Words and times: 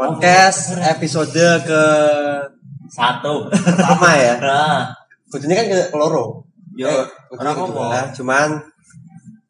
podcast 0.00 0.80
episode 0.80 1.36
ke 1.60 1.84
Satu. 2.88 3.52
pertama 3.52 4.16
ya. 4.16 4.34
Nah, 4.48 4.88
Kudune 5.28 5.52
kan 5.52 5.66
ke 5.68 5.92
keloro. 5.92 6.40
yo, 6.72 6.88
Eh, 6.88 7.04
orang 7.30 7.52
ngomong. 7.54 7.68
kedua. 7.92 8.00
Cuman 8.10 8.48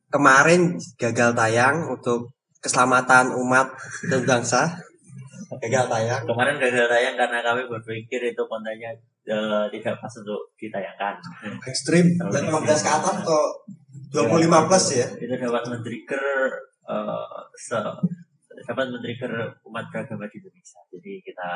kemarin 0.08 0.60
gagal 0.98 1.30
tayang 1.32 1.86
untuk 1.86 2.34
keselamatan 2.58 3.30
umat 3.32 3.70
dan 4.10 4.26
bangsa. 4.26 4.74
Gagal 5.56 5.86
tayang. 5.86 6.22
Kemarin 6.26 6.58
gagal 6.58 6.86
tayang 6.90 7.14
karena 7.14 7.38
kami 7.40 7.62
berpikir 7.64 8.20
itu 8.26 8.42
kontennya 8.44 8.90
eh, 9.24 9.64
tidak 9.70 10.02
pas 10.02 10.12
untuk 10.18 10.50
ditayangkan. 10.58 11.14
Ekstrim. 11.64 12.18
15 12.18 12.34
ke 12.58 12.90
atas 12.90 13.14
atau 13.22 13.42
25 14.10 14.66
plus 14.66 14.86
ya. 14.98 15.06
Itu 15.14 15.32
dapat 15.32 15.62
men-trigger 15.70 16.28
eh, 16.90 17.38
se- 17.54 17.98
dapat 18.70 18.86
men-trigger 18.94 19.58
umat 19.66 19.90
beragama 19.90 20.30
di 20.30 20.38
Indonesia. 20.38 20.78
Jadi 20.94 21.12
kita 21.26 21.50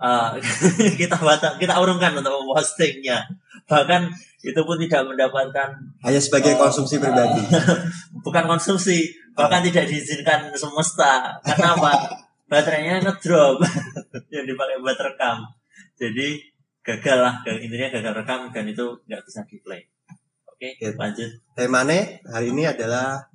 eh, 0.00 0.30
kita 1.04 1.16
bata, 1.20 1.60
kita 1.60 1.76
urungkan 1.76 2.16
untuk 2.16 2.32
mempostingnya. 2.32 3.28
Bahkan 3.68 4.08
itu 4.40 4.60
pun 4.64 4.80
tidak 4.80 5.04
mendapatkan 5.04 5.68
Hanya 6.00 6.16
sebagai 6.16 6.56
Oh. 6.56 6.64
konsumsi 6.64 6.96
pribadi. 6.96 7.44
bukan 8.24 8.44
konsumsi 8.48 9.12
bahkan 9.36 9.60
tidak 9.60 9.84
diizinkan 9.88 10.48
semesta 10.56 11.36
karena 11.44 11.76
apa 11.76 11.92
baterainya 12.50 13.04
ngedrop 13.04 13.62
yang 14.34 14.44
dipakai 14.44 14.76
buat 14.82 14.98
rekam 14.98 15.44
jadi 15.94 16.40
gagal 16.82 17.18
lah 17.20 17.34
intinya 17.46 17.88
gagal 17.94 18.12
rekam 18.20 18.40
dan 18.50 18.64
itu 18.66 18.84
nggak 19.06 19.22
bisa 19.22 19.40
di 19.46 19.56
play 19.62 19.86
oke 20.50 20.68
Oke. 20.76 20.88
lanjut 20.98 21.30
Temanya 21.54 22.18
hari 22.26 22.50
ini 22.50 22.66
adalah 22.66 23.30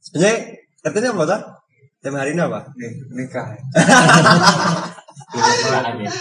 sebenarnya 0.00 0.58
artinya 0.86 1.10
apa 1.14 1.24
tuh? 1.26 1.42
Tema 1.98 2.22
hari 2.22 2.30
ini 2.38 2.42
apa? 2.46 2.60
nikah 3.10 3.58
Silakan 5.34 5.94
ya. 6.06 6.12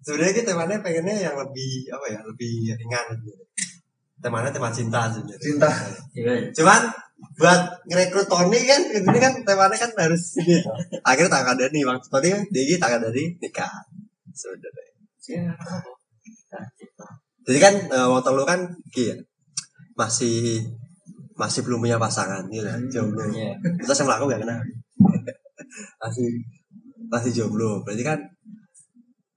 Sebenarnya 0.00 0.34
kita 0.40 0.56
temanya 0.56 0.80
pengennya 0.80 1.14
yang 1.20 1.36
lebih 1.36 1.92
apa 1.92 2.06
ya? 2.08 2.20
Lebih 2.24 2.72
ringan 2.80 3.06
gitu. 3.20 3.44
Temanya 4.24 4.48
tema 4.48 4.72
cinta 4.72 5.04
sebenarnya. 5.12 5.36
cinta 5.36 5.70
Iya. 6.16 6.48
Cuman 6.56 6.80
buat 7.36 7.60
ngerekrut 7.90 8.30
Tony 8.30 8.62
kan 8.64 8.80
ini 8.88 9.18
kan 9.20 9.32
temanya 9.44 9.76
kan 9.76 9.90
harus 10.00 10.40
ini. 10.40 10.64
Akhirnya 11.04 11.28
tak 11.28 11.60
ada 11.60 11.64
nih 11.68 11.84
Bang 11.84 12.00
Tony 12.00 12.28
kan 12.32 12.42
dia 12.48 12.76
tak 12.80 13.04
ada 13.04 13.12
di 13.12 13.36
nikah. 13.36 13.68
Sebenarnya. 14.32 14.88
Jadi 17.44 17.58
kan 17.60 17.74
eh, 17.92 18.06
wong 18.08 18.24
telu 18.24 18.48
kan 18.48 18.64
ya. 18.96 19.16
Masih 19.92 20.64
masih 21.38 21.62
belum 21.62 21.78
punya 21.86 21.96
pasangan 21.96 22.42
gitu 22.50 22.66
kan, 22.66 22.80
jomblo. 22.90 23.22
Iya. 23.30 23.54
Kita 23.78 23.94
sama 23.94 24.18
aku 24.18 24.26
gak 24.26 24.42
kenal. 24.42 24.58
masih 26.02 26.28
masih 27.08 27.30
jomblo. 27.30 27.80
Berarti 27.86 28.02
kan 28.02 28.18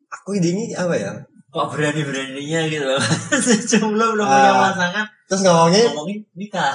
aku 0.09 0.41
ini 0.41 0.73
apa 0.73 0.97
ya? 0.97 1.13
kok 1.51 1.67
berani 1.67 2.01
beraninya 2.07 2.63
gitu 2.71 2.85
loh 2.87 3.03
jomblo 3.75 4.15
belum 4.15 4.23
punya 4.23 4.51
Ah. 4.55 4.71
pasangan 4.71 5.05
Terus 5.27 5.41
ngomongin 5.43 5.83
ngomongin 5.91 6.19
nikah 6.31 6.71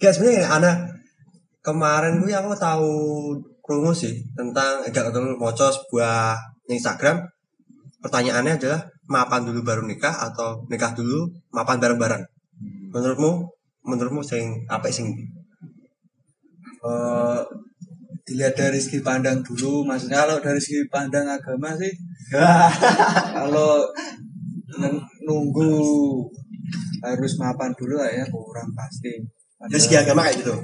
Gak 0.00 0.12
sebenarnya 0.16 0.48
anak 0.48 0.76
kemarin 1.60 2.24
gue 2.24 2.32
aku 2.32 2.56
tahu 2.56 2.92
promo 3.60 3.92
sih 3.92 4.16
tentang 4.32 4.80
eh, 4.80 4.88
gak 4.88 5.12
ketemu 5.12 5.36
moco 5.36 5.68
sebuah 5.68 6.40
Instagram 6.72 7.20
pertanyaannya 8.00 8.56
adalah 8.56 8.80
mapan 9.12 9.44
dulu 9.44 9.60
baru 9.60 9.84
nikah 9.84 10.32
atau 10.32 10.64
nikah 10.72 10.96
dulu 10.96 11.28
mapan 11.52 11.76
bareng-bareng 11.76 12.24
menurutmu 12.96 13.44
menurutmu 13.86 14.24
sing 14.24 14.66
apa 14.66 14.90
sing 14.90 15.12
Eh, 16.78 17.40
dilihat 18.22 18.54
dari 18.54 18.78
segi 18.78 19.00
pandang 19.02 19.42
dulu 19.42 19.82
maksudnya 19.88 20.22
kalau 20.22 20.38
dari 20.38 20.60
segi 20.60 20.84
pandang 20.92 21.26
agama 21.26 21.72
sih 21.80 21.90
kalau 23.40 23.88
nunggu 25.24 25.72
harus 27.02 27.32
mapan 27.40 27.72
dulu 27.74 27.98
lah 27.98 28.12
ya 28.12 28.24
kurang 28.30 28.70
pasti. 28.78 29.10
Dari 29.58 29.80
segi 29.80 29.96
agama 29.98 30.22
kayak 30.22 30.38
gitu? 30.38 30.54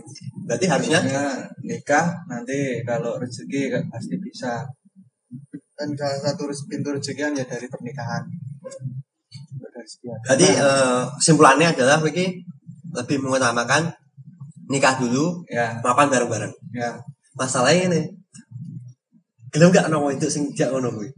Berarti 0.47 0.67
harusnya? 0.71 1.01
nikah 1.67 2.15
nanti 2.31 2.85
kalau 2.87 3.19
rezeki 3.19 3.75
pasti 3.91 4.15
bisa. 4.23 4.63
Dan 5.75 5.99
salah 5.99 6.31
satu 6.31 6.47
pintu 6.71 6.95
rezeki 6.95 7.35
ya 7.35 7.43
dari 7.43 7.67
pernikahan. 7.67 8.23
Dari 9.59 9.89
segi 9.89 10.07
agama. 10.07 10.23
berarti 10.31 10.49
eh, 10.53 11.03
kesimpulannya 11.19 11.69
adalah 11.75 11.99
Wiki 12.07 12.54
lebih 12.94 13.19
mengutamakan 13.21 13.91
nikah 14.71 14.97
dulu 14.97 15.44
ya. 15.50 15.82
mapan 15.82 16.09
bareng-bareng. 16.09 16.53
Ya. 16.72 17.03
Masalahnya 17.34 17.91
ini 17.91 18.00
gelem 19.50 19.71
gak 19.75 19.91
nongol 19.91 20.15
itu 20.15 20.31
sing 20.31 20.50
jak 20.55 20.71
ngono 20.71 20.94
kuwi? 20.94 21.10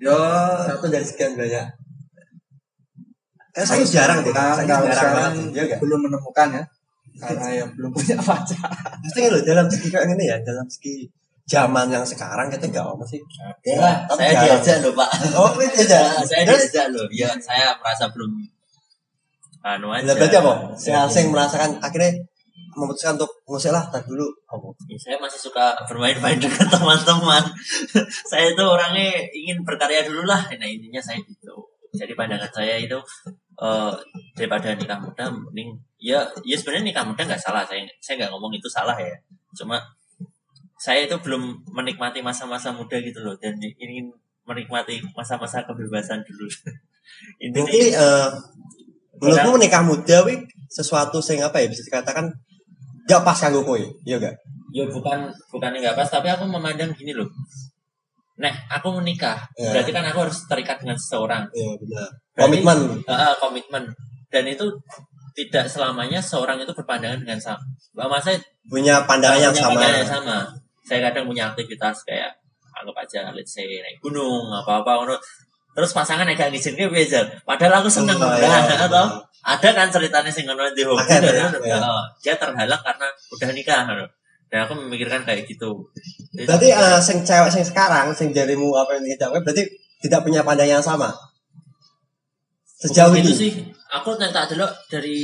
Yo. 0.00 0.16
Satu 0.64 0.88
dari 0.88 1.04
sekian 1.04 1.36
banyak. 1.36 1.66
Eh 3.56 3.64
saya 3.66 3.84
jarang 3.84 4.24
deh. 4.24 4.32
Nah, 4.32 4.56
saya 4.56 4.66
kalau 4.66 4.88
jarang 4.88 4.96
sekarang 4.96 5.32
banget. 5.36 5.56
ya 5.56 5.62
gak? 5.76 5.78
belum 5.84 6.00
menemukan 6.08 6.48
ya 6.56 6.64
karena 7.20 7.46
yang 7.52 7.70
belum 7.76 7.90
punya 7.92 8.16
pacar. 8.28 8.70
Pasti 9.04 9.20
loh 9.28 9.42
dalam 9.44 9.66
segi 9.68 9.88
kayak 9.92 10.06
gini 10.16 10.24
ya 10.24 10.36
dalam 10.40 10.64
segi 10.70 11.04
zaman 11.44 11.90
yang 11.92 12.06
sekarang 12.06 12.48
kita 12.48 12.70
gak 12.72 12.86
apa 12.86 13.04
sih. 13.04 13.20
Ya, 13.66 14.06
saya 14.08 14.32
diajak 14.40 14.76
loh 14.86 14.92
pak. 14.96 15.10
Oh 15.36 15.52
ini 15.60 15.74
aja 15.84 15.98
Ya, 16.16 16.22
saya 16.24 16.42
diajak 16.48 16.86
loh 16.94 17.04
ya 17.12 17.28
saya 17.36 17.76
merasa 17.76 18.08
belum 18.08 18.40
anu 19.60 19.92
aja 19.92 20.16
apa 20.16 20.72
sing 20.76 20.94
sing 21.12 21.26
merasakan 21.28 21.76
akhirnya 21.84 22.16
memutuskan 22.76 23.18
untuk 23.18 23.30
ngusik 23.44 23.74
lah 23.74 23.84
tar 23.90 24.02
dulu 24.06 24.26
Ya, 24.90 24.98
saya 24.98 25.16
masih 25.22 25.38
suka 25.38 25.78
bermain-main 25.86 26.34
dengan 26.34 26.66
teman-teman. 26.66 27.46
saya 28.30 28.50
itu 28.50 28.58
orangnya 28.58 29.22
ingin 29.30 29.62
berkarya 29.62 30.02
dulu 30.02 30.26
lah. 30.26 30.42
Nah 30.50 30.66
intinya 30.66 30.98
saya 30.98 31.22
gitu. 31.22 31.54
Jadi 31.94 32.18
pandangan 32.18 32.50
saya 32.50 32.74
itu 32.74 32.98
eh, 33.54 33.92
daripada 34.34 34.74
nikah 34.74 34.98
muda, 34.98 35.30
mending 35.30 35.78
ya 36.02 36.26
ya 36.42 36.56
sebenarnya 36.58 36.90
nikah 36.90 37.04
muda 37.06 37.22
nggak 37.22 37.38
salah. 37.38 37.62
Saya 37.62 37.86
saya 38.02 38.26
nggak 38.26 38.34
ngomong 38.34 38.50
itu 38.50 38.66
salah 38.66 38.98
ya. 38.98 39.14
Cuma 39.54 39.78
saya 40.74 41.06
itu 41.06 41.14
belum 41.22 41.70
menikmati 41.70 42.18
masa-masa 42.18 42.74
muda 42.74 42.98
gitu 42.98 43.22
loh 43.22 43.38
dan 43.38 43.54
ingin 43.62 44.10
menikmati 44.42 44.98
masa-masa 45.14 45.62
kebebasan 45.62 46.26
dulu. 46.26 46.50
intinya 47.44 47.62
berarti 47.62 47.94
eh 47.94 48.28
menurutmu 49.20 49.60
nikah 49.60 49.82
muda 49.84 50.24
wi 50.24 50.40
sesuatu 50.72 51.20
sing 51.20 51.38
apa 51.44 51.60
ya 51.60 51.68
bisa 51.68 51.84
dikatakan 51.86 52.32
gak 53.04 53.22
pas 53.26 53.36
kanggo 53.36 53.60
kowe 53.62 53.78
iya 54.06 54.16
gak? 54.16 54.34
Ya 54.70 54.86
bukan 54.86 55.28
bukan 55.50 55.70
nggak 55.76 55.98
pas 55.98 56.06
tapi 56.06 56.30
aku 56.30 56.46
memandang 56.46 56.94
gini 56.94 57.10
loh. 57.12 57.26
Nah 58.40 58.54
aku 58.70 58.96
menikah 59.02 59.36
Ya. 59.58 59.74
berarti 59.74 59.90
kan 59.92 60.04
aku 60.08 60.18
harus 60.24 60.38
terikat 60.48 60.80
dengan 60.80 60.96
seseorang. 60.96 61.44
Iya 61.52 61.74
benar. 61.76 62.08
Berarti- 62.08 62.40
komitmen. 62.40 62.78
Ah, 63.10 63.34
komitmen. 63.36 63.84
Dan 64.30 64.44
itu 64.46 64.64
tidak 65.34 65.66
selamanya 65.66 66.22
seorang 66.22 66.62
itu 66.62 66.70
berpandangan 66.72 67.18
dengan 67.20 67.38
sama. 67.38 67.60
Mbak 67.98 68.20
saya 68.22 68.38
punya 68.70 69.02
pandangan 69.04 69.38
yang 69.42 69.52
punya 69.52 69.62
sama. 69.62 69.72
pandangan 69.74 69.96
yang 69.98 70.10
sama. 70.10 70.36
Saya 70.86 71.00
kadang 71.10 71.24
punya 71.26 71.44
aktivitas 71.50 71.96
kayak 72.06 72.30
anggap 72.80 72.96
aja 73.04 73.20
let's 73.36 73.52
say 73.52 73.66
naik 73.68 74.00
gunung 74.00 74.48
apa 74.48 74.80
apa 74.80 75.04
terus 75.70 75.90
pasangan 75.94 76.26
agak 76.26 76.50
ngizinnya 76.50 76.90
beda 76.90 77.20
padahal 77.46 77.80
aku 77.84 77.90
seneng 77.90 78.18
Oh, 78.18 78.26
nah, 78.26 78.38
iya. 78.38 78.76
atau 78.90 79.04
ada 79.40 79.68
kan 79.72 79.88
ceritanya 79.88 80.28
sing 80.28 80.44
ngono 80.44 80.68
di 80.76 80.84
hobi 80.84 81.00
ada, 81.08 81.32
ya. 81.32 81.48
oh, 81.80 82.04
dia 82.20 82.36
terhalang 82.36 82.82
karena 82.84 83.08
udah 83.32 83.48
nikah 83.56 83.82
dan 84.50 84.66
aku 84.66 84.74
memikirkan 84.82 85.22
kayak 85.22 85.46
gitu. 85.46 85.78
Berarti 86.34 86.74
eh, 86.74 86.98
sing 86.98 87.22
cewek 87.22 87.48
sing 87.54 87.62
sekarang 87.62 88.10
sing 88.10 88.34
jarimu 88.34 88.74
apa 88.74 88.98
yang 88.98 89.06
kita 89.06 89.30
berarti 89.30 89.62
tidak 90.02 90.26
punya 90.26 90.42
pandangan 90.42 90.82
yang 90.82 90.84
sama? 90.84 91.14
Sejauh 92.66 93.14
Bukan 93.14 93.22
ini? 93.22 93.30
itu 93.30 93.32
sih. 93.38 93.52
Aku 93.94 94.18
tak 94.18 94.50
dulu 94.50 94.66
dari 94.90 95.22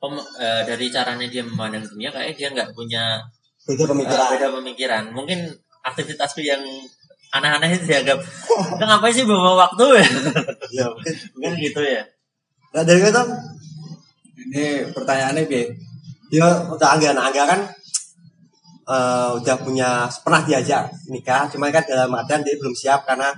pem- 0.00 0.28
eh, 0.40 0.62
dari 0.64 0.88
caranya 0.88 1.28
dia 1.28 1.44
memandang 1.44 1.84
dunia 1.84 2.08
kayak 2.08 2.32
dia 2.32 2.48
nggak 2.48 2.72
punya 2.72 3.20
beda 3.68 3.84
pemikiran. 3.84 4.28
Beda 4.32 4.48
pemikiran. 4.56 5.04
Mungkin 5.12 5.38
aktivitasku 5.84 6.40
yang 6.40 6.64
aneh-aneh 7.28 7.68
itu 7.74 7.84
dianggap. 7.86 8.18
"Lu 8.78 8.84
ngapain 8.84 9.12
sih 9.12 9.24
bawa 9.24 9.66
waktu 9.66 9.84
ya? 10.00 10.04
Ya 10.72 10.84
mungkin 10.92 11.14
mungkin. 11.36 11.52
Gitu 11.60 11.80
ya. 11.82 12.02
Nah 12.72 12.82
dari 12.84 13.00
itu 13.00 13.22
ini 14.48 14.64
pertanyaannya 14.90 15.42
bi. 15.44 15.62
Ya 16.28 16.44
udah 16.68 16.88
angga 16.92 17.16
nah, 17.16 17.28
angga 17.28 17.44
kan 17.48 17.60
eh, 18.88 19.28
udah 19.40 19.56
punya 19.60 19.90
pernah 20.24 20.40
diajak 20.44 20.88
nikah. 21.08 21.48
Cuma 21.48 21.68
kan 21.68 21.84
dalam 21.84 22.12
artian 22.12 22.40
dia 22.44 22.56
belum 22.56 22.72
siap 22.72 23.04
karena 23.04 23.32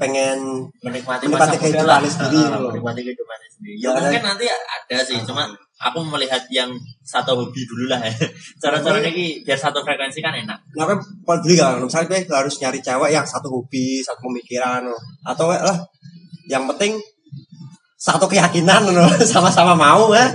pengen 0.00 0.66
menikmati, 0.82 1.28
Menikmati 1.28 1.56
kehidupannya 1.60 2.08
lah. 2.08 2.10
sendiri, 2.10 2.42
gitu. 2.48 2.68
menikmati 2.72 3.00
kehidupannya 3.06 3.48
sendiri. 3.52 3.76
Ya 3.78 3.88
Ya, 3.92 4.00
mungkin 4.00 4.22
nanti 4.24 4.46
ada 4.50 4.98
sih 5.04 5.16
cuma 5.22 5.42
aku 5.82 5.98
melihat 6.06 6.46
yang 6.48 6.70
satu 7.02 7.34
hobi 7.34 7.66
dulu 7.66 7.90
lah 7.90 7.98
ya. 7.98 8.14
Cara-caranya 8.62 9.10
ini 9.10 9.42
biar 9.42 9.58
satu 9.58 9.82
frekuensi 9.82 10.22
kan 10.22 10.38
enak. 10.38 10.58
Nah, 10.78 10.86
kan 10.86 10.98
peduli 11.26 11.58
kan 11.58 11.82
misalnya 11.82 12.22
gue 12.22 12.36
harus 12.36 12.54
nyari 12.62 12.78
cewek 12.78 13.10
yang 13.10 13.26
satu 13.26 13.50
hobi, 13.50 13.98
satu 14.00 14.22
pemikiran 14.22 14.86
atau 15.26 15.50
lah 15.50 15.78
yang 16.46 16.66
penting 16.70 16.98
satu 18.02 18.26
keyakinan 18.26 18.90
loh 18.90 19.10
sama-sama 19.32 19.74
mau 19.74 20.10
ya. 20.14 20.26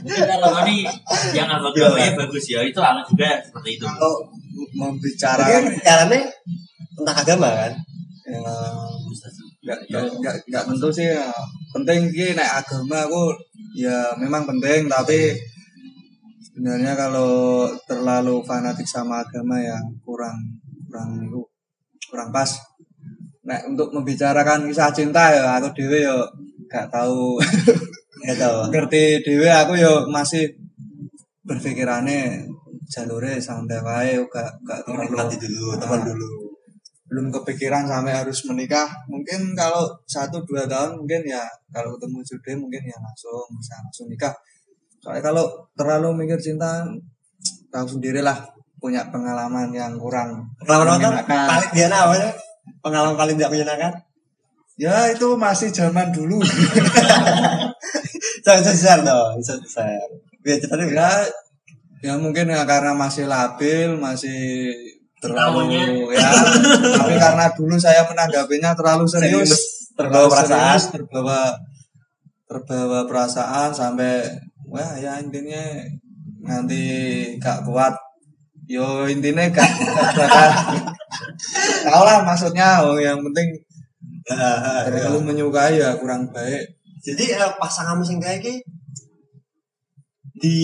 Mungkin 0.00 0.24
kalau 0.28 0.60
ini 0.68 0.88
yang 1.36 1.48
agamanya 1.48 2.12
bagus 2.24 2.48
ya 2.48 2.64
itu 2.64 2.80
aku 2.80 3.12
juga 3.16 3.40
seperti 3.44 3.80
itu. 3.80 3.84
Kalau 3.84 4.28
membicarakan 4.76 5.76
caranya 5.80 6.20
tentang 6.96 7.16
agama 7.16 7.48
kan. 7.52 7.72
Ya, 8.22 8.40
nggak 9.62 9.78
nggak 9.88 10.02
nggak 10.18 10.36
nggak 10.50 10.64
tentu 10.66 10.88
sih 10.90 11.06
ya. 11.06 11.30
penting 11.72 12.10
sih 12.10 12.34
naik 12.34 12.52
agama 12.60 13.06
aku 13.06 13.32
ya 13.78 14.12
memang 14.18 14.42
penting 14.44 14.90
tapi 14.90 15.32
sebenarnya 16.42 16.92
kalau 16.98 17.70
terlalu 17.88 18.42
fanatik 18.44 18.84
sama 18.84 19.22
agama 19.24 19.56
ya 19.62 19.78
kurang 20.04 20.36
kurang 20.90 21.08
itu 21.24 21.40
kurang 22.10 22.28
pas. 22.28 22.50
Nah 23.48 23.58
untuk 23.64 23.88
membicarakan 23.94 24.68
kisah 24.68 24.92
cinta 24.92 25.32
ya 25.32 25.56
aku 25.56 25.72
dewe 25.72 26.04
yo 26.04 26.26
gak 26.68 26.92
tahu. 26.92 27.40
Gitu 28.28 28.52
ngerti 28.70 29.24
dewe 29.24 29.48
aku 29.48 29.78
yo 29.80 30.04
masih 30.12 30.46
berpikirannya 31.42 32.44
jalure 32.86 33.40
santai 33.40 33.80
wae 33.80 34.14
gak 34.28 34.52
gak 34.62 34.84
terlalu 34.84 35.34
dulu 35.40 35.74
teman 35.80 36.04
dulu 36.04 36.51
belum 37.12 37.28
kepikiran 37.28 37.84
sampai 37.84 38.24
harus 38.24 38.40
menikah 38.48 38.88
mungkin 39.04 39.52
kalau 39.52 39.92
satu 40.08 40.40
dua 40.48 40.64
tahun 40.64 40.96
mungkin 40.96 41.20
ya 41.28 41.44
kalau 41.68 41.92
ketemu 42.00 42.24
jodoh 42.24 42.56
mungkin 42.64 42.82
ya 42.88 42.96
langsung 42.96 43.44
bisa 43.60 43.76
langsung 43.84 44.08
nikah. 44.08 44.32
Soalnya 45.04 45.20
kalau 45.20 45.44
terlalu 45.76 46.24
mikir 46.24 46.40
cinta 46.40 46.88
tahu 47.68 48.00
sendiri 48.00 48.24
lah 48.24 48.40
punya 48.80 49.12
pengalaman 49.12 49.68
yang 49.76 50.00
kurang 50.00 50.48
pengalaman 50.64 50.96
apa? 50.96 51.20
menyenangkan. 51.20 51.48
paling 51.52 51.70
dia 51.76 51.88
apa 51.92 52.14
ya 52.16 52.30
pengalaman 52.80 53.16
paling 53.20 53.36
tidak 53.36 53.52
menyenangkan? 53.52 53.92
Ya 54.80 54.96
itu 55.12 55.28
masih 55.36 55.68
zaman 55.68 56.08
dulu. 56.16 56.40
Jangan 58.48 58.72
share 58.72 59.04
dong 59.04 59.36
bisa 59.36 59.60
share 59.68 60.08
biar 60.42 60.58
ceritanya 60.58 60.86
ya 60.90 61.08
ya 62.02 62.12
mungkin 62.18 62.50
ya 62.50 62.66
karena 62.66 62.98
masih 62.98 63.30
labil 63.30 63.94
masih 63.94 64.74
terlalu 65.22 65.58
Tamunya. 65.70 65.82
ya. 66.18 66.30
Tapi 66.98 67.14
karena 67.14 67.46
dulu 67.54 67.78
saya 67.78 68.02
menanggapinya 68.02 68.74
terlalu 68.74 69.06
serius. 69.06 69.46
Serius, 69.46 69.62
terbawa 69.94 70.26
Terlalu 70.26 70.28
perasaan. 70.34 70.58
serius, 70.74 70.84
terbawa 70.90 71.40
terbawa 72.50 73.00
perasaan 73.06 73.70
sampai 73.70 74.26
wah 74.66 74.92
ya 74.98 75.22
intinya 75.22 75.62
nanti 76.42 76.82
gak 77.38 77.62
kuat. 77.62 77.94
Yo 78.66 79.06
intinya 79.06 79.46
gak 79.46 79.70
gak 79.70 80.12
bakal. 80.18 80.50
Tau 81.86 82.02
lah 82.02 82.26
maksudnya 82.26 82.82
oh 82.82 82.98
yang 82.98 83.22
penting 83.22 83.46
terlalu 84.26 85.18
menyukai 85.22 85.78
ya 85.78 85.94
kurang 85.96 86.26
baik. 86.34 86.66
Jadi 87.02 87.34
eh, 87.34 87.52
pasangan 87.58 87.98
sing 88.02 88.18
kayak 88.18 88.42
gini 88.42 88.58
di 90.32 90.58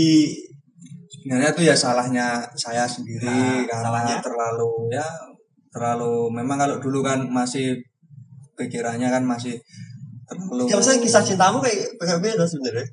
sebenarnya 1.28 1.52
itu 1.52 1.62
ya 1.68 1.76
salahnya 1.76 2.26
saya 2.56 2.88
sendiri 2.88 3.28
Nah, 3.28 3.68
karena 3.68 3.84
salahnya? 3.92 4.16
terlalu 4.24 4.72
ya 4.88 5.04
terlalu 5.68 6.32
memang 6.32 6.56
kalau 6.56 6.76
dulu 6.80 7.04
kan 7.04 7.20
masih 7.28 7.76
pikirannya 8.56 9.12
kan 9.12 9.28
masih 9.28 9.60
terlalu 10.24 10.64
ya 10.72 10.80
maksudnya 10.80 11.04
kisah 11.04 11.20
cintamu 11.20 11.60
kayak 11.60 12.00
kayak 12.00 12.24
beda 12.24 12.48
sebenarnya 12.48 12.88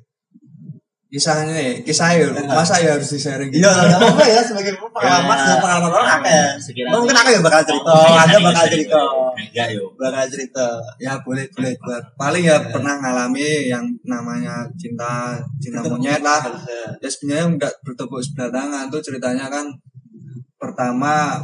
kisahnya 1.16 1.80
kisah 1.80 2.12
ya 2.12 2.28
masa 2.44 2.76
ya 2.76 2.92
harus 2.92 3.08
di 3.08 3.16
sharing 3.16 3.48
iya 3.48 3.72
nggak 3.72 3.96
apa-apa 3.96 4.24
ya 4.28 4.40
sebagai 4.44 4.76
pengalaman 4.76 5.36
Ya. 5.40 5.56
pengalaman 5.56 5.92
orang 5.96 6.08
apa 6.20 6.28
ya 6.28 6.46
mungkin 6.92 7.16
aku 7.16 7.28
ya 7.32 7.40
bakal 7.40 7.62
cerita 7.64 7.88
Oh, 7.88 8.12
ada 8.12 8.28
iya, 8.28 8.38
bakal 8.44 8.64
iya, 8.68 8.72
cerita. 8.76 9.00
Enggak 9.36 9.68
yo. 9.72 9.84
bakal 9.96 10.24
cerita. 10.28 10.66
Ya 11.00 11.12
boleh 11.24 11.44
boleh 11.56 11.72
buat. 11.80 12.04
Paling 12.20 12.44
ya 12.44 12.56
pernah 12.68 12.94
ngalami 13.00 13.72
yang 13.72 13.84
namanya 14.04 14.68
cinta 14.76 15.40
cinta 15.56 15.80
monyet 15.86 16.20
lah. 16.20 16.44
Ya 17.00 17.08
sebenarnya 17.08 17.46
nggak 17.56 17.72
bertepuk 17.80 18.20
sebelah 18.20 18.52
tangan 18.52 18.84
tuh 18.92 19.00
ceritanya 19.00 19.48
kan 19.48 19.64
pertama 20.60 21.40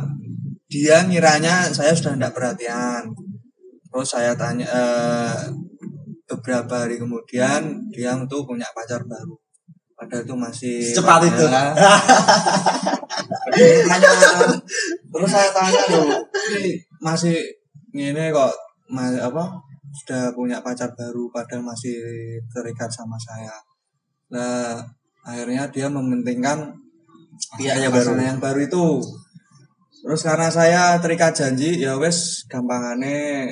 dia 0.68 1.04
ngiranya 1.04 1.68
saya 1.72 1.96
sudah 1.96 2.12
tidak 2.16 2.32
perhatian. 2.36 3.08
Terus 3.88 4.08
saya 4.08 4.32
tanya 4.36 4.66
eh, 4.68 5.36
beberapa 6.28 6.84
hari 6.84 6.96
kemudian 7.00 7.92
dia 7.92 8.16
tuh 8.28 8.42
punya 8.44 8.68
pacar 8.72 9.04
baru 9.04 9.36
padahal 10.02 10.26
itu 10.26 10.34
masih 10.34 10.76
Secepat 10.82 11.22
itu. 11.30 11.46
Ya. 11.46 11.70
Tanya, 13.86 14.10
terus 15.12 15.30
saya 15.30 15.48
tanya 15.54 15.82
loh 15.94 16.10
ini 16.58 16.74
masih 16.98 17.36
ini 17.94 18.32
kok 18.34 18.50
ma- 18.90 19.12
apa 19.22 19.44
sudah 19.92 20.32
punya 20.32 20.58
pacar 20.64 20.90
baru 20.96 21.28
padahal 21.30 21.62
masih 21.62 21.94
terikat 22.50 22.88
sama 22.88 23.14
saya 23.20 23.52
nah 24.32 24.80
akhirnya 25.22 25.68
dia 25.70 25.86
mementingkan 25.86 26.72
Pihaknya 27.60 27.92
baru. 27.92 28.16
yang 28.16 28.40
baru 28.40 28.60
itu 28.64 28.86
terus 30.02 30.20
karena 30.24 30.48
saya 30.48 30.96
terikat 30.98 31.36
janji 31.36 31.78
ya 31.78 31.94
wes 32.00 32.48
gampangane 32.48 33.46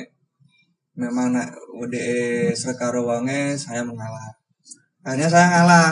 memang 0.97 1.31
nak 1.31 1.53
UDE 1.77 2.51
sekaro 2.51 3.05
wange 3.07 3.55
saya 3.55 3.85
mengalah 3.85 4.40
akhirnya 5.01 5.29
saya 5.29 5.45
ngalah 5.57 5.87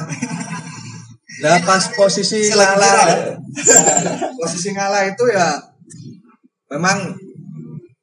lah 1.40 1.58
pas 1.64 1.84
posisi 1.96 2.52
ngalah. 2.52 3.06
ya? 3.08 3.18
posisi 4.40 4.70
ngalah 4.76 5.08
itu 5.08 5.26
ya 5.32 5.56
memang 6.70 7.16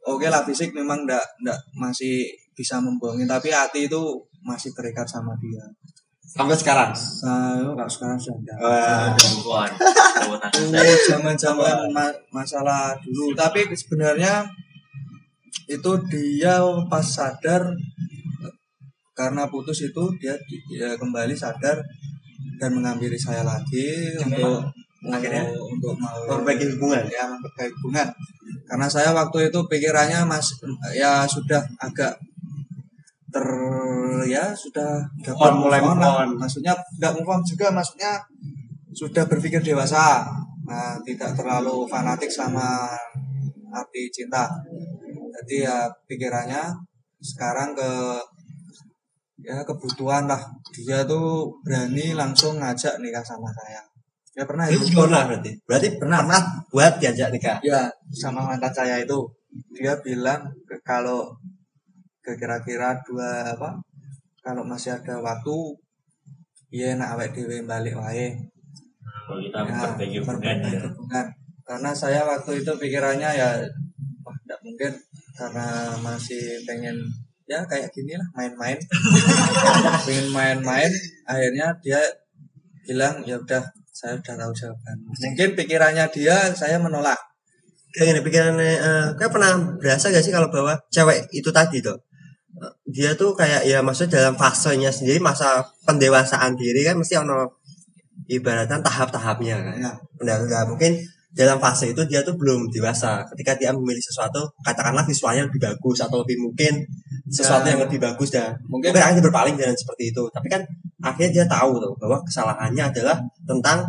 oke 0.08 0.26
lah 0.26 0.42
fisik 0.42 0.72
memang 0.72 1.04
ndak 1.04 1.22
ndak 1.44 1.58
masih 1.76 2.26
bisa 2.56 2.80
membohongi 2.80 3.28
tapi 3.28 3.52
hati 3.52 3.84
itu 3.84 4.02
masih 4.46 4.70
terikat 4.72 5.04
sama 5.04 5.34
dia. 5.42 5.60
Sampai 6.26 6.58
sekarang? 6.58 6.90
Saya 6.94 7.62
kalau 7.62 7.90
sekarang 7.90 8.18
sudah 8.18 8.54
enggak 10.58 10.82
saya. 10.82 10.96
zaman-zaman 11.14 11.76
ma- 11.94 12.18
masalah 12.34 12.94
dulu. 13.02 13.30
Tapi 13.34 13.66
sebenarnya 13.74 14.42
itu 15.66 15.92
dia 16.10 16.62
pas 16.90 17.02
sadar 17.02 17.70
karena 19.16 19.48
putus 19.48 19.80
itu 19.80 20.04
dia, 20.20 20.36
dia 20.68 20.92
kembali 21.00 21.32
sadar 21.32 21.80
dan 22.60 22.70
menghampiri 22.76 23.16
saya 23.16 23.40
lagi 23.42 24.12
untuk 24.20 24.60
Akhirnya? 25.06 25.46
untuk, 25.54 25.94
mau 26.02 26.18
Memperbaiki 26.26 26.66
hubungan? 26.76 27.04
ya 27.06 27.24
memperbaiki 27.30 27.72
hubungan 27.80 28.08
karena 28.66 28.86
saya 28.90 29.14
waktu 29.14 29.48
itu 29.50 29.58
pikirannya 29.70 30.26
mas 30.26 30.50
ya 30.94 31.22
sudah 31.24 31.62
agak 31.78 32.18
ter 33.30 33.46
ya 34.26 34.50
sudah 34.56 35.06
dapat 35.22 35.50
On, 35.52 35.56
mulai 35.62 35.78
move 35.78 36.00
on 36.00 36.26
on. 36.26 36.30
maksudnya 36.40 36.74
nggak 36.98 37.12
move 37.14 37.30
on 37.30 37.42
juga 37.46 37.70
maksudnya 37.70 38.18
sudah 38.90 39.28
berpikir 39.30 39.62
dewasa 39.62 40.26
nah 40.66 40.98
tidak 41.06 41.36
terlalu 41.38 41.86
fanatik 41.86 42.32
sama 42.32 42.90
arti 43.70 44.10
cinta 44.10 44.50
jadi 45.30 45.68
ya 45.70 45.78
pikirannya 46.08 46.74
sekarang 47.22 47.76
ke 47.76 47.90
ya 49.46 49.62
kebutuhan 49.62 50.26
lah. 50.26 50.42
Dia 50.74 51.06
tuh 51.06 51.54
berani 51.62 52.12
langsung 52.18 52.58
ngajak 52.58 52.98
nikah 52.98 53.22
sama 53.22 53.48
saya. 53.54 53.80
Ya 54.36 54.44
pernah 54.44 54.66
itu 54.68 54.82
itu 54.84 54.92
juga 54.92 55.08
pernah 55.08 55.22
berarti? 55.30 55.50
Berarti 55.64 55.88
Pernah. 55.96 56.20
pernah 56.26 56.40
buat 56.68 56.92
diajak 57.00 57.28
nikah? 57.32 57.56
Ya 57.62 57.80
sama 58.12 58.42
mantan 58.44 58.74
saya 58.74 58.98
itu. 59.00 59.24
Dia 59.72 59.96
bilang 60.04 60.50
ke- 60.68 60.82
kalau 60.84 61.32
ke 62.20 62.34
kira-kira 62.36 62.98
dua 63.06 63.54
apa 63.54 63.78
kalau 64.42 64.66
masih 64.66 64.98
ada 64.98 65.22
waktu 65.22 65.56
iya 66.74 66.98
nak 66.98 67.16
awet 67.16 67.30
dewe 67.32 67.62
balik 67.64 67.94
wae. 67.96 68.34
Kalau 69.26 69.40
kita 69.40 69.58
ya, 69.58 69.64
memperbaiki 69.64 70.16
hubungan 70.20 70.38
memperbaiki 70.42 70.70
ya. 70.74 70.80
hubungan. 70.90 71.26
karena 71.66 71.90
saya 71.90 72.20
waktu 72.22 72.62
itu 72.62 72.72
pikirannya 72.78 73.30
ya 73.30 73.48
wah 74.26 74.36
tidak 74.44 74.60
mungkin. 74.66 74.92
Karena 75.38 75.66
masih 76.04 76.60
pengen 76.68 76.96
ya 77.46 77.62
kayak 77.62 77.88
gini 77.94 78.18
lah 78.18 78.26
main-main. 78.34 78.78
Pengen 80.06 80.28
main-main 80.34 80.90
akhirnya 81.26 81.70
dia 81.78 82.02
bilang 82.86 83.22
ya 83.22 83.38
udah 83.38 83.62
saya 83.90 84.18
udah 84.18 84.34
tahu 84.34 84.52
jawaban. 84.52 84.96
Mungkin 85.06 85.54
pikirannya 85.54 86.04
dia 86.10 86.50
saya 86.52 86.76
menolak. 86.76 87.16
Kayak 87.94 88.06
gini 88.12 88.20
pikirannya 88.26 88.72
eh, 88.76 89.06
kayak 89.16 89.32
pernah 89.32 89.56
berasa 89.78 90.12
gak 90.12 90.20
sih 90.20 90.34
kalau 90.34 90.52
bahwa 90.52 90.76
cewek 90.92 91.32
itu 91.32 91.48
tadi 91.48 91.80
tuh 91.80 91.96
eh, 92.60 92.72
dia 92.84 93.16
tuh 93.16 93.32
kayak 93.32 93.64
ya 93.64 93.80
maksudnya 93.80 94.20
dalam 94.20 94.34
fasenya 94.36 94.92
sendiri 94.92 95.22
masa 95.22 95.64
pendewasaan 95.88 96.58
diri 96.58 96.84
kan 96.84 96.98
mesti 97.00 97.16
ono 97.16 97.62
ibaratnya 98.26 98.82
tahap-tahapnya 98.82 99.56
kan. 99.62 99.74
Ya 99.80 99.92
benar 100.18 100.42
nggak 100.44 100.64
mungkin 100.66 100.92
dalam 101.34 101.58
fase 101.58 101.90
itu 101.92 102.02
dia 102.06 102.22
tuh 102.22 102.36
belum 102.38 102.70
dewasa. 102.70 103.24
Ketika 103.34 103.58
dia 103.58 103.70
memilih 103.74 104.00
sesuatu 104.00 104.46
katakanlah 104.62 105.02
visualnya 105.04 105.48
lebih 105.48 105.60
bagus 105.62 105.98
atau 106.00 106.22
lebih 106.22 106.38
mungkin 106.40 106.80
sesuatu 107.26 107.66
Ya. 107.66 107.74
yang 107.74 107.80
lebih 107.88 107.98
bagus 107.98 108.30
dan 108.30 108.54
mungkin. 108.70 108.94
mungkin 108.94 109.02
akhirnya 109.02 109.24
berpaling 109.26 109.56
dengan 109.58 109.74
seperti 109.76 110.14
itu. 110.14 110.22
Tapi 110.30 110.46
kan 110.46 110.62
akhirnya 111.02 111.30
dia 111.42 111.44
tahu 111.48 111.76
tuh 111.80 111.92
bahwa 111.98 112.22
kesalahannya 112.24 112.84
adalah 112.92 113.16
tentang 113.44 113.84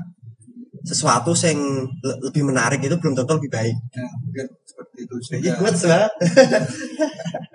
sesuatu 0.83 1.35
yang 1.43 1.59
le- 2.03 2.19
lebih 2.31 2.47
menarik 2.47 2.79
itu 2.79 2.95
belum 2.95 3.11
tentu 3.15 3.35
lebih 3.35 3.51
baik. 3.51 3.75
Ya, 3.91 4.07
mungkin 4.23 4.45
seperti 4.63 4.97
itu 5.03 5.15
jadi 5.27 5.39
juga 5.41 5.57
gue 5.57 5.71
banget 5.89 6.11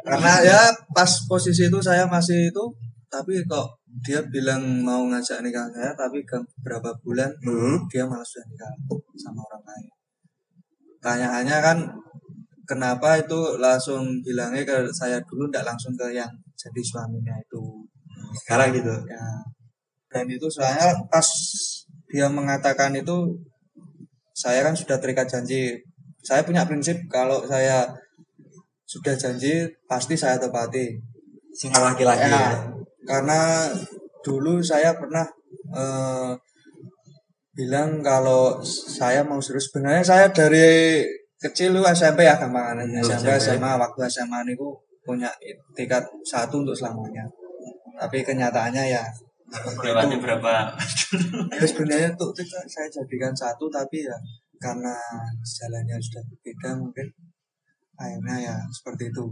karena 0.03 0.33
ya 0.43 0.61
pas 0.91 1.11
posisi 1.27 1.71
itu 1.71 1.79
saya 1.79 2.05
masih 2.07 2.51
itu 2.51 2.65
tapi 3.07 3.39
kok 3.47 3.67
dia 4.01 4.25
bilang 4.33 4.63
mau 4.81 5.05
ngajak 5.13 5.45
nikah 5.45 5.69
saya 5.69 5.93
tapi 5.93 6.25
ke 6.25 6.39
berapa 6.65 6.89
bulan 7.05 7.29
Hmm. 7.45 7.77
dia 7.93 8.09
malah 8.09 8.25
sudah 8.25 8.47
nikah 8.49 8.73
sama 9.21 9.45
orang 9.45 9.65
lain 9.69 9.91
tanyaannya 11.05 11.59
kan 11.61 11.79
kenapa 12.65 13.21
itu 13.21 13.61
langsung 13.61 14.23
bilangnya 14.25 14.65
ke 14.65 14.77
saya 14.95 15.21
dulu 15.29 15.53
ndak 15.53 15.67
langsung 15.69 15.93
ke 15.93 16.09
yang 16.15 16.31
jadi 16.57 16.81
suaminya 16.81 17.37
itu 17.37 17.85
Sekarang 18.33 18.73
gitu. 18.73 18.95
ya 19.11 19.27
dan 20.09 20.25
itu 20.29 20.47
soalnya 20.49 20.89
pas 21.13 21.27
dia 22.09 22.29
mengatakan 22.33 22.97
itu 22.97 23.37
saya 24.33 24.65
kan 24.65 24.73
sudah 24.73 24.97
terikat 24.97 25.29
janji 25.29 25.77
saya 26.25 26.41
punya 26.47 26.65
prinsip 26.65 26.97
kalau 27.13 27.45
saya 27.45 27.93
sudah 28.89 29.13
janji 29.17 29.69
pasti 29.85 30.17
saya 30.17 30.41
tepati 30.41 30.97
Sing 31.53 31.69
laki-laki. 31.69 32.33
Ya, 32.33 32.33
ya. 32.33 32.51
Karena 33.09 33.69
dulu 34.23 34.63
saya 34.63 34.95
pernah 34.95 35.27
eh, 35.75 36.33
bilang 37.53 38.01
kalau 38.01 38.63
saya 38.65 39.21
mau 39.27 39.43
serius 39.43 39.69
sebenarnya 39.69 40.05
saya 40.05 40.27
dari 40.33 41.05
kecil 41.37 41.77
lu 41.77 41.83
SMP 41.85 42.25
ya 42.25 42.39
gampangan 42.39 42.87
Hmm, 42.87 43.03
SMP 43.03 43.29
SMP. 43.37 43.59
SMA 43.59 43.71
waktu 43.77 44.01
SMA 44.09 44.41
niku 44.49 44.73
punya 45.03 45.29
tiket 45.75 46.07
satu 46.23 46.63
untuk 46.63 46.73
selamanya. 46.79 47.27
Tapi 47.99 48.23
kenyataannya 48.23 48.85
ya 48.89 49.05
Lewati 49.85 50.17
berapa? 50.17 50.73
ya 51.53 51.65
sebenarnya 51.69 52.09
tuh 52.17 52.33
itu 52.33 52.57
saya 52.65 52.89
jadikan 52.89 53.37
satu 53.37 53.69
tapi 53.69 54.01
ya 54.01 54.17
karena 54.57 54.97
jalannya 55.45 56.01
sudah 56.01 56.25
berbeda 56.25 56.71
mungkin 56.81 57.07
akhirnya 58.01 58.37
ya 58.49 58.57
seperti 58.73 59.13
itu 59.13 59.29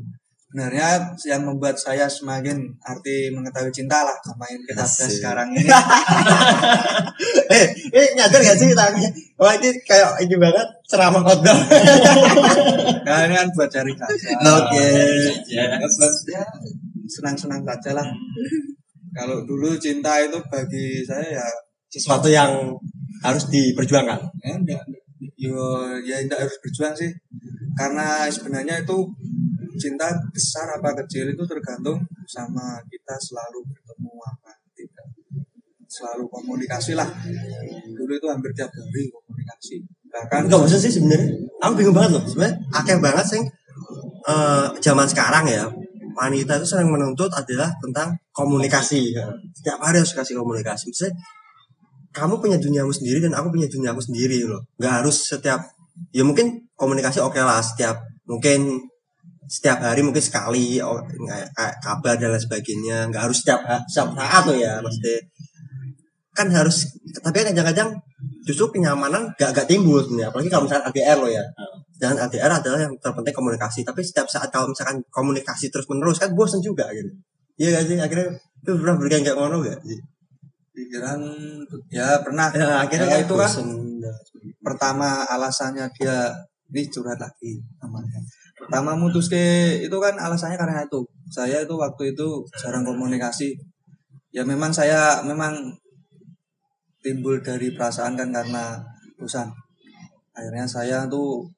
sebenarnya 0.51 1.15
yang 1.31 1.47
membuat 1.47 1.79
saya 1.79 2.11
semakin 2.11 2.75
arti 2.83 3.31
mengetahui 3.31 3.71
cinta 3.71 4.03
lah 4.03 4.19
sama 4.19 4.43
yang 4.51 4.59
kita 4.67 4.83
bahas 4.83 4.99
Asik. 4.99 5.23
sekarang 5.23 5.47
ini 5.55 5.63
eh, 7.55 7.67
eh 7.95 8.07
nyadar 8.19 8.43
gak 8.43 8.59
sih 8.59 8.75
tanya? 8.75 9.07
Wah 9.39 9.55
ini 9.55 9.71
kayak 9.87 10.19
ini 10.27 10.35
banget 10.43 10.67
ceramah 10.91 11.23
khotbah. 11.23 11.55
nah 13.07 13.31
ini 13.31 13.35
kan 13.39 13.47
buat 13.55 13.71
cari 13.71 13.95
saja 13.95 14.27
Oke. 14.59 14.91
Ya. 15.55 15.71
Ya, 15.71 15.87
buat 15.87 16.15
ya 16.27 16.43
senang-senang 17.07 17.63
saja 17.63 17.95
lah 17.95 18.07
kalau 19.15 19.47
dulu 19.47 19.79
cinta 19.79 20.19
itu 20.19 20.43
bagi 20.51 21.07
saya 21.07 21.39
ya 21.39 21.47
Sesuatu 21.91 22.27
yang 22.27 22.75
harus 23.23 23.47
diperjuangkan. 23.55 24.19
ya 24.43 24.59
enggak 24.59 24.83
yo 25.39 25.87
ya 26.03 26.19
enggak 26.27 26.43
harus 26.43 26.59
berjuang 26.59 26.95
sih 26.99 27.11
karena 27.79 28.27
sebenarnya 28.27 28.83
itu 28.83 28.99
cinta 29.81 30.13
besar 30.31 30.69
apa 30.77 30.93
kecil 31.01 31.33
itu 31.33 31.43
tergantung 31.49 31.97
sama 32.29 32.77
kita 32.93 33.17
selalu 33.17 33.65
bertemu 33.65 34.13
apa 34.21 34.53
tidak 34.77 35.09
selalu 35.89 36.29
komunikasi 36.29 36.93
lah 36.93 37.09
dulu 37.97 38.13
itu 38.13 38.27
hampir 38.29 38.53
tiap 38.53 38.69
hari 38.69 39.09
komunikasi 39.09 39.81
bahkan 40.11 40.47
Enggak 40.47 40.61
bosan 40.67 40.81
sih 40.83 40.93
sebenarnya. 40.93 41.31
Aku 41.63 41.73
bingung 41.79 41.95
banget 41.95 42.19
loh. 42.19 42.25
Sebenarnya 42.27 42.57
akeh 42.75 42.99
banget 42.99 43.27
sing 43.27 43.43
eh, 44.27 44.67
zaman 44.83 45.07
sekarang 45.07 45.47
ya 45.47 45.65
wanita 46.11 46.59
itu 46.59 46.67
sering 46.67 46.91
menuntut 46.91 47.31
adalah 47.31 47.71
tentang 47.79 48.19
komunikasi. 48.35 49.15
Setiap 49.55 49.79
hari 49.79 50.03
harus 50.03 50.13
kasih 50.13 50.37
komunikasi. 50.43 50.91
Misalnya 50.91 51.15
kamu 52.11 52.43
punya 52.43 52.59
duniamu 52.59 52.91
sendiri 52.91 53.23
dan 53.23 53.33
aku 53.39 53.55
punya 53.55 53.71
duniaku 53.71 54.03
sendiri 54.03 54.43
loh. 54.45 54.61
Nggak 54.77 54.93
harus 55.03 55.17
setiap 55.31 55.63
ya 56.11 56.27
mungkin 56.27 56.67
komunikasi 56.75 57.23
oke 57.23 57.39
lah 57.39 57.63
setiap 57.63 58.03
mungkin 58.27 58.90
setiap 59.51 59.83
hari 59.83 60.07
mungkin 60.07 60.23
sekali 60.23 60.79
oh, 60.79 61.03
kayak, 61.03 61.51
kayak 61.51 61.77
kabar 61.83 62.15
dan 62.15 62.31
lain 62.31 62.39
sebagainya. 62.39 63.11
Nggak 63.11 63.23
harus 63.27 63.43
setiap 63.43 63.61
setiap 63.91 64.15
saat 64.15 64.47
tuh 64.47 64.55
ya 64.55 64.79
maksudnya. 64.79 65.19
Kan 66.31 66.47
harus 66.55 66.87
tapi 67.19 67.43
kadang-kadang 67.43 67.99
justru 68.47 68.79
kenyamanan 68.79 69.35
gak 69.35 69.51
gak 69.51 69.67
timbul 69.67 69.99
sebenarnya. 69.99 70.31
Apalagi 70.31 70.49
kalau 70.55 70.71
misalkan 70.71 70.87
LDR 70.95 71.19
lo 71.19 71.27
ya. 71.27 71.43
Dan 71.99 72.17
LDR 72.17 72.49
adalah 72.63 72.79
yang 72.79 72.95
terpenting 73.03 73.35
komunikasi. 73.35 73.83
Tapi 73.83 74.01
setiap 74.07 74.31
saat 74.31 74.55
kalau 74.55 74.71
misalkan 74.71 75.03
komunikasi 75.11 75.69
terus 75.75 75.91
menerus 75.91 76.23
kan 76.23 76.31
bosan 76.31 76.63
juga 76.63 76.87
gitu. 76.95 77.11
Iya 77.59 77.75
gak 77.75 77.85
sih? 77.91 77.99
Akhirnya 77.99 78.31
itu 78.39 78.71
pernah 78.79 78.95
berikan 79.03 79.21
kayak 79.27 79.35
ngono 79.37 79.67
gak 79.67 79.83
sih? 79.83 79.99
Pikiran 80.71 81.21
ya 81.91 82.23
pernah. 82.23 82.55
Ya, 82.55 82.87
akhirnya 82.87 83.07
Ya, 83.11 83.15
kan 83.19 83.21
itu 83.27 83.35
kan 83.35 83.51
bosen 83.51 83.69
pertama 84.63 85.27
alasannya 85.27 85.91
dia 85.99 86.31
ini 86.71 86.87
curhat 86.87 87.19
lagi 87.19 87.59
namanya 87.83 88.21
pertama 88.71 88.95
mutus 88.95 89.27
ke 89.27 89.83
itu 89.83 89.97
kan 89.99 90.15
alasannya 90.15 90.55
karena 90.55 90.87
itu 90.87 91.03
saya 91.27 91.67
itu 91.67 91.75
waktu 91.75 92.15
itu 92.15 92.47
jarang 92.55 92.87
komunikasi 92.87 93.59
ya 94.31 94.47
memang 94.47 94.71
saya 94.71 95.19
memang 95.27 95.75
timbul 97.03 97.43
dari 97.43 97.75
perasaan 97.75 98.15
kan 98.15 98.31
karena 98.31 98.79
bosan 99.19 99.51
akhirnya 100.39 100.71
saya 100.71 101.11
tuh 101.11 101.51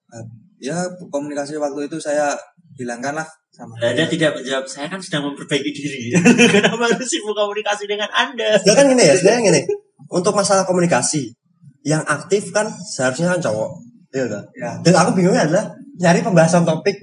ya 0.57 0.88
komunikasi 1.12 1.61
waktu 1.61 1.85
itu 1.85 2.00
saya 2.00 2.33
hilangkan 2.81 3.12
lah 3.12 3.28
sama 3.52 3.76
Anda 3.76 4.09
tidak 4.09 4.33
menjawab, 4.33 4.64
saya 4.64 4.88
kan 4.88 4.97
sedang 4.97 5.28
memperbaiki 5.28 5.76
diri. 5.76 6.09
Kenapa 6.57 6.88
harus 6.88 7.04
sibuk 7.04 7.37
komunikasi 7.37 7.85
dengan 7.85 8.09
Anda? 8.09 8.57
Ya 8.57 8.73
kan 8.73 8.88
gini 8.88 9.04
ya, 9.04 9.12
sebenarnya 9.12 9.52
gini. 9.52 9.61
Untuk 10.09 10.33
masalah 10.33 10.64
komunikasi, 10.64 11.37
yang 11.85 12.00
aktif 12.09 12.49
kan 12.49 12.73
seharusnya 12.73 13.37
kan 13.37 13.45
cowok. 13.45 13.71
Iya 14.16 14.25
kan? 14.25 14.45
ya 14.57 14.71
Dan 14.81 14.92
aku 14.97 15.21
bingungnya 15.21 15.45
adalah 15.45 15.69
nyari 16.00 16.20
pembahasan 16.25 16.64
topik, 16.64 16.96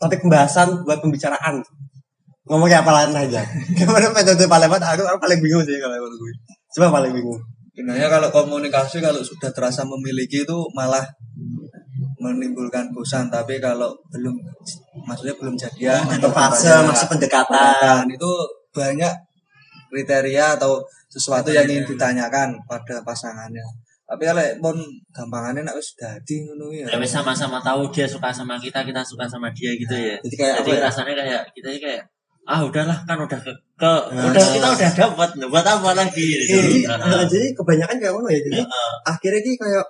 topik 0.00 0.20
pembahasan 0.24 0.84
buat 0.86 1.00
pembicaraan. 1.00 1.60
Ngomongnya 2.44 2.84
apa 2.84 2.92
lain 2.92 3.16
aja. 3.16 3.40
Gimana 3.76 4.12
metode 4.12 4.44
paling 4.44 4.68
aku, 4.68 5.02
aku 5.04 5.18
paling 5.20 5.40
bingung 5.40 5.64
sih 5.64 5.80
kalau 5.80 5.96
menurut 5.96 6.16
gue. 6.20 6.32
Coba 6.76 7.00
paling 7.00 7.12
bingung. 7.16 7.40
sebenarnya 7.74 8.06
kalau 8.06 8.30
komunikasi 8.30 9.02
kalau 9.02 9.18
sudah 9.18 9.50
terasa 9.50 9.82
memiliki 9.82 10.46
itu 10.46 10.56
malah 10.78 11.02
menimbulkan 12.22 12.94
bosan 12.94 13.26
tapi 13.26 13.58
kalau 13.58 13.90
belum 14.14 14.30
maksudnya 15.02 15.34
belum 15.34 15.58
jadian 15.58 16.06
atau 16.06 16.30
fase 16.30 16.70
pendekatan. 16.70 17.10
pendekatan, 17.10 18.02
itu 18.14 18.30
banyak 18.70 19.12
kriteria 19.90 20.54
atau 20.54 20.78
sesuatu 21.10 21.50
yang 21.50 21.66
ingin 21.66 21.82
ditanyakan 21.94 22.54
pada 22.70 23.02
pasangannya 23.02 23.62
tapi 24.14 24.24
kalau 24.24 24.42
pun 24.60 24.76
gampangannya 25.10 25.62
nak 25.62 25.74
wis 25.74 25.92
dadi 25.94 26.42
ngono 26.42 26.70
ya 26.70 26.86
Ya, 26.86 26.96
wes 26.96 27.10
sama-sama 27.10 27.58
tahu 27.58 27.90
dia 27.90 28.06
suka 28.06 28.30
sama 28.30 28.54
kita, 28.56 28.80
kita 28.80 29.02
suka 29.02 29.26
sama 29.26 29.50
dia 29.50 29.74
gitu 29.74 29.90
ya. 29.90 30.14
Jadi 30.22 30.34
kayak 30.34 30.54
Jadi 30.62 30.70
apa 30.70 30.78
ya? 30.78 30.80
rasanya 30.86 31.12
kayak 31.18 31.42
kita 31.50 31.68
ini 31.68 31.80
kayak 31.82 32.02
ah 32.44 32.60
udahlah 32.60 32.98
kan 33.02 33.16
udah 33.16 33.40
ke, 33.40 33.52
ke 33.74 33.92
Nah. 34.12 34.28
udah 34.28 34.44
kita 34.46 34.68
udah 34.70 34.90
dapat 34.94 35.30
buat 35.44 35.64
apa 35.64 35.90
lagi 35.92 36.28
Jadi, 36.38 36.84
gitu. 36.84 36.92
nah, 36.92 37.24
jadi 37.24 37.46
kebanyakan 37.52 37.96
kayak 37.98 38.12
ngono 38.12 38.28
ya. 38.28 38.40
Jadi 38.40 38.60
Heeh. 38.60 38.90
akhirnya 39.02 39.40
ki 39.40 39.52
kayak 39.56 39.84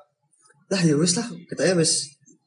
lah 0.65 0.81
ya 0.81 0.95
wis 0.97 1.13
lah 1.15 1.27
kita 1.45 1.63
ya 1.63 1.75
wis 1.75 1.93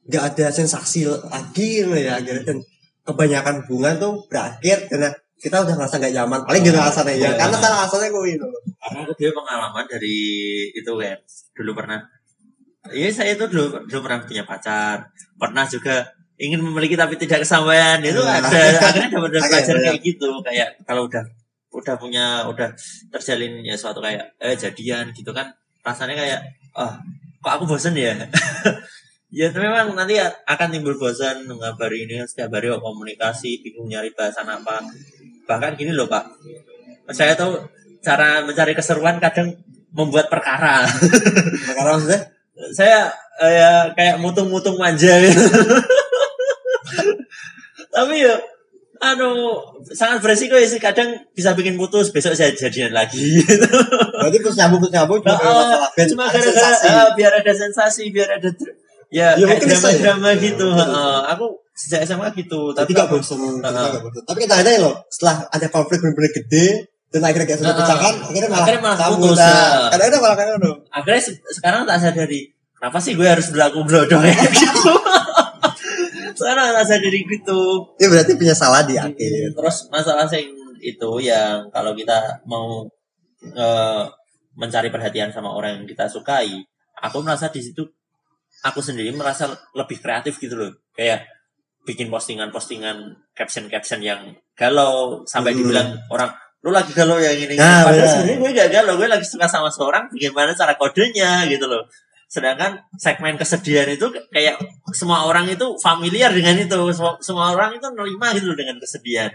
nggak 0.04 0.24
ada 0.32 0.46
sensasi 0.48 1.04
lagi 1.04 1.84
loh 1.84 1.94
ya 1.94 2.16
akhirnya 2.16 2.42
dan 2.42 2.58
kebanyakan 3.04 3.60
hubungan 3.62 3.94
tuh 3.96 4.12
berakhir 4.26 4.88
karena 4.88 5.08
kita 5.36 5.60
udah 5.60 5.74
ngerasa 5.76 5.96
nggak 5.96 6.14
nyaman 6.16 6.40
paling 6.42 6.62
gitu 6.64 6.74
alasannya 6.74 7.14
ya 7.14 7.28
Iya. 7.28 7.30
karena 7.36 7.56
salah 7.56 7.78
alasannya 7.84 8.08
gue 8.10 8.24
itu 8.32 8.48
aku 8.78 9.12
dia 9.18 9.30
pengalaman 9.34 9.84
dari 9.90 10.18
itu 10.74 10.92
kan 10.94 11.18
dulu 11.54 11.72
pernah 11.74 12.00
Iya 12.88 13.12
saya 13.12 13.36
itu 13.36 13.44
dulu, 13.52 13.84
dulu 13.84 14.00
pernah 14.00 14.24
punya 14.24 14.44
pacar. 14.48 15.12
Pernah 15.36 15.64
juga 15.68 16.08
ingin 16.40 16.62
memiliki 16.62 16.94
tapi 16.96 17.20
tidak 17.20 17.44
kesampaian 17.44 18.00
itu 18.00 18.22
Nah. 18.22 18.40
ada 18.40 18.80
akhirnya 18.80 19.10
dapat 19.12 19.30
pelajaran 19.44 19.80
iya. 19.82 19.86
kayak 19.92 20.00
gitu. 20.00 20.30
Kayak 20.40 20.68
kalau 20.88 21.04
udah 21.04 21.24
udah 21.68 21.94
punya 22.00 22.48
udah 22.48 22.72
terjalin 23.12 23.60
ya 23.60 23.76
suatu 23.76 24.00
kayak 24.00 24.24
eh 24.40 24.56
jadian 24.56 25.12
gitu 25.12 25.36
kan 25.36 25.52
rasanya 25.84 26.16
kayak 26.16 26.40
ah 26.72 26.96
kok 27.44 27.52
aku 27.60 27.64
bosen 27.68 27.92
ya? 27.92 28.14
Ya 29.28 29.52
tapi 29.52 29.68
memang 29.68 29.92
nanti 29.92 30.16
akan 30.24 30.72
timbul 30.72 30.96
bosan 30.96 31.44
mengabari 31.44 32.08
ini 32.08 32.16
setiap 32.24 32.48
hari 32.48 32.72
oh, 32.72 32.80
komunikasi 32.80 33.60
bingung 33.60 33.84
nyari 33.84 34.08
bahasan 34.16 34.48
apa. 34.48 34.80
Bahkan 35.44 35.76
gini 35.76 35.92
loh 35.92 36.08
pak. 36.08 36.24
Saya 37.12 37.36
tahu 37.36 37.60
cara 37.98 38.42
mencari 38.42 38.72
keseruan 38.72 39.18
kadang 39.18 39.54
membuat 39.90 40.28
perkara 40.28 40.84
karena 41.76 41.90
maksudnya 41.92 42.20
saya 42.70 43.08
eh, 43.40 43.52
ya, 43.54 43.70
kayak 43.94 44.18
mutung-mutung 44.18 44.76
manja 44.76 45.14
gitu. 45.18 45.38
tapi 47.94 48.22
ya 48.22 48.34
anu 48.98 49.30
sangat 49.86 50.18
beresiko 50.18 50.58
ya 50.58 50.66
sih 50.66 50.82
kadang 50.82 51.14
bisa 51.30 51.54
bikin 51.54 51.78
putus 51.78 52.10
besok 52.10 52.34
saya 52.34 52.50
jadian 52.50 52.90
lagi 52.90 53.38
gitu. 53.38 53.62
berarti 54.18 54.38
terus 54.42 54.58
nyambung 54.58 54.82
terus 54.82 54.94
nyambung 54.94 55.18
cuma 55.22 55.38
Nah, 55.38 55.86
cuma 55.94 56.24
gara-gara 56.26 56.50
sensasi. 56.50 56.86
eh, 56.90 57.08
biar 57.14 57.32
ada 57.38 57.52
sensasi 57.54 58.02
biar 58.10 58.28
ada 58.38 58.50
ya, 59.08 59.38
Ya, 59.38 59.44
kayak 59.46 59.64
bisa 59.64 59.88
ya. 59.88 59.98
drama-drama 60.02 60.30
gitu 60.42 60.66
Heeh. 60.68 61.18
aku 61.30 61.46
sejak 61.72 62.00
SMA 62.04 62.28
gitu 62.34 62.74
tapi 62.74 62.90
tapi 62.90 62.98
gak 62.98 63.08
bosan 63.08 63.38
Heeh. 63.38 63.62
nggak 63.62 64.02
bosan. 64.02 64.22
tapi 64.26 64.38
kita 64.44 64.54
ada 64.58 64.70
loh 64.82 64.94
setelah 65.08 65.36
ada 65.46 65.66
konflik 65.70 65.98
bener-bener 66.02 66.32
gede 66.34 66.66
dan 67.08 67.20
akhirnya 67.22 67.46
kayak 67.46 67.60
sudah 67.60 67.72
Heeh. 67.72 67.82
pecahkan 67.82 68.14
akhirnya 68.22 68.48
malah 68.48 68.62
Akhirnya 68.62 68.82
malah 68.82 68.98
putus, 69.10 69.38
Nah, 69.38 69.48
ya. 69.48 69.88
kadang-kadang 69.88 70.20
malah 70.20 70.36
kayak 70.36 70.48
ngono 70.54 70.72
akhirnya 70.88 71.20
se- 71.22 71.40
sekarang 71.50 71.80
tak 71.84 71.98
sadari 71.98 72.40
kenapa 72.72 72.98
sih 72.98 73.12
gue 73.12 73.26
harus 73.26 73.46
berlaku 73.48 73.78
bodoh 73.82 74.20
ya 74.20 74.36
gitu 74.54 74.92
sekarang 76.34 76.64
tak 76.70 76.86
sadari 76.86 77.20
gitu 77.22 77.60
ya 77.96 78.06
berarti 78.06 78.32
punya 78.34 78.54
salah 78.54 78.82
di 78.82 78.94
akhir 78.94 79.52
terus 79.52 79.88
masalah 79.88 80.24
sing 80.24 80.46
itu 80.78 81.10
yang 81.18 81.66
kalau 81.68 81.90
kita 81.92 82.14
mau 82.44 82.86
eh, 83.42 84.04
mencari 84.54 84.88
perhatian 84.88 85.30
sama 85.30 85.50
orang 85.50 85.78
yang 85.78 85.86
kita 85.86 86.06
sukai, 86.06 86.50
aku 86.98 87.18
merasa 87.18 87.46
di 87.46 87.58
situ 87.58 87.82
aku 88.60 88.78
sendiri 88.78 89.10
merasa 89.10 89.46
lebih 89.70 89.98
kreatif 89.98 90.34
gitu 90.36 90.54
loh. 90.54 90.74
Kayak 90.90 91.30
bikin 91.82 92.10
postingan-postingan 92.10 92.98
caption-caption 93.32 94.02
yang 94.02 94.18
galau 94.54 95.22
sampai 95.24 95.54
Hmm. 95.54 95.58
dibilang 95.62 95.88
orang 96.10 96.30
lu 96.58 96.70
lagi 96.74 96.90
galau 96.90 97.18
ya 97.22 97.30
gini. 97.38 97.54
Nah, 97.54 97.86
Padahal 97.86 98.02
benar. 98.02 98.08
sebenarnya 98.10 98.36
gue 98.42 98.50
gak 98.58 98.70
galau, 98.74 98.94
gue 98.98 99.08
lagi 99.08 99.26
suka 99.26 99.46
sama 99.46 99.70
seorang 99.70 100.10
bagaimana 100.10 100.50
cara 100.52 100.74
kodenya 100.74 101.46
gitu 101.46 101.70
loh. 101.70 101.86
Sedangkan 102.28 102.76
segmen 102.98 103.38
kesedihan 103.38 103.88
itu 103.88 104.04
kayak 104.28 104.58
semua 104.92 105.24
orang 105.24 105.46
itu 105.48 105.64
familiar 105.80 106.28
dengan 106.34 106.58
itu, 106.58 106.76
semua, 106.92 107.14
semua 107.22 107.54
orang 107.54 107.78
itu 107.78 107.86
nerima 107.94 108.34
gitu 108.34 108.50
loh 108.52 108.58
dengan 108.58 108.76
kesedihan. 108.82 109.30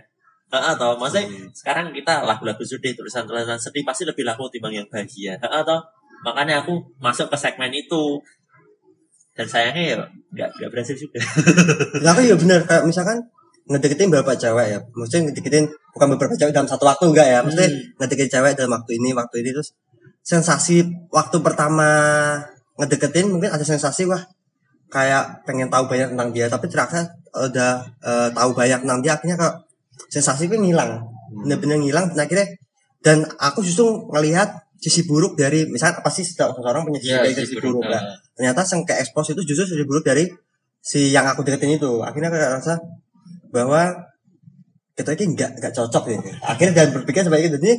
Heeh, 0.54 0.72
atau 0.78 0.94
maksudnya 1.00 1.26
Hmm. 1.26 1.50
sekarang 1.50 1.90
kita 1.90 2.22
lagu-lagu 2.22 2.62
sedih, 2.62 2.94
tulisan-tulisan 2.94 3.58
sedih 3.58 3.82
pasti 3.82 4.06
lebih 4.06 4.22
laku 4.22 4.46
timbang 4.54 4.76
yang 4.76 4.86
bahagia. 4.92 5.34
Heeh, 5.42 5.60
atau 5.66 5.82
makanya 6.22 6.62
aku 6.62 6.78
masuk 7.02 7.32
ke 7.34 7.38
segmen 7.40 7.74
itu. 7.74 8.22
Dan 9.34 9.50
sayangnya 9.50 9.82
ya 9.82 9.96
nggak 10.30 10.50
nggak 10.62 10.70
berhasil 10.70 10.94
juga. 10.94 11.18
Aku 12.14 12.22
ya 12.22 12.38
bener 12.38 12.62
kayak 12.70 12.86
misalkan 12.86 13.18
ngedeketin 13.70 14.08
beberapa 14.12 14.36
cewek 14.36 14.68
ya. 14.74 14.80
Maksudnya 14.94 15.22
ngedeketin 15.32 15.66
bukan 15.96 16.08
beberapa 16.16 16.34
cewek 16.36 16.54
dalam 16.54 16.68
satu 16.68 16.84
waktu 16.84 17.04
enggak 17.12 17.28
ya. 17.28 17.40
Maksudnya 17.44 17.70
Hmm. 17.70 17.82
ngedeketin 18.00 18.32
cewek 18.40 18.52
dalam 18.60 18.72
waktu 18.76 18.92
ini, 19.00 19.10
waktu 19.16 19.36
ini 19.44 19.50
terus 19.56 19.70
sensasi 20.24 20.88
waktu 21.12 21.38
pertama 21.44 21.90
ngedeketin 22.80 23.28
mungkin 23.30 23.52
ada 23.52 23.62
sensasi 23.62 24.08
wah 24.08 24.24
kayak 24.88 25.44
pengen 25.44 25.68
tahu 25.68 25.90
banyak 25.90 26.16
tentang 26.16 26.30
dia 26.32 26.48
tapi 26.48 26.72
ternyata 26.72 27.12
udah 27.34 27.74
eh, 28.02 28.30
tahu 28.32 28.50
banyak 28.56 28.80
tentang 28.88 29.00
dia 29.04 29.12
akhirnya 29.20 29.36
kok 29.36 29.54
sensasi 30.10 30.48
itu 30.48 30.56
ngilang 30.58 31.02
bener-bener 31.44 31.82
ngilang 31.82 32.14
dan 32.14 32.30
akhirnya 32.30 32.48
dan 33.04 33.18
aku 33.42 33.66
justru 33.66 34.08
ngelihat 34.16 34.64
sisi 34.80 35.04
buruk 35.04 35.36
dari 35.36 35.68
misalnya 35.68 36.00
apa 36.00 36.10
sih 36.14 36.24
setiap 36.24 36.56
orang 36.56 36.88
punya 36.88 37.00
sisi 37.04 37.16
baik 37.16 37.36
dan 37.36 37.44
sisi 37.46 37.58
buruk 37.60 37.84
lah 37.88 38.02
ternyata 38.38 38.62
yang 38.64 38.82
ke 38.88 38.94
expose 39.02 39.36
itu 39.36 39.42
justru 39.44 39.76
sisi 39.76 39.84
buruk 39.84 40.06
dari 40.08 40.30
si 40.84 41.12
yang 41.12 41.28
aku 41.28 41.44
deketin 41.44 41.80
itu 41.80 42.04
akhirnya 42.04 42.32
aku 42.32 42.38
rasa 42.40 42.74
bahwa 43.54 43.94
kita 44.98 45.14
ini 45.18 45.38
nggak 45.38 45.62
nggak 45.62 45.74
cocok 45.74 46.04
nih 46.10 46.20
akhirnya 46.42 46.74
dan 46.74 46.88
berpikir 46.94 47.22
seperti 47.26 47.50
itu 47.50 47.58
jadi 47.62 47.74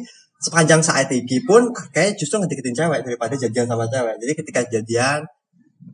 sepanjang 0.44 0.80
saat 0.84 1.08
ini 1.08 1.40
pun 1.48 1.72
kayak 1.72 2.20
justru 2.20 2.36
ngedeketin 2.36 2.76
cewek 2.76 3.00
daripada 3.00 3.32
jadian 3.32 3.64
sama 3.64 3.88
cewek. 3.88 4.14
Jadi 4.20 4.32
ketika 4.36 4.60
jadian 4.68 5.24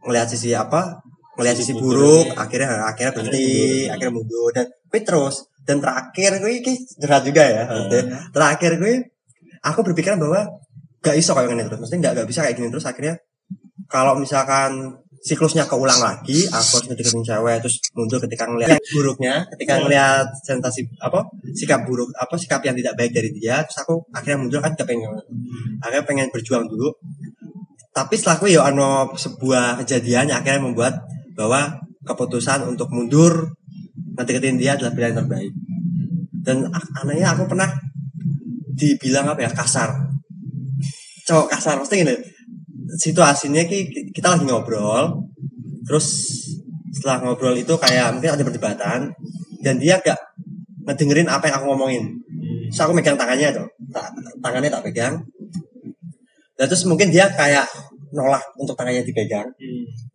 ngelihat 0.02 0.26
sisi 0.26 0.50
apa 0.56 0.98
ngelihat 1.38 1.56
Sisi 1.62 1.72
buruk. 1.78 2.26
buruk 2.26 2.26
akhirnya 2.34 2.84
akhirnya 2.84 3.12
berhenti 3.14 3.86
akhirnya 3.86 4.12
mundur. 4.12 4.50
dan 4.50 4.66
tapi 4.66 4.98
terus 5.06 5.46
dan 5.62 5.78
terakhir 5.78 6.42
gue 6.42 6.52
ini 6.52 6.74
berat 6.98 7.22
juga 7.22 7.42
ya 7.46 7.62
maksudnya. 7.70 8.02
terakhir 8.34 8.70
gue 8.82 8.94
aku 9.62 9.80
berpikiran 9.86 10.18
bahwa 10.18 10.40
gak 11.00 11.14
iso 11.16 11.32
kayak 11.32 11.48
gini 11.48 11.62
terus. 11.70 11.78
Maksudnya 11.78 12.00
nggak 12.02 12.12
nggak 12.18 12.28
bisa 12.28 12.40
kayak 12.44 12.56
gini 12.58 12.68
terus. 12.74 12.86
Akhirnya 12.90 13.14
kalau 13.86 14.18
misalkan 14.18 14.98
siklusnya 15.20 15.68
keulang 15.68 16.00
lagi 16.00 16.48
aku 16.48 16.80
harus 16.80 16.86
ngedeketin 16.88 17.20
cewek 17.20 17.60
terus 17.60 17.76
mundur 17.92 18.16
ketika 18.24 18.48
ngelihat 18.48 18.80
buruknya 18.96 19.44
ketika 19.52 19.76
ngelihat 19.84 20.26
sensasi 20.40 20.88
apa 20.96 21.28
sikap 21.52 21.84
buruk 21.84 22.08
apa 22.16 22.40
sikap 22.40 22.64
yang 22.64 22.72
tidak 22.72 22.96
baik 22.96 23.12
dari 23.12 23.28
dia 23.36 23.60
terus 23.60 23.84
aku 23.84 24.00
akhirnya 24.16 24.40
mundur 24.40 24.64
kan 24.64 24.72
gak 24.72 24.88
pengen 24.88 25.12
akhirnya 25.84 26.04
pengen 26.08 26.28
berjuang 26.32 26.64
dulu. 26.68 26.92
Tapi 27.90 28.14
setelah 28.14 28.38
aku 28.38 28.46
ya 28.46 28.62
ano 28.70 29.10
sebuah 29.18 29.82
kejadian 29.82 30.30
yang 30.30 30.38
akhirnya 30.40 30.62
membuat 30.62 30.94
bahwa 31.34 31.74
keputusan 32.06 32.64
untuk 32.70 32.86
mundur 32.94 33.50
ngedeketin 34.14 34.56
dia 34.56 34.78
adalah 34.78 34.94
pilihan 34.94 35.20
terbaik. 35.20 35.52
Dan 36.40 36.70
anehnya 37.02 37.34
aku 37.34 37.50
pernah 37.50 37.68
dibilang 38.72 39.26
apa 39.34 39.42
ya 39.42 39.50
kasar. 39.50 39.90
Cowok 41.26 41.46
kasar 41.50 41.76
pasti 41.82 42.00
gini 42.00 42.39
situasinya 42.98 43.62
ki 43.66 43.78
ki- 43.90 44.06
kita 44.14 44.34
lagi 44.34 44.44
ngobrol 44.48 45.20
terus 45.86 46.06
setelah 46.90 47.22
ngobrol 47.22 47.54
itu 47.54 47.70
kayak 47.78 48.18
mungkin 48.18 48.34
ada 48.34 48.42
perdebatan 48.42 49.00
dan 49.62 49.74
dia 49.78 50.00
gak 50.02 50.18
ngedengerin 50.88 51.28
apa 51.30 51.46
yang 51.46 51.56
aku 51.60 51.66
ngomongin. 51.70 52.04
Terus 52.72 52.80
aku 52.82 52.92
megang 52.96 53.14
tangannya 53.14 53.52
tuh 53.54 53.66
Ta- 53.94 54.10
tangannya 54.42 54.70
tak 54.72 54.82
pegang. 54.90 55.14
Dan 56.58 56.66
terus 56.66 56.84
mungkin 56.88 57.12
dia 57.12 57.30
kayak 57.30 57.68
nolak 58.10 58.42
untuk 58.58 58.74
tangannya 58.74 59.06
dipegang. 59.06 59.46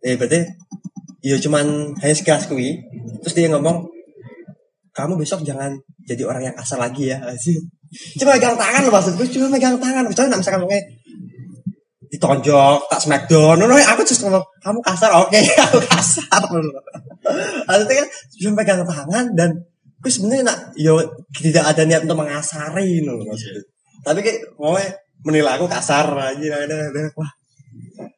Ya 0.04 0.18
berarti 0.20 0.44
ya 1.24 1.36
cuman 1.40 1.96
hanya 1.96 2.14
sekelas 2.14 2.50
kui. 2.50 2.76
Terus 3.24 3.34
dia 3.34 3.48
ngomong 3.50 3.88
kamu 4.92 5.16
besok 5.20 5.44
jangan 5.44 5.76
jadi 6.04 6.22
orang 6.28 6.52
yang 6.52 6.56
kasar 6.56 6.76
lagi 6.80 7.08
ya. 7.12 7.18
Anjir. 7.24 7.56
cuma 8.20 8.34
megang 8.36 8.58
tangan 8.58 8.82
loh 8.84 8.92
maksudku 8.92 9.24
cuma 9.32 9.46
megang 9.48 9.78
tangan. 9.78 10.04
Misalnya 10.04 10.36
misalkan 10.36 10.60
ngomongnya 10.66 10.82
ditonjok 12.16 12.88
tak 12.88 13.00
smackdown. 13.04 13.60
No, 13.60 13.68
no, 13.68 13.76
aku 13.76 14.02
just 14.02 14.24
ngomong 14.24 14.42
kamu 14.64 14.80
kasar 14.80 15.12
oke 15.12 15.36
aku 15.68 15.78
kasar. 15.84 16.42
Maksudnya 17.68 17.94
kan 18.00 18.08
cuma 18.40 18.52
megang 18.64 18.82
tangan 18.88 19.26
dan 19.36 19.50
aku 20.00 20.08
sebenarnya 20.08 20.44
nak 20.48 20.58
yo 20.80 20.96
tidak 21.36 21.64
ada 21.68 21.82
niat 21.84 22.08
untuk 22.08 22.24
mengasari 22.24 23.04
no, 23.04 23.20
tapi 24.06 24.22
kayak 24.22 24.54
mau 24.56 24.78
menilai 25.26 25.58
aku 25.58 25.66
kasar 25.66 26.06
aja 26.14 26.50
ada 26.62 26.76
ada. 26.90 27.02
Wah. 27.18 27.32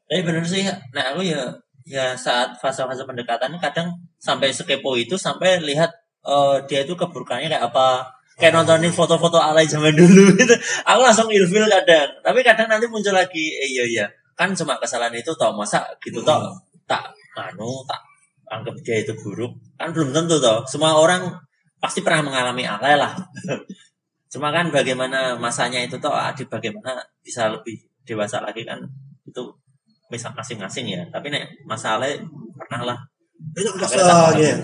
Tapi 0.08 0.20
bener 0.24 0.44
sih, 0.44 0.64
nah 0.92 1.12
aku 1.12 1.24
ya 1.24 1.48
ya 1.88 2.12
saat 2.12 2.56
fase-fase 2.60 3.08
pendekatan 3.08 3.56
kadang 3.56 3.88
sampai 4.20 4.52
sekepo 4.52 4.96
itu 5.00 5.16
sampai 5.16 5.60
lihat 5.64 5.88
eh, 6.28 6.56
dia 6.68 6.84
itu 6.84 6.92
keburukannya 6.92 7.48
kayak 7.48 7.72
apa. 7.72 8.04
Kayak 8.38 8.54
nontonin 8.54 8.94
foto-foto 8.94 9.42
alay 9.42 9.66
zaman 9.66 9.90
dulu 9.98 10.30
gitu. 10.38 10.54
Aku 10.86 11.00
langsung 11.02 11.26
ilfil 11.26 11.66
kadang. 11.66 12.06
Tapi 12.22 12.38
kadang 12.46 12.70
nanti 12.70 12.86
muncul 12.86 13.10
lagi, 13.10 13.50
eh, 13.50 13.66
iya 13.66 13.84
iya. 13.84 14.06
Kan 14.38 14.54
cuma 14.54 14.78
kesalahan 14.78 15.10
itu 15.18 15.34
toh 15.34 15.50
masa 15.58 15.82
gitu 15.98 16.22
toh 16.22 16.54
tak 16.86 17.02
anu 17.34 17.82
tak 17.82 17.98
anggap 18.46 18.78
dia 18.86 19.02
itu 19.02 19.10
buruk. 19.18 19.50
Kan 19.74 19.90
belum 19.90 20.14
tentu 20.14 20.38
toh. 20.38 20.62
Semua 20.70 20.94
orang 20.94 21.34
pasti 21.82 22.06
pernah 22.06 22.22
mengalami 22.30 22.62
alay 22.62 22.94
lah. 22.94 23.10
Cuma 24.32 24.54
kan 24.54 24.70
bagaimana 24.70 25.34
masanya 25.34 25.82
itu 25.82 25.98
toh 25.98 26.14
di 26.38 26.46
bagaimana 26.46 26.94
bisa 27.18 27.50
lebih 27.50 27.74
dewasa 28.06 28.38
lagi 28.38 28.62
kan 28.62 28.78
itu 29.26 29.42
misal 30.14 30.30
masing-masing 30.38 30.86
ya. 30.94 31.02
Tapi 31.10 31.34
nek 31.34 31.66
masalah 31.66 32.06
pernah 32.54 32.94
lah. 32.94 32.98
itu 33.54 33.70
untuk, 33.70 33.86
se- 33.86 34.02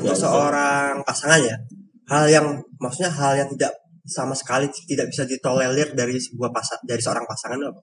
untuk 0.03 0.19
seorang 0.19 0.99
pasangan 1.07 1.39
ya 1.39 1.55
hal 2.11 2.25
yang 2.29 2.47
maksudnya 2.81 3.11
hal 3.12 3.33
yang 3.37 3.49
tidak 3.57 3.73
sama 4.05 4.37
sekali 4.37 4.69
tidak 4.85 5.09
bisa 5.09 5.25
ditolerir 5.25 5.97
dari 5.97 6.21
sebuah 6.21 6.53
pasangan 6.53 6.85
dari 6.85 7.01
seorang 7.01 7.25
pasangan 7.25 7.59
apa? 7.61 7.81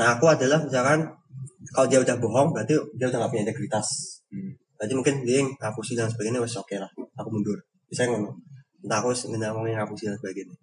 Nah 0.00 0.16
aku 0.16 0.24
adalah 0.32 0.64
misalkan 0.64 1.04
kalau 1.76 1.86
dia 1.86 2.00
udah 2.00 2.16
bohong 2.16 2.56
berarti 2.56 2.74
dia 2.96 3.06
udah 3.12 3.18
gak 3.26 3.30
punya 3.32 3.44
integritas. 3.44 3.86
Hmm. 4.32 4.56
Berarti 4.80 4.94
mungkin 4.96 5.14
dia 5.28 5.44
ngapusi 5.44 5.92
dan 5.92 6.08
sebagainya 6.08 6.40
wes 6.40 6.56
oke 6.56 6.72
lah. 6.80 6.88
Aku 7.20 7.28
mundur. 7.28 7.60
Bisa 7.92 8.08
ngono. 8.08 8.32
Entah 8.80 9.04
aku 9.04 9.12
ngomongin 9.12 9.76
ngapusi 9.76 10.08
dan 10.08 10.16
sebagainya. 10.16 10.56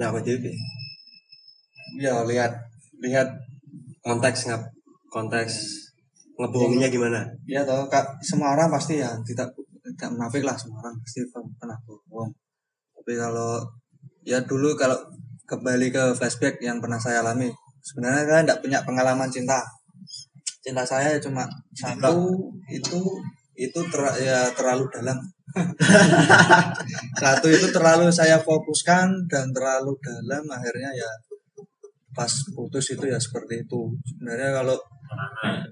Nah 0.00 0.08
aku 0.08 0.24
itu 0.24 0.48
Ya 2.00 2.24
lihat 2.24 2.56
lihat 3.04 3.28
konteks 4.00 4.48
ngap 4.48 4.62
konteks 5.12 5.52
ngebohonginnya 6.40 6.88
gimana? 6.88 7.20
ya 7.44 7.60
toh 7.68 7.84
kak 7.92 8.16
semua 8.24 8.56
orang 8.56 8.72
pasti 8.72 8.98
ya 8.98 9.12
tidak 9.28 9.52
tidak 9.94 10.10
munafik 10.16 10.42
lah 10.44 10.56
semua 10.56 10.80
orang 10.82 10.96
pasti 11.00 11.20
pernah 11.32 11.78
bohong. 11.84 12.30
Tapi 12.96 13.12
kalau 13.18 13.60
ya 14.22 14.38
dulu 14.42 14.74
kalau 14.78 14.98
kembali 15.46 15.92
ke 15.92 16.04
flashback 16.14 16.62
yang 16.62 16.78
pernah 16.78 16.96
saya 16.96 17.20
alami 17.20 17.50
sebenarnya 17.82 18.22
saya 18.24 18.42
tidak 18.46 18.60
punya 18.62 18.78
pengalaman 18.86 19.28
cinta. 19.28 19.60
Cinta 20.62 20.86
saya 20.86 21.18
cuma 21.18 21.42
satu 21.74 22.50
itu 22.70 23.00
itu 23.58 23.80
ter- 23.90 24.18
ya 24.22 24.48
terlalu 24.54 24.86
dalam. 24.94 25.18
satu 27.22 27.46
itu 27.52 27.68
terlalu 27.74 28.08
saya 28.08 28.40
fokuskan 28.40 29.28
dan 29.28 29.52
terlalu 29.52 29.92
dalam 30.00 30.48
akhirnya 30.48 30.88
ya 30.96 31.10
pas 32.12 32.32
putus 32.52 32.92
itu 32.92 33.08
ya 33.08 33.16
seperti 33.16 33.64
itu 33.64 33.88
sebenarnya 34.04 34.60
kalau 34.60 34.76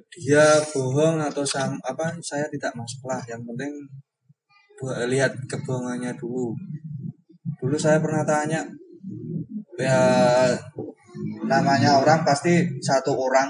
dia 0.09 0.45
bohong 0.73 1.21
atau 1.21 1.45
sam 1.45 1.77
apa 1.85 2.17
saya 2.25 2.49
tidak 2.49 2.73
masalah 2.73 3.21
yang 3.29 3.41
penting 3.45 3.73
lihat 5.09 5.33
kebohongannya 5.47 6.13
dulu 6.17 6.57
dulu 7.61 7.77
saya 7.77 8.01
pernah 8.01 8.25
tanya 8.25 8.65
ya 9.77 10.01
namanya 11.45 12.01
orang 12.01 12.25
pasti 12.25 12.65
satu 12.81 13.13
orang 13.17 13.49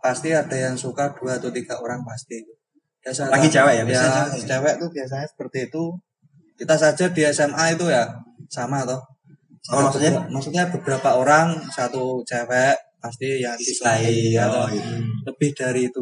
pasti 0.00 0.32
ada 0.32 0.56
yang 0.56 0.74
suka 0.74 1.12
dua 1.14 1.36
atau 1.38 1.52
tiga 1.52 1.76
orang 1.78 2.00
pasti 2.02 2.40
Biasa 3.00 3.32
Lagi 3.32 3.48
cewek 3.48 3.80
ya, 3.80 3.84
ya 3.88 4.02
cewek. 4.28 4.44
cewek 4.44 4.74
tuh 4.76 4.88
biasanya 4.92 5.24
seperti 5.24 5.58
itu 5.72 5.84
kita 6.60 6.76
saja 6.76 7.04
di 7.08 7.22
SMA 7.32 7.64
itu 7.76 7.88
ya 7.88 8.04
sama 8.52 8.84
toh 8.84 9.00
Oh, 9.70 9.86
maksudnya? 9.86 10.24
maksudnya 10.32 10.64
beberapa 10.72 11.20
orang 11.20 11.52
satu 11.68 12.24
cewek 12.24 12.74
pasti 12.96 13.38
yang 13.44 13.54
disukai 13.60 14.32
Iya, 14.32 14.48
atau 14.48 14.64
oh, 14.64 14.66
gitu. 14.72 14.90
lebih 15.28 15.50
dari 15.52 15.80
itu. 15.86 16.00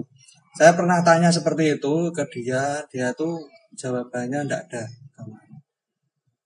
Saya 0.55 0.73
pernah 0.79 1.03
tanya 1.03 1.27
seperti 1.29 1.75
itu 1.77 1.95
ke 2.15 2.23
dia, 2.31 2.79
dia 2.89 3.11
tuh 3.19 3.35
jawabannya 3.79 4.45
enggak 4.45 4.63
ada. 4.69 4.85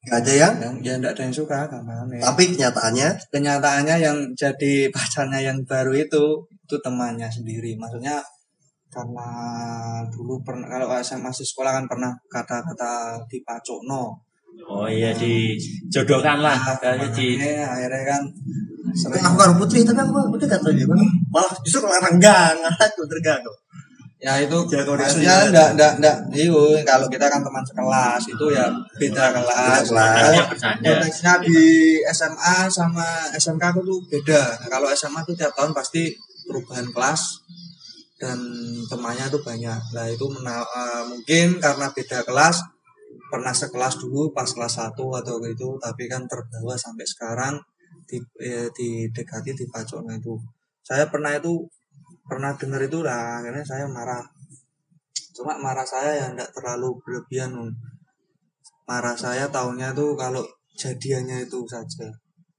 Gak 0.03 0.19
ada 0.27 0.33
yang 0.35 0.55
yang 0.59 0.75
ya 0.83 0.93
enggak 0.99 1.15
ada 1.15 1.23
yang 1.31 1.35
suka 1.35 1.71
kamarnya 1.71 2.19
tapi 2.21 2.53
kenyataannya? 2.53 3.09
Kenyataannya 3.31 3.97
yang 4.03 4.19
jadi 4.37 4.91
pacarnya 4.91 5.41
yang 5.41 5.59
baru 5.65 5.97
itu 5.97 6.45
itu 6.45 6.77
temannya 6.83 7.31
sendiri. 7.33 7.79
Maksudnya 7.81 8.21
karena 8.93 9.31
dulu 10.13 10.45
pernah 10.45 10.69
kalau 10.69 10.93
SMA 11.01 11.33
masih 11.33 11.47
sekolah 11.49 11.73
kan 11.81 11.85
pernah 11.89 12.13
kata-kata 12.29 13.25
dipacokno. 13.31 14.13
Oh 14.69 14.85
iya 14.85 15.17
dijodohkan 15.17 16.45
lah. 16.45 16.61
Kayaknya 16.77 17.09
di 17.17 17.27
Makanya 17.41 17.67
akhirnya 17.73 18.05
kan 18.05 18.23
sering 18.93 19.25
aku 19.25 19.37
karo 19.41 19.53
putri 19.57 19.81
tapi 19.83 19.99
aku 20.05 20.13
putri 20.37 20.47
gak 20.49 20.61
tahu 20.61 20.73
malah 21.33 21.53
justru 21.65 21.89
larang 21.89 22.17
gang 22.21 22.57
aku 22.61 23.09
terganggu 23.09 23.53
ya 24.23 24.39
itu 24.39 24.55
Jago 24.71 24.95
di 24.95 25.03
maksudnya 25.03 25.51
enggak 25.51 25.69
enggak 25.75 25.93
enggak 25.99 26.17
iyo 26.31 26.79
kalau 26.87 27.11
kita 27.11 27.27
kan 27.27 27.43
teman 27.43 27.65
sekelas 27.67 28.23
itu 28.31 28.47
ya 28.55 28.71
beda 28.95 29.25
kelas. 29.35 29.83
hanya 29.91 30.47
bercanda. 30.47 30.87
konteksnya 30.87 31.33
di 31.43 31.59
SMA 32.07 32.71
sama 32.71 33.27
SMK 33.35 33.63
aku 33.75 33.83
tuh 33.83 33.99
beda. 34.07 34.55
Kalau 34.71 34.87
SMA 34.95 35.27
tuh 35.27 35.35
tiap 35.35 35.51
tahun 35.59 35.75
pasti 35.75 36.15
perubahan 36.47 36.87
kelas 36.95 37.43
dan 38.23 38.39
temannya 38.87 39.27
tuh 39.27 39.43
banyak. 39.43 39.81
Lah 39.91 40.07
itu 40.07 40.27
mena- 40.31 40.71
eh, 40.71 41.03
mungkin 41.11 41.59
karena 41.59 41.91
beda 41.91 42.23
kelas 42.23 42.63
pernah 43.27 43.51
sekelas 43.51 43.99
dulu 43.99 44.31
pas 44.31 44.47
kelas 44.47 44.79
1 44.79 44.95
atau 44.95 45.35
gitu 45.43 45.75
tapi 45.83 46.07
kan 46.07 46.23
terbawa 46.31 46.79
sampai 46.79 47.03
sekarang 47.03 47.59
di 48.07 48.23
eh, 48.39 48.71
didekati 48.71 49.51
di 49.51 49.67
Pacokno 49.67 50.15
itu. 50.15 50.39
Saya 50.87 51.11
pernah 51.11 51.35
itu 51.35 51.67
pernah 52.33 52.57
dengar 52.57 52.81
itu 52.81 53.05
lah 53.05 53.45
akhirnya 53.45 53.61
saya 53.61 53.85
marah. 53.85 54.25
Cuma 55.37 55.61
marah 55.61 55.85
saya 55.85 56.17
ya 56.17 56.27
enggak 56.33 56.49
terlalu 56.57 56.97
berlebihan 57.05 57.53
marah 58.89 59.13
saya 59.13 59.53
tahunya 59.53 59.93
tuh 59.93 60.17
kalau 60.17 60.41
jadiannya 60.81 61.45
itu 61.45 61.61
saja. 61.69 62.09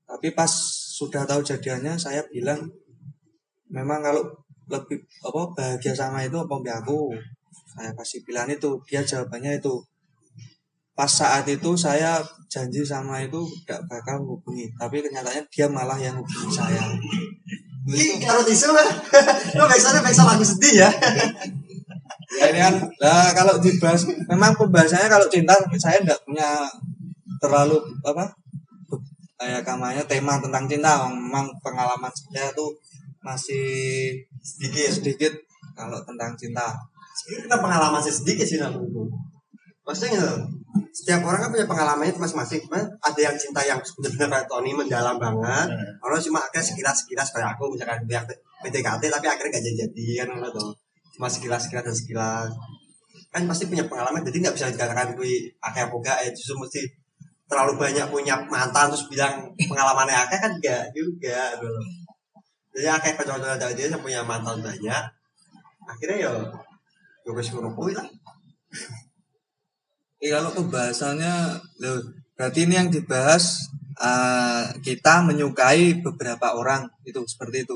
Tapi 0.06 0.38
pas 0.38 0.54
sudah 0.94 1.26
tahu 1.26 1.42
jadiannya 1.42 1.98
saya 1.98 2.22
bilang 2.30 2.70
memang 3.74 4.06
kalau 4.06 4.22
lebih 4.70 5.02
apa 5.26 5.42
bahagia 5.58 5.98
sama 5.98 6.22
itu 6.22 6.38
apa 6.38 6.54
mbak 6.54 6.86
aku? 6.86 7.10
Saya 7.74 7.90
kasih 7.98 8.22
pilihan 8.22 8.54
itu 8.54 8.78
dia 8.86 9.02
jawabannya 9.02 9.58
itu. 9.58 9.74
Pas 10.94 11.10
saat 11.10 11.50
itu 11.50 11.74
saya 11.74 12.22
janji 12.46 12.86
sama 12.86 13.26
itu 13.26 13.42
tidak 13.66 13.82
bakal 13.90 14.22
menghubungi 14.22 14.70
tapi 14.78 15.02
kenyataannya 15.02 15.42
dia 15.50 15.66
malah 15.66 15.98
yang 15.98 16.14
hubungi 16.22 16.54
saya 16.54 16.86
Ini 17.84 18.24
kalau 18.24 18.44
tisu 18.48 18.72
lah, 18.72 18.88
lo 19.60 19.64
biasanya 19.68 20.00
biasa 20.00 20.22
lagu 20.24 20.46
sedih 20.46 20.88
ya. 20.88 20.90
Ini 22.34 22.60
kan 22.60 22.76
lah 23.04 23.36
kalau 23.36 23.60
dibahas 23.60 24.08
memang 24.08 24.56
pembahasannya 24.56 25.12
kalau 25.12 25.28
cinta 25.28 25.54
saya 25.76 26.00
tidak 26.00 26.18
punya 26.24 26.64
terlalu 27.44 27.78
apa 28.08 28.32
kayak 29.36 29.68
kamanya 29.68 30.04
tema 30.08 30.40
tentang 30.40 30.64
cinta 30.66 31.04
memang 31.12 31.52
pengalaman 31.60 32.10
saya 32.10 32.50
tuh 32.56 32.72
masih 33.20 34.16
Sedikit. 34.44 34.92
sedikit 34.92 35.34
kalau 35.72 36.00
tentang 36.04 36.36
cinta 36.36 36.76
kita 37.24 37.56
pengalaman 37.56 38.04
sih 38.04 38.12
sedikit 38.12 38.44
sih 38.44 38.60
menurutku. 38.60 39.08
Maksudnya 39.84 40.16
gitu, 40.16 40.32
setiap 40.96 41.22
orang 41.28 41.44
kan 41.44 41.50
punya 41.52 41.68
pengalamannya 41.68 42.16
masing-masing. 42.16 42.64
Cuman 42.66 42.88
ada 43.04 43.20
yang 43.20 43.36
cinta 43.36 43.60
yang 43.68 43.80
benar-benar 43.84 44.48
Tony 44.48 44.72
mendalam 44.72 45.20
banget. 45.20 45.68
Kalau 46.00 46.18
cuma 46.24 46.40
akhirnya 46.40 46.66
sekilas-sekilas 46.72 47.28
kayak 47.36 47.60
aku 47.60 47.76
misalkan 47.76 48.00
yang 48.08 48.24
PDKT 48.64 49.04
tapi 49.12 49.26
akhirnya 49.28 49.60
gak 49.60 49.64
jadi-jadian 49.68 50.28
gitu. 50.40 50.64
Cuma 51.20 51.28
sekilas-sekilas 51.28 51.84
dan 51.84 51.96
sekilas. 51.96 52.52
Kan 53.34 53.44
pasti 53.50 53.68
punya 53.68 53.84
pengalaman 53.90 54.22
jadi 54.22 54.46
nggak 54.46 54.56
bisa 54.56 54.70
dikatakan 54.70 55.18
gue 55.18 55.50
akeh 55.58 55.84
apa 55.90 55.98
ya 56.22 56.30
justru 56.38 56.54
mesti 56.54 56.86
terlalu 57.50 57.82
banyak 57.82 58.06
punya 58.14 58.38
mantan 58.46 58.94
terus 58.94 59.10
bilang 59.10 59.50
pengalamannya 59.58 60.14
akeh 60.14 60.38
kan 60.38 60.52
enggak 60.54 60.94
juga 60.94 61.58
gitu. 61.58 61.70
Jadi 62.78 62.88
akeh 62.90 63.12
kocok-kocok 63.18 63.74
dia 63.74 63.90
yang 63.90 64.02
punya 64.02 64.22
mantan 64.22 64.62
banyak. 64.62 65.04
Akhirnya 65.90 66.30
ya 66.30 66.32
gue 67.26 67.34
wis 67.34 67.50
ngono 67.52 67.74
lah. 67.74 68.08
Eh, 70.24 70.32
kalau 70.32 70.56
pembahasannya 70.56 71.60
loh, 71.84 72.00
berarti 72.40 72.64
ini 72.64 72.80
yang 72.80 72.88
dibahas 72.88 73.68
eh, 74.00 74.72
kita 74.80 75.20
menyukai 75.28 76.00
beberapa 76.00 76.56
orang 76.56 76.88
itu 77.04 77.20
seperti 77.28 77.68
itu 77.68 77.76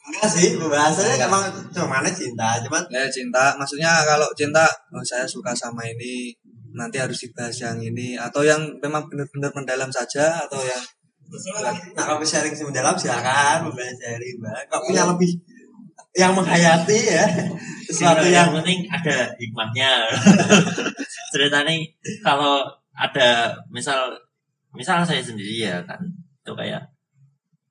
Enggak 0.00 0.28
sih, 0.28 0.60
pembahasannya 0.60 1.16
Enggak. 1.16 1.28
emang 1.32 1.44
cuma 1.72 2.04
cinta, 2.12 2.60
cuman 2.68 2.84
ya 2.92 3.08
cinta 3.08 3.56
maksudnya 3.56 4.04
kalau 4.04 4.28
cinta 4.36 4.68
oh, 4.92 5.00
saya 5.00 5.24
suka 5.24 5.56
sama 5.56 5.88
ini 5.88 6.36
nanti 6.76 7.00
harus 7.00 7.16
dibahas 7.16 7.56
yang 7.56 7.80
ini 7.80 8.14
atau 8.14 8.44
yang 8.44 8.60
memang 8.84 9.08
benar-benar 9.08 9.50
mendalam 9.56 9.88
saja 9.88 10.44
atau 10.44 10.60
yang 10.60 10.84
nah 11.94 12.04
kalau 12.10 12.26
sharing 12.26 12.50
sih 12.50 12.66
mendalam 12.66 12.98
silakan, 12.98 13.70
boleh 13.70 13.94
sharing, 13.94 14.36
Mbak. 14.42 14.66
Kok 14.66 14.82
punya 14.90 15.06
lebih 15.06 15.30
yang 16.16 16.34
menghayati 16.34 16.98
ya 17.06 17.24
sesuatu 17.86 18.26
Yang, 18.26 18.34
yang 18.34 18.34
yang 18.34 18.50
penting 18.58 18.78
ada 18.90 19.16
hikmahnya. 19.38 19.90
Ceritanya 21.32 21.74
kalau 22.26 22.66
ada 22.94 23.54
misal 23.70 24.14
misal 24.74 25.02
saya 25.06 25.22
sendiri 25.22 25.66
ya 25.66 25.78
kan 25.86 25.98
itu 26.42 26.52
kayak 26.54 26.82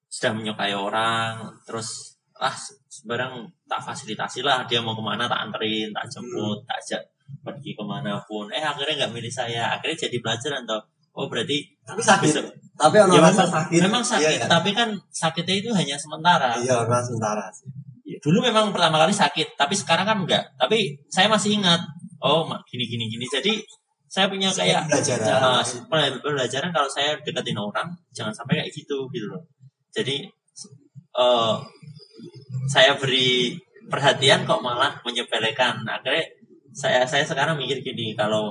sudah 0.10 0.32
menyukai 0.36 0.74
orang 0.74 1.48
terus 1.64 2.18
ah 2.40 2.56
sebarang 2.88 3.46
tak 3.68 3.84
fasilitasi 3.84 4.42
lah 4.42 4.64
dia 4.66 4.80
mau 4.80 4.96
ke 4.96 5.04
mana 5.04 5.28
tak 5.28 5.48
anterin 5.48 5.92
tak 5.92 6.08
jemput 6.08 6.64
tak 6.66 6.80
ajak 6.82 7.02
pergi 7.44 7.76
ke 7.78 7.84
mana 7.86 8.18
pun 8.26 8.48
eh 8.50 8.64
akhirnya 8.64 9.06
nggak 9.06 9.14
milih 9.16 9.32
saya 9.32 9.76
akhirnya 9.76 10.08
jadi 10.08 10.18
pelajaran 10.24 10.64
toh 10.66 10.82
oh 11.14 11.28
berarti 11.28 11.68
tapi 11.86 12.02
sakit. 12.02 12.26
bisa 12.26 12.42
Tapi 12.80 12.96
ono 12.96 13.12
ya 13.12 13.20
memang, 13.28 13.36
sakit. 13.36 13.80
memang 13.84 14.04
sakit 14.04 14.24
Iya, 14.24 14.40
kan? 14.40 14.48
tapi 14.56 14.70
kan 14.72 14.90
sakitnya 15.12 15.56
itu 15.60 15.70
hanya 15.76 15.96
sementara 16.00 16.56
Iya, 16.56 16.88
memang 16.88 17.04
sementara 17.04 17.44
sih. 17.52 17.68
Ya, 18.10 18.18
dulu 18.26 18.42
memang 18.42 18.74
pertama 18.74 18.98
kali 18.98 19.14
sakit, 19.14 19.54
tapi 19.54 19.78
sekarang 19.78 20.10
kan 20.10 20.18
enggak. 20.26 20.50
Tapi 20.58 20.98
saya 21.14 21.30
masih 21.30 21.62
ingat, 21.62 21.78
oh 22.26 22.50
gini 22.66 22.90
gini 22.90 23.06
gini. 23.06 23.26
Jadi 23.30 23.62
saya 24.10 24.26
punya 24.26 24.50
kayak 24.50 24.90
Pelajaran. 24.90 25.62
uh, 25.62 25.62
pelajaran 26.18 26.74
kalau 26.74 26.90
saya 26.90 27.14
deketin 27.22 27.54
orang, 27.54 27.94
jangan 28.10 28.34
sampai 28.34 28.66
kayak 28.66 28.74
gitu 28.74 29.06
gitu 29.14 29.30
loh. 29.30 29.46
Jadi 29.94 30.26
eh 31.14 31.56
saya 32.70 32.98
beri 32.98 33.54
perhatian 33.90 34.50
kok 34.50 34.62
malah 34.66 34.98
menyepelekan. 35.06 35.86
Akhirnya 35.86 36.26
saya 36.74 37.06
saya 37.06 37.22
sekarang 37.26 37.62
mikir 37.62 37.82
gini, 37.86 38.18
kalau 38.18 38.50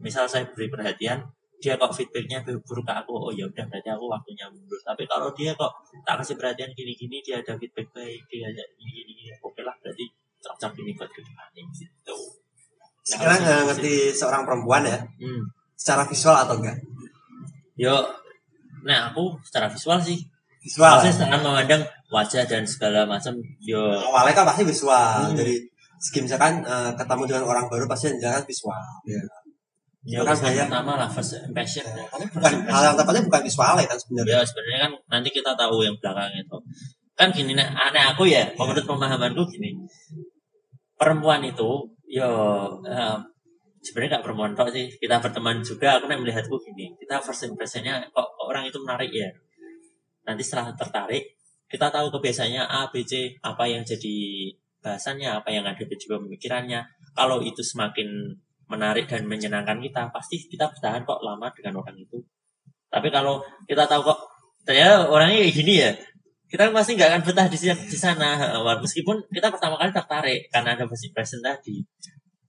misal 0.00 0.28
saya 0.28 0.44
beri 0.52 0.68
perhatian, 0.68 1.24
dia 1.58 1.74
kok 1.74 1.90
feedbacknya 1.90 2.38
buruk 2.62 2.86
ke 2.86 2.94
aku, 2.94 3.12
oh 3.18 3.32
ya 3.34 3.42
udah 3.42 3.66
berarti 3.66 3.90
aku 3.90 4.06
waktunya 4.06 4.46
mundur. 4.46 4.78
Tapi 4.86 5.02
kalau 5.10 5.26
dia 5.34 5.50
kok 5.58 5.70
tak 6.06 6.22
kasih 6.22 6.38
perhatian 6.38 6.70
gini-gini, 6.72 7.18
dia 7.18 7.42
ada 7.42 7.58
feedback 7.58 7.90
baik, 7.90 8.22
dia 8.30 8.46
ada 8.46 8.62
gini-gini, 8.78 9.34
oke 9.42 9.58
lah 9.66 9.74
berarti 9.82 10.06
cocok 10.38 10.72
ini 10.78 10.94
buat 10.94 11.10
ke 11.10 11.18
depan 11.18 11.48
gitu. 11.74 12.16
Sekarang 13.02 13.38
nggak 13.42 13.60
ngerti 13.74 14.14
seorang 14.14 14.46
perempuan 14.46 14.86
ya, 14.86 14.98
Hmm. 15.18 15.42
secara 15.74 16.06
visual 16.06 16.36
atau 16.38 16.54
enggak? 16.62 16.78
Yo, 17.74 17.94
nah 18.86 19.10
aku 19.10 19.34
secara 19.42 19.66
visual 19.66 19.98
sih, 19.98 20.18
Visual. 20.62 20.98
masih 20.98 21.14
sangat 21.14 21.40
memandang 21.42 21.82
wajah 22.10 22.46
dan 22.46 22.62
segala 22.62 23.02
macam. 23.02 23.34
Yo, 23.58 23.78
Awalnya 23.98 24.34
kan 24.34 24.44
pasti 24.46 24.62
visual. 24.62 25.30
Hmm. 25.30 25.34
Jadi 25.34 25.54
skim 25.98 26.22
misalkan 26.26 26.62
eh, 26.62 26.90
ketemu 26.94 27.22
dengan 27.26 27.44
orang 27.50 27.66
baru 27.66 27.86
pasti 27.90 28.14
yang 28.14 28.18
jelas 28.22 28.46
visual. 28.46 28.78
Iya. 29.06 29.22
Yo 30.08 30.24
Kan 30.24 30.32
saya- 30.32 30.64
pertama 30.64 30.96
lah 30.96 31.08
first 31.12 31.36
impression. 31.44 31.84
ya. 31.84 32.08
Bukan 32.08 32.52
hal 32.64 32.82
yang 32.88 32.96
tepatnya 32.96 33.22
bukan 33.28 33.40
visualnya 33.44 33.84
kan 33.84 33.98
sebenarnya. 34.00 34.32
Ya 34.32 34.40
sebenarnya 34.40 34.78
kan 34.88 34.92
nanti 35.12 35.28
kita 35.28 35.52
tahu 35.52 35.84
yang 35.84 35.96
belakang 36.00 36.32
itu. 36.32 36.56
Kan 37.12 37.28
gini 37.34 37.52
nih, 37.52 37.66
aneh 37.68 38.04
aku 38.08 38.24
ya, 38.24 38.48
menurut 38.56 38.84
pemahamanku 38.88 39.42
gini. 39.52 39.76
Perempuan 40.98 41.44
itu, 41.44 41.84
yo 42.08 42.30
eh, 42.88 43.16
sebenarnya 43.84 44.18
nggak 44.18 44.24
perempuan 44.24 44.52
tok 44.56 44.72
sih. 44.72 44.86
Kita 44.96 45.20
berteman 45.20 45.60
juga, 45.60 46.00
aku 46.00 46.08
nih 46.08 46.18
melihatku 46.18 46.56
gini. 46.64 46.94
Kita 46.96 47.20
first 47.20 47.44
impressionnya 47.46 48.00
kok, 48.10 48.26
orang 48.40 48.64
itu 48.66 48.78
menarik 48.80 49.12
ya. 49.12 49.28
Nanti 50.26 50.42
setelah 50.42 50.72
tertarik, 50.72 51.36
kita 51.68 51.92
tahu 51.92 52.08
kebiasaannya 52.16 52.64
A, 52.64 52.88
B, 52.88 53.04
C, 53.04 53.36
apa 53.44 53.68
yang 53.68 53.84
jadi 53.84 54.16
bahasannya, 54.80 55.28
apa 55.42 55.48
yang 55.52 55.66
ada 55.66 55.76
di 55.84 56.06
pemikirannya. 56.06 56.80
Kalau 57.12 57.42
itu 57.42 57.60
semakin 57.60 58.08
menarik 58.68 59.08
dan 59.08 59.24
menyenangkan 59.24 59.80
kita, 59.80 60.12
pasti 60.12 60.44
kita 60.44 60.68
bertahan 60.68 61.02
kok 61.08 61.20
lama 61.24 61.48
dengan 61.56 61.80
orang 61.80 61.96
itu. 61.96 62.20
Tapi 62.88 63.08
kalau 63.08 63.40
kita 63.68 63.84
tahu 63.84 64.12
kok 64.12 64.18
ternyata 64.64 65.08
orangnya 65.08 65.44
kayak 65.44 65.54
gini 65.56 65.74
ya, 65.80 65.90
kita 66.48 66.72
pasti 66.72 66.96
nggak 66.96 67.08
akan 67.12 67.22
betah 67.24 67.46
di, 67.48 67.58
di 67.60 67.98
sana. 67.98 68.56
Meskipun 68.80 69.28
kita 69.28 69.52
pertama 69.52 69.76
kali 69.76 69.92
tertarik 69.92 70.40
karena 70.48 70.76
ada 70.76 70.84
first 70.88 71.04
impression 71.08 71.40
tadi. 71.44 71.84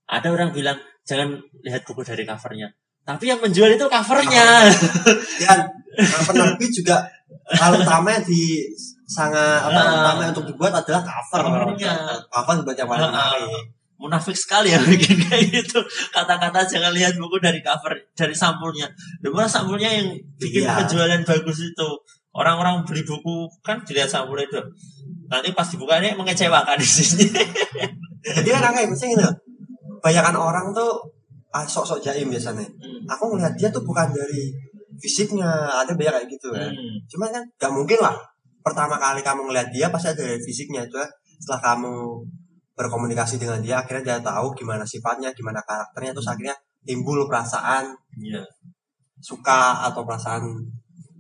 Ada 0.10 0.32
orang 0.32 0.56
bilang 0.56 0.80
jangan 1.04 1.40
lihat 1.64 1.84
buku 1.84 2.02
dari 2.08 2.24
covernya. 2.24 2.72
Tapi 3.04 3.24
yang 3.28 3.40
menjual 3.44 3.76
itu 3.76 3.86
covernya. 3.88 4.70
Dan 5.42 5.60
eh, 6.00 6.24
penerbit 6.28 6.72
juga 6.72 7.04
hal 7.60 7.76
utama 7.80 8.16
di 8.24 8.70
sangat 9.10 9.66
apa 9.66 9.80
utama 9.82 10.22
untuk 10.32 10.46
dibuat 10.48 10.74
adalah 10.80 11.04
cover. 11.04 11.40
Covernya. 11.48 11.94
Cover 12.32 12.54
dibuat 12.64 12.78
yang 12.80 12.90
paling 12.90 13.10
menarik. 13.12 13.79
Munafik 14.00 14.32
sekali 14.34 14.72
ya 14.72 14.80
bikin 14.80 15.20
kayak 15.28 15.52
gitu. 15.52 15.84
Kata-kata 16.16 16.64
jangan 16.64 16.96
lihat 16.96 17.20
buku 17.20 17.36
dari 17.44 17.60
cover 17.60 17.92
dari 18.16 18.32
sampulnya. 18.32 18.88
Di 19.20 19.28
mana 19.28 19.46
sampulnya 19.46 19.92
yang 19.92 20.16
bikin 20.40 20.64
Iya. 20.64 20.80
penjualan 20.80 21.22
bagus 21.28 21.60
itu. 21.68 21.90
Orang-orang 22.32 22.88
beli 22.88 23.04
buku 23.04 23.52
kan 23.60 23.84
dilihat 23.84 24.08
sampulnya 24.08 24.48
itu. 24.48 24.62
Nanti 25.28 25.52
pas 25.52 25.68
dibukanya 25.68 26.16
mengecewakan 26.16 26.80
di 26.80 26.88
sini. 26.88 27.28
Jadi 28.40 28.48
kan 28.50 28.72
kayak 28.72 28.88
misalnya 28.88 29.28
loh, 29.28 29.34
kebanyakan 30.00 30.36
orang 30.40 30.66
tuh 30.72 30.92
ah, 31.52 31.68
sok-sok 31.68 32.00
jaim 32.00 32.32
biasanya. 32.32 32.64
Hmm. 32.64 33.04
aku 33.10 33.36
ngeliat 33.36 33.54
dia 33.60 33.68
tuh 33.68 33.84
bukan 33.84 34.08
dari 34.16 34.54
fisiknya 34.96 35.48
ada 35.68 35.92
banyak 35.96 36.14
kayak 36.24 36.28
gitu 36.30 36.52
kan. 36.56 36.70
Hmm. 36.72 36.96
cuman 37.08 37.30
kan 37.32 37.44
gak 37.58 37.72
mungkin 37.72 38.00
lah 38.04 38.16
pertama 38.62 39.00
kali 39.00 39.24
kamu 39.24 39.48
ngeliat 39.50 39.68
dia 39.74 39.88
pasti 39.92 40.14
ada 40.14 40.24
dari 40.24 40.40
fisiknya. 40.40 40.86
Itu 40.88 41.00
setelah 41.42 41.74
kamu 41.76 42.22
berkomunikasi 42.80 43.36
dengan 43.36 43.60
dia 43.60 43.84
akhirnya 43.84 44.16
dia 44.16 44.18
tahu 44.24 44.56
gimana 44.56 44.88
sifatnya 44.88 45.36
gimana 45.36 45.60
karakternya 45.68 46.16
terus 46.16 46.32
akhirnya 46.32 46.56
timbul 46.88 47.28
perasaan 47.28 47.92
Iya. 48.16 48.40
suka 49.20 49.84
atau 49.92 50.08
perasaan 50.08 50.64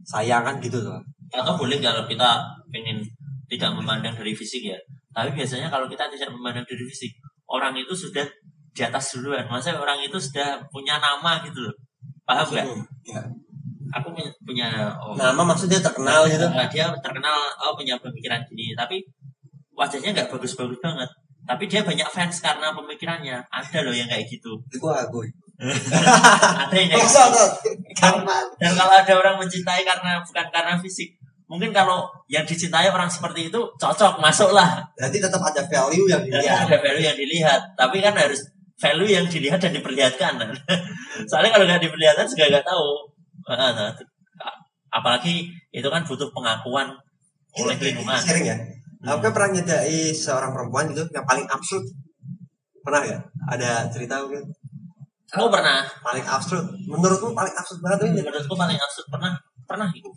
sayang 0.07 0.47
kan 0.47 0.55
gitu 0.63 0.79
loh 0.79 1.03
atau 1.29 1.53
boleh 1.59 1.77
kalau 1.77 2.07
kita 2.07 2.41
pengen 2.73 3.05
tidak 3.49 3.69
memandang 3.73 4.13
dari 4.13 4.33
fisik 4.33 4.61
ya? 4.65 4.77
Tapi 5.13 5.33
biasanya 5.33 5.69
kalau 5.69 5.89
kita 5.89 6.09
tidak 6.13 6.29
memandang 6.33 6.65
dari 6.65 6.85
fisik 6.85 7.11
orang 7.49 7.73
itu 7.77 7.93
sudah 7.93 8.25
di 8.73 8.81
atas 8.85 9.17
duluan. 9.17 9.45
Maksudnya 9.49 9.81
orang 9.81 9.97
itu 10.01 10.17
sudah 10.21 10.61
punya 10.69 11.01
nama 11.01 11.41
gitu 11.41 11.65
loh. 11.65 11.75
Paham 12.25 12.45
nggak? 12.45 12.65
Ya. 13.09 13.21
aku 13.89 14.13
punya, 14.13 14.29
punya 14.45 14.67
oh, 15.01 15.17
nama 15.17 15.41
maksudnya 15.41 15.81
terkenal 15.81 16.29
gitu. 16.29 16.45
Nah, 16.45 16.69
dia 16.69 16.93
terkenal 17.01 17.33
oh 17.57 17.73
punya 17.73 17.97
pemikiran 17.97 18.37
gini. 18.45 18.77
Tapi 18.77 19.01
wajahnya 19.73 20.13
nggak 20.13 20.29
bagus-bagus 20.29 20.77
banget 20.77 21.09
tapi 21.49 21.65
dia 21.65 21.81
banyak 21.81 22.05
fans 22.13 22.45
karena 22.45 22.69
pemikirannya. 22.77 23.41
Ada 23.49 23.81
loh 23.81 23.89
yang 23.89 24.05
kayak 24.05 24.29
gitu. 24.29 24.53
Itu 24.69 24.85
aku. 24.85 25.25
Ada 25.57 26.75
yang 26.77 26.89
kayak 26.93 27.05
gitu. 27.09 27.45
dan 28.61 28.71
kalau 28.77 28.93
ada 28.95 29.13
orang 29.17 29.35
mencintai 29.41 29.83
karena 29.83 30.21
bukan 30.23 30.47
karena 30.55 30.79
fisik 30.79 31.19
mungkin 31.49 31.73
kalau 31.73 32.05
yang 32.29 32.45
dicintai 32.45 32.87
orang 32.93 33.09
seperti 33.09 33.49
itu 33.49 33.59
cocok 33.75 34.21
masuklah. 34.21 34.85
Berarti 34.95 35.17
tetap 35.17 35.41
ada 35.41 35.65
value 35.65 36.05
yang 36.05 36.21
dilihat. 36.21 36.69
ada 36.69 36.77
value 36.77 37.03
yang 37.03 37.17
dilihat. 37.17 37.61
Tapi 37.73 37.97
kan 37.99 38.13
harus 38.13 38.39
value 38.77 39.09
yang 39.09 39.25
dilihat 39.25 39.57
dan 39.57 39.73
diperlihatkan. 39.73 40.37
Soalnya 41.29 41.51
kalau 41.51 41.65
nggak 41.65 41.81
diperlihatkan 41.81 42.29
juga 42.29 42.45
nggak 42.53 42.65
tahu. 42.69 42.89
Ah, 43.49 43.73
nah, 43.73 43.91
apalagi 44.93 45.49
itu 45.73 45.89
kan 45.89 46.05
butuh 46.05 46.29
pengakuan 46.31 46.93
oleh 47.57 47.75
lingkungan. 47.81 48.21
Sering 48.21 48.45
ya 48.45 48.55
aku 48.99 49.19
kan 49.23 49.31
pernah 49.31 49.49
nyedai 49.55 50.11
seorang 50.11 50.51
perempuan 50.51 50.91
gitu 50.91 51.07
yang 51.11 51.23
paling 51.23 51.47
absurd. 51.47 51.85
Pernah 52.83 53.01
ya 53.05 53.17
ada 53.47 53.87
cerita 53.87 54.23
mungkin 54.23 54.43
aku 55.29 55.47
pernah. 55.47 55.85
Paling 56.01 56.25
absurd. 56.25 56.65
Menurutmu 56.85 57.31
paling 57.31 57.53
absurd 57.53 57.79
banget 57.79 57.99
ini? 58.09 58.19
Menurutku 58.23 58.55
paling 58.55 58.75
absurd. 58.75 59.07
Pernah 59.07 59.33
pernah 59.63 59.87
itu 59.93 60.09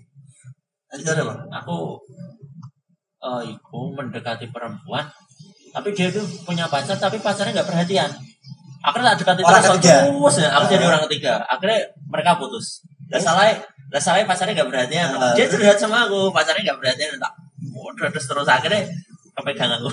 itu 0.92 1.08
ada 1.08 1.24
apa 1.24 1.56
aku 1.56 1.96
eh 3.22 3.42
itu 3.48 3.78
mendekati 3.96 4.44
perempuan 4.52 5.08
tapi 5.72 5.88
dia 5.96 6.12
tuh 6.12 6.20
punya 6.44 6.68
pacar 6.68 7.00
tapi 7.00 7.16
pacarnya 7.16 7.56
nggak 7.56 7.68
perhatian. 7.68 8.10
Akhirnya 8.84 9.14
tak 9.14 9.24
dekati 9.24 9.40
Orang 9.46 9.62
terus 9.62 9.78
ketiga. 9.78 9.96
terus 10.10 10.34
ya 10.42 10.48
aku 10.52 10.64
jadi 10.68 10.84
Ah. 10.84 10.90
orang 10.92 11.02
ketiga. 11.08 11.32
Akhirnya 11.48 11.80
mereka 12.12 12.36
putus. 12.36 12.82
Lah 13.08 13.20
salah 13.22 13.46
lah 13.88 14.02
salah 14.02 14.26
pacarnya 14.26 14.52
nggak 14.58 14.68
perhatian. 14.68 15.08
Ah. 15.16 15.32
dia 15.32 15.46
curhat 15.48 15.78
sama 15.80 16.04
aku 16.04 16.28
pacarnya 16.28 16.60
nggak 16.72 16.78
perhatian. 16.82 17.16
Tak 17.16 17.32
udah 17.82 18.08
terus 18.14 18.26
terus 18.30 18.48
akhirnya 18.48 18.86
kepegang 19.34 19.72
aku. 19.74 19.90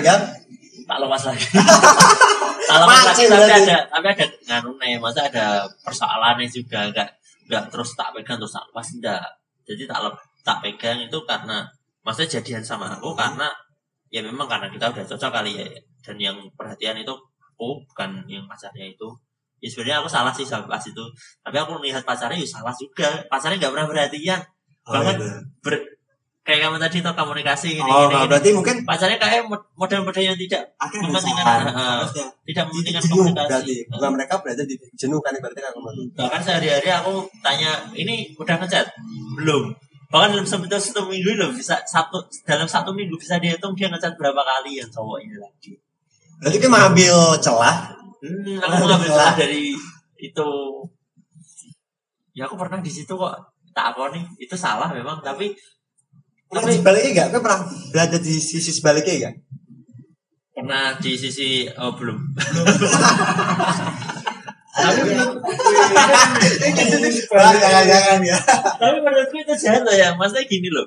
Pegang 0.00 0.20
tak 0.88 0.98
lepas 1.00 1.22
lagi. 1.28 1.46
Tak 2.64 2.80
lepas 2.80 3.12
lagi 3.12 3.28
tapi 3.28 3.44
ada 3.44 3.76
tapi 3.92 4.06
ada 4.08 4.24
nganu 4.48 4.80
nih 4.80 4.96
masa 4.96 5.28
ada 5.28 5.68
persoalannya 5.84 6.48
juga 6.48 6.88
nggak 6.88 7.08
nggak 7.44 7.64
terus 7.68 7.92
tak 7.92 8.08
pegang 8.16 8.40
terus 8.40 8.56
tak 8.56 8.64
lepas 8.72 8.88
enggak 8.88 9.20
jadi 9.68 9.84
tak 9.84 10.00
lep- 10.00 10.24
tak 10.40 10.64
pegang 10.64 10.96
itu 10.96 11.18
karena 11.28 11.68
maksudnya 12.00 12.40
jadian 12.40 12.64
sama 12.64 12.88
aku 12.88 13.12
karena 13.12 13.52
ya 14.14 14.22
memang 14.22 14.46
karena 14.46 14.70
kita 14.70 14.94
udah 14.94 15.02
cocok 15.02 15.30
kali 15.34 15.58
ya. 15.58 15.66
Dan 16.06 16.16
yang 16.22 16.36
perhatian 16.54 16.94
itu 16.94 17.10
aku 17.42 17.82
bukan 17.82 18.22
yang 18.30 18.46
pacarnya 18.46 18.86
itu. 18.86 19.10
Ya 19.58 19.66
sebenarnya 19.66 19.96
aku 20.04 20.08
salah 20.12 20.30
sih 20.30 20.46
sama 20.46 20.70
pas 20.70 20.84
itu. 20.86 21.04
Tapi 21.42 21.56
aku 21.58 21.80
melihat 21.82 22.06
pacarnya 22.06 22.38
ya 22.38 22.46
salah 22.46 22.70
juga. 22.78 23.10
Pacarnya 23.26 23.58
nggak 23.58 23.72
pernah 23.74 23.88
perhatian. 23.90 24.40
Banget. 24.84 25.16
gitu. 25.18 25.26
ber 25.64 25.74
kayak 26.44 26.60
kamu 26.68 26.76
tadi 26.76 27.00
tuh 27.00 27.16
komunikasi 27.16 27.80
ini, 27.80 27.88
oh 27.88 28.04
ini, 28.04 28.12
nah, 28.12 28.20
ini. 28.20 28.28
berarti 28.28 28.48
mungkin 28.52 28.76
pacarnya 28.84 29.16
kayak 29.16 29.48
mod- 29.48 29.64
model-model 29.80 30.20
yang 30.28 30.36
tidak 30.36 30.76
akhirnya 30.76 31.08
Mementingkan, 31.08 31.58
harusnya 31.72 32.26
tidak 32.44 32.64
mementingkan 32.68 33.00
jenuh 33.00 33.16
komunikasi. 33.16 33.48
berarti. 33.48 33.76
Bukan 33.88 34.10
mereka 34.12 34.34
berarti 34.44 34.62
di 34.68 34.76
jenuh 34.92 35.20
kan 35.24 35.32
berarti 35.40 35.60
kan 35.64 35.72
kamu 35.72 35.90
bahkan 36.12 36.40
sehari-hari 36.44 36.90
aku 36.92 37.14
tanya 37.40 37.70
ini 37.96 38.36
udah 38.36 38.60
ngechat? 38.60 38.86
Belum. 39.40 39.72
Bahkan 40.12 40.28
dalam 40.36 40.46
satu, 40.46 40.68
satu 40.68 41.02
minggu 41.08 41.32
loh 41.40 41.50
bisa 41.50 41.80
satu 41.88 42.20
dalam 42.44 42.68
satu 42.68 42.92
minggu 42.92 43.16
bisa 43.16 43.40
dihitung 43.40 43.72
dia 43.72 43.88
ngechat 43.88 44.14
berapa 44.14 44.44
kali 44.44 44.78
yang 44.78 44.86
cowok 44.92 45.24
ini 45.24 45.40
lagi. 45.40 45.72
Berarti 46.44 46.56
kan 46.60 46.70
mengambil 46.70 47.40
celah? 47.40 47.76
Hmm, 48.20 48.60
aku 48.60 48.84
mengambil 48.84 49.10
salah 49.10 49.34
dari 49.34 49.72
itu. 50.20 50.50
Ya 52.36 52.44
aku 52.44 52.54
pernah 52.60 52.84
di 52.84 52.92
situ 52.92 53.16
kok 53.16 53.32
tak 53.74 53.96
apa 53.96 54.12
nih 54.12 54.22
itu 54.38 54.54
salah 54.54 54.92
memang. 54.92 55.18
Tapi 55.24 55.56
pernah 56.54 56.70
di 56.70 56.78
sebaliknya 56.78 57.10
enggak 57.10 57.28
kan 57.34 57.40
pernah 57.42 57.60
berada 57.90 58.18
di 58.22 58.34
sisi 58.38 58.70
sebaliknya 58.70 59.14
enggak 59.18 59.34
pernah 60.54 60.94
di 61.02 61.12
sisi 61.18 61.66
oh 61.76 61.92
belum. 61.98 62.18
Tapi 67.34 67.56
jangan-jangan 67.58 68.18
ya. 68.22 68.38
Tapi 68.78 68.96
menurutku 69.02 69.36
itu 69.42 69.54
jahat 69.58 69.82
loh 69.82 69.94
ya. 69.94 70.14
Maksudnya 70.14 70.46
gini 70.46 70.70
loh. 70.70 70.86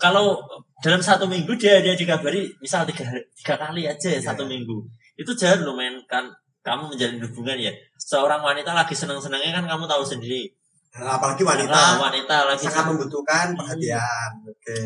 Kalau 0.00 0.40
dalam 0.80 1.02
satu 1.04 1.28
minggu 1.28 1.52
dia 1.60 1.84
dia 1.84 1.94
dikabari 1.98 2.48
misal 2.62 2.88
tiga, 2.88 3.04
tiga 3.36 3.54
kali 3.60 3.84
aja 3.86 4.08
ya 4.08 4.20
satu 4.20 4.48
minggu. 4.48 4.88
Itu 5.20 5.36
jahat 5.36 5.62
loh 5.64 5.76
men. 5.76 6.00
Kan 6.08 6.32
kamu 6.64 6.96
menjalin 6.96 7.20
hubungan 7.22 7.56
ya. 7.60 7.72
Seorang 8.00 8.40
wanita 8.40 8.72
lagi 8.72 8.96
senang 8.96 9.20
senangnya 9.20 9.60
kan 9.60 9.64
kamu 9.68 9.84
tahu 9.84 10.04
sendiri 10.04 10.57
Nah, 10.96 11.20
apalagi 11.20 11.42
Nah, 11.44 11.52
wanita 11.52 11.80
wanita 12.00 12.36
lagi 12.48 12.64
sangat 12.64 12.74
senang, 12.74 12.88
membutuhkan 12.96 13.46
perhatian 13.54 14.30
oke. 14.48 14.78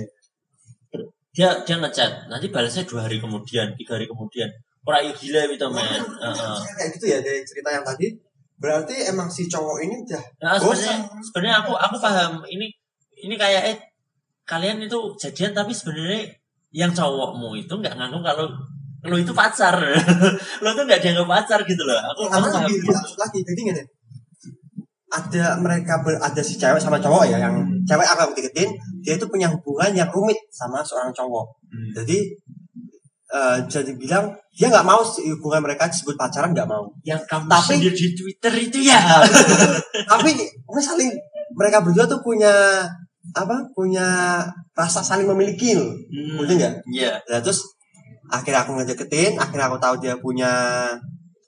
Dia 1.32 1.48
dia 1.64 1.76
ngechat. 1.80 2.28
Nanti 2.28 2.46
balasnya 2.52 2.84
dua 2.84 3.08
hari 3.08 3.16
kemudian 3.22 3.72
tiga 3.78 3.96
hari 3.96 4.04
kemudian. 4.10 4.50
Orang 4.82 5.06
ya 5.06 5.12
gila 5.14 5.40
gitu 5.46 5.66
men. 5.70 6.02
Heeh. 6.02 6.58
kayak 6.76 6.90
gitu 6.98 7.06
ya 7.06 7.18
dari 7.22 7.40
cerita 7.46 7.70
yang 7.70 7.86
tadi? 7.86 8.12
Berarti 8.58 8.94
emang 9.08 9.30
si 9.30 9.46
cowok 9.48 9.78
ini 9.82 9.94
udah 10.04 10.22
Nah, 10.42 10.58
sebenarnya 10.58 10.96
sebenarnya 11.22 11.54
aku 11.64 11.72
aku 11.78 11.96
paham. 12.02 12.32
Ini 12.44 12.66
ini 13.22 13.34
kayak 13.38 13.62
eh 13.72 13.78
kalian 14.44 14.82
itu 14.82 14.98
jadian 15.16 15.54
tapi 15.54 15.72
sebenarnya 15.72 16.28
yang 16.74 16.90
cowokmu 16.92 17.56
itu 17.56 17.72
nggak 17.72 17.94
ngangguk 17.96 18.20
kalau 18.20 18.46
lo 19.02 19.16
itu 19.18 19.34
pacar. 19.34 19.74
Lo 20.62 20.70
tuh 20.78 20.86
nggak 20.86 21.02
dianggap 21.02 21.26
pacar 21.26 21.58
gitu 21.66 21.82
loh. 21.82 21.98
Aku 22.14 22.22
aku 22.22 22.38
karena 22.38 22.48
paham. 22.54 22.70
lebih 22.70 22.86
gitu. 22.86 23.18
lagi 23.18 23.38
jadi 23.42 23.60
gini 23.66 23.82
ada 25.12 25.60
mereka 25.60 26.00
ber, 26.00 26.16
ada 26.16 26.40
si 26.40 26.56
cewek 26.56 26.80
sama 26.80 26.96
cowok 26.96 27.28
ya 27.28 27.36
yang 27.36 27.52
cewek 27.84 28.08
akan 28.08 28.32
deketin 28.32 28.72
dia 29.04 29.20
itu 29.20 29.28
punya 29.28 29.52
hubungan 29.52 29.92
yang 29.92 30.08
rumit 30.08 30.40
sama 30.48 30.80
seorang 30.80 31.12
cowok. 31.12 31.46
Hmm. 31.68 31.92
jadi 32.00 32.18
eh, 33.32 33.56
jadi 33.68 33.92
bilang 33.96 34.32
dia 34.52 34.68
nggak 34.68 34.84
mau 34.84 35.00
hubungan 35.04 35.64
mereka 35.64 35.88
disebut 35.88 36.16
pacaran 36.16 36.52
nggak 36.56 36.68
mau. 36.68 36.88
Yang 37.04 37.28
kamu 37.28 37.48
Tapi- 37.48 37.80
di 37.92 38.08
Twitter 38.16 38.52
itu 38.56 38.78
ya. 38.88 39.00
Tapi 40.12 40.30
mereka 40.36 40.80
saling 40.80 41.12
mereka 41.52 41.84
berdua 41.84 42.08
tuh 42.08 42.20
punya 42.24 42.84
apa 43.32 43.56
punya 43.76 44.40
rasa 44.72 45.04
saling 45.04 45.28
memiliki 45.28 45.76
loh. 45.76 45.92
Hmm. 45.92 46.40
betul 46.40 46.56
nggak? 46.56 46.74
Iya. 46.88 47.20
Nah, 47.28 47.40
terus 47.40 47.64
akhirnya 48.32 48.64
aku 48.64 48.80
ngedeketin, 48.80 49.36
akhirnya 49.36 49.68
aku 49.68 49.76
tahu 49.76 49.94
dia 50.00 50.16
punya 50.16 50.52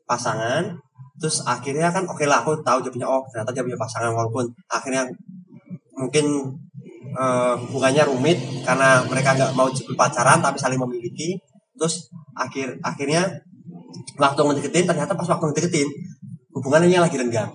pasangan. 0.05 0.77
Terus 1.25 1.41
akhirnya 1.49 1.89
kan 1.89 2.05
oke 2.05 2.21
lah 2.29 2.45
aku 2.45 2.61
tahu 2.61 2.85
dia 2.85 2.93
punya 2.93 3.09
oh 3.09 3.25
ternyata 3.33 3.57
dia 3.57 3.65
punya 3.65 3.81
pasangan 3.81 4.13
walaupun 4.13 4.45
akhirnya 4.69 5.09
mungkin 5.97 6.53
eh, 7.17 7.55
hubungannya 7.65 8.05
rumit 8.05 8.37
karena 8.61 9.01
mereka 9.09 9.33
nggak 9.33 9.57
mau 9.57 9.73
pacaran 9.97 10.45
tapi 10.45 10.61
saling 10.61 10.77
memiliki. 10.77 11.41
Terus 11.81 12.13
akhir 12.37 12.77
akhirnya 12.85 13.25
waktu 14.21 14.41
ngedeketin 14.45 14.85
ternyata 14.85 15.17
pas 15.17 15.25
waktu 15.33 15.49
ngedeketin 15.49 15.89
hubungannya 16.53 17.01
lagi 17.01 17.17
renggang. 17.17 17.49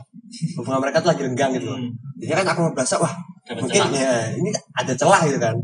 Hubungan 0.58 0.82
mereka 0.82 1.06
tuh 1.06 1.14
lagi 1.14 1.22
renggang 1.30 1.54
gitu. 1.54 1.70
Hmm. 1.70 1.94
Jadi 2.18 2.42
kan 2.42 2.58
aku 2.58 2.74
merasa 2.74 2.98
wah 2.98 3.14
Ada 3.46 3.62
mungkin 3.62 3.82
celah. 3.86 3.94
ya 3.94 4.14
ini 4.34 4.50
ada 4.74 4.94
celah 4.98 5.22
gitu 5.30 5.38
kan 5.38 5.58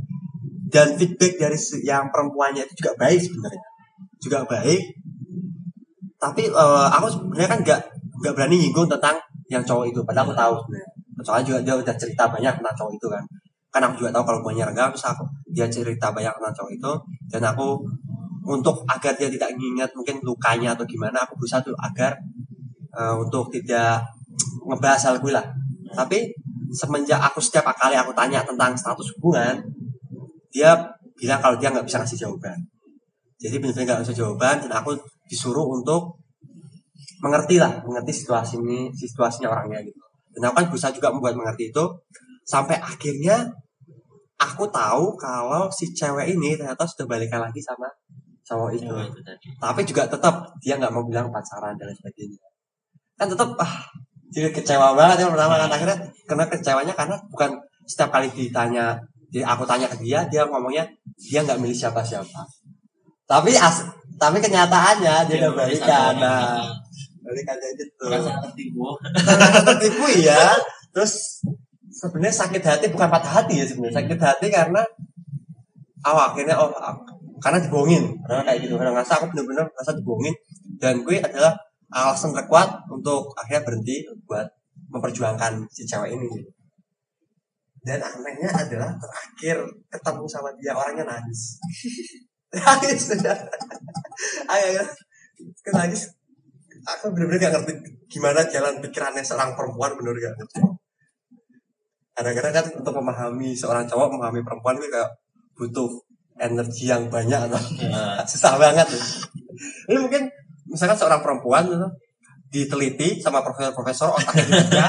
dan 0.70 0.98
feedback 0.98 1.38
dari 1.38 1.58
yang 1.86 2.10
perempuannya 2.10 2.66
itu 2.66 2.74
juga 2.82 2.92
baik 2.98 3.20
sebenarnya 3.22 3.64
juga 4.18 4.40
baik 4.46 4.82
tapi 6.18 6.50
eh, 6.50 6.88
aku 6.98 7.08
sebenarnya 7.14 7.50
kan 7.50 7.60
nggak 7.62 7.82
nggak 8.22 8.34
berani 8.36 8.56
nyinggung 8.60 8.88
tentang 8.88 9.18
yang 9.52 9.64
cowok 9.66 9.86
itu 9.90 10.00
padahal 10.04 10.32
aku 10.32 10.36
tahu. 10.36 10.56
Sebenarnya 10.66 10.90
soalnya 11.26 11.46
juga 11.48 11.60
dia 11.64 11.74
udah 11.80 11.96
cerita 11.96 12.24
banyak 12.28 12.54
tentang 12.60 12.76
cowok 12.76 12.92
itu 12.94 13.08
kan. 13.08 13.24
Kan 13.74 13.82
aku 13.88 13.96
juga 14.04 14.10
tahu 14.16 14.24
kalau 14.24 14.40
punya 14.44 14.64
renggang 14.68 14.90
terus 14.94 15.06
aku 15.08 15.24
dia 15.52 15.68
cerita 15.68 16.12
banyak 16.12 16.34
tentang 16.36 16.54
cowok 16.54 16.72
itu. 16.76 16.92
Dan 17.32 17.42
aku 17.44 17.68
untuk 18.46 18.86
agar 18.86 19.14
dia 19.18 19.30
tidak 19.32 19.50
mengingat 19.58 19.90
mungkin 19.98 20.22
lukanya 20.22 20.78
atau 20.78 20.86
gimana 20.86 21.26
aku 21.26 21.34
berusaha 21.40 21.66
tuh 21.66 21.74
agar 21.82 22.14
eh, 22.94 23.16
untuk 23.18 23.50
tidak 23.50 24.06
ngebahas 24.70 25.02
hal 25.12 25.16
gue 25.18 25.34
lah. 25.34 25.46
Tapi 25.96 26.30
semenjak 26.76 27.22
aku 27.22 27.40
setiap 27.40 27.72
kali 27.74 27.96
aku 27.96 28.12
tanya 28.12 28.44
tentang 28.44 28.76
status 28.76 29.16
hubungan 29.18 29.64
dia 30.52 30.76
bilang 31.16 31.40
kalau 31.40 31.56
dia 31.60 31.72
nggak 31.72 31.88
bisa 31.88 32.04
kasih 32.04 32.28
jawaban. 32.28 32.60
Jadi 33.40 33.60
benar-benar 33.60 33.86
nggak 34.00 34.02
bisa 34.08 34.16
jawaban 34.16 34.56
dan 34.64 34.72
aku 34.72 34.96
disuruh 35.28 35.68
untuk 35.68 36.16
mengerti 37.26 37.58
lah 37.58 37.82
mengerti 37.82 38.14
situasi 38.14 38.62
ini 38.62 38.94
situasinya 38.94 39.50
orangnya 39.50 39.82
gitu. 39.82 39.98
Dan 40.38 40.52
aku 40.52 40.56
kan 40.62 40.66
berusaha 40.70 40.92
juga 40.94 41.10
membuat 41.10 41.34
mengerti 41.34 41.74
itu 41.74 41.84
sampai 42.46 42.78
akhirnya 42.78 43.50
aku 44.38 44.70
tahu 44.70 45.18
kalau 45.18 45.74
si 45.74 45.90
cewek 45.90 46.38
ini 46.38 46.54
ternyata 46.54 46.86
sudah 46.86 47.10
balikan 47.10 47.42
lagi 47.42 47.58
sama 47.58 47.90
cowok 48.46 48.70
itu. 48.78 48.94
Itu 48.94 49.22
tadi. 49.26 49.48
tapi 49.58 49.82
juga 49.90 50.06
tetap 50.06 50.54
dia 50.62 50.78
nggak 50.78 50.94
mau 50.94 51.02
bilang 51.02 51.34
pacaran 51.34 51.74
dan 51.74 51.90
sebagainya. 51.90 52.38
Kan 53.18 53.34
tetap 53.34 53.58
ah 53.58 53.90
jadi 54.30 54.54
kecewa 54.54 54.94
banget 54.94 55.26
yang 55.26 55.34
pertama 55.34 55.58
kan 55.58 55.70
akhirnya 55.72 55.98
karena 56.30 56.46
kecewanya 56.46 56.94
karena 56.94 57.16
bukan 57.34 57.58
setiap 57.90 58.14
kali 58.14 58.30
ditanya 58.30 59.00
di 59.32 59.42
aku 59.42 59.64
tanya 59.66 59.90
ke 59.90 59.98
dia 60.04 60.28
dia 60.30 60.46
ngomongnya 60.46 60.86
dia 61.18 61.42
nggak 61.42 61.58
milih 61.62 61.74
siapa 61.74 62.04
siapa 62.04 62.44
tapi 63.26 63.56
as 63.58 63.86
tapi 64.16 64.40
kenyataannya 64.40 65.28
dia 65.28 65.36
udah 65.44 65.54
balikan. 65.56 66.14
nah 66.20 66.72
balikannya 67.26 67.70
gitu. 67.76 68.06
Merasa 68.06 68.32
tertipu. 68.46 68.86
tertipu 69.74 70.06
ya 70.22 70.54
terus 70.94 71.44
sebenarnya 71.92 72.36
sakit 72.46 72.64
hati 72.64 72.86
bukan 72.94 73.10
patah 73.10 73.42
hati 73.42 73.60
ya 73.60 73.66
sebenarnya. 73.66 74.06
Sakit 74.06 74.20
hati 74.22 74.48
karena 74.54 74.82
oh 76.06 76.22
akhirnya 76.22 76.56
oh 76.62 76.70
karena 77.42 77.60
dibohongin. 77.60 78.16
Karena 78.24 78.42
kayak 78.46 78.60
gitu. 78.64 78.74
Karena 78.78 78.92
ngerasa 78.94 79.14
aku 79.20 79.26
bener-bener 79.34 79.66
ngerasa 79.68 79.92
dibohongin. 79.98 80.36
Dan 80.78 81.02
gue 81.02 81.18
adalah 81.18 81.58
alasan 81.92 82.32
terkuat 82.36 82.86
untuk 82.92 83.34
akhirnya 83.34 83.66
berhenti 83.66 84.06
buat 84.26 84.46
memperjuangkan 84.94 85.66
si 85.74 85.84
cewek 85.84 86.14
ini. 86.14 86.30
Dan 87.86 88.02
anehnya 88.02 88.50
adalah 88.50 88.98
terakhir 88.98 89.62
ketemu 89.94 90.26
sama 90.26 90.50
dia 90.58 90.74
orangnya 90.74 91.06
nangis. 91.06 91.62
Nangis 92.56 93.12
sudah 93.12 93.36
ayo 94.56 94.80
nangis 95.76 96.08
aku 96.86 97.12
bener-bener 97.12 97.42
gak 97.42 97.54
ngerti 97.58 97.74
gimana 98.08 98.46
jalan 98.46 98.78
pikirannya 98.80 99.22
seorang 99.22 99.58
perempuan 99.58 99.98
bener 99.98 100.14
gak 100.16 100.36
ngerti 100.38 100.60
kadang-kadang 102.16 102.54
kan 102.54 102.66
untuk 102.80 102.94
memahami 102.96 103.52
seorang 103.52 103.84
cowok 103.84 104.08
memahami 104.16 104.40
perempuan 104.40 104.80
itu 104.80 104.88
kayak 104.88 105.10
butuh 105.56 105.90
energi 106.36 106.88
yang 106.88 107.08
banyak 107.08 107.48
atau 107.48 107.60
Ya. 107.80 108.24
susah 108.32 108.56
banget 108.56 108.88
tuh. 108.88 109.04
Ini 109.88 110.00
mungkin 110.00 110.28
misalkan 110.68 110.96
seorang 110.96 111.20
perempuan 111.20 111.64
gitu, 111.68 111.88
diteliti 112.52 113.20
sama 113.20 113.40
profesor-profesor 113.40 114.12
otaknya 114.12 114.64
juga, 114.64 114.86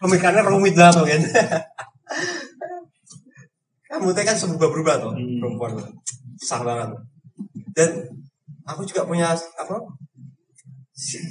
pemikirannya 0.00 0.44
rumit 0.44 0.76
lah 0.76 0.92
mungkin. 0.92 1.20
Kamu 3.88 4.12
teh 4.16 4.24
kan 4.24 4.36
berubah-berubah 4.36 4.94
tuh 5.00 5.12
Hmm. 5.12 5.40
perempuan 5.40 5.70
tuh. 5.76 5.88
susah 6.40 6.60
banget. 6.64 6.88
Dan 7.72 7.90
aku 8.64 8.82
juga 8.82 9.04
punya 9.04 9.32
apa 9.32 9.76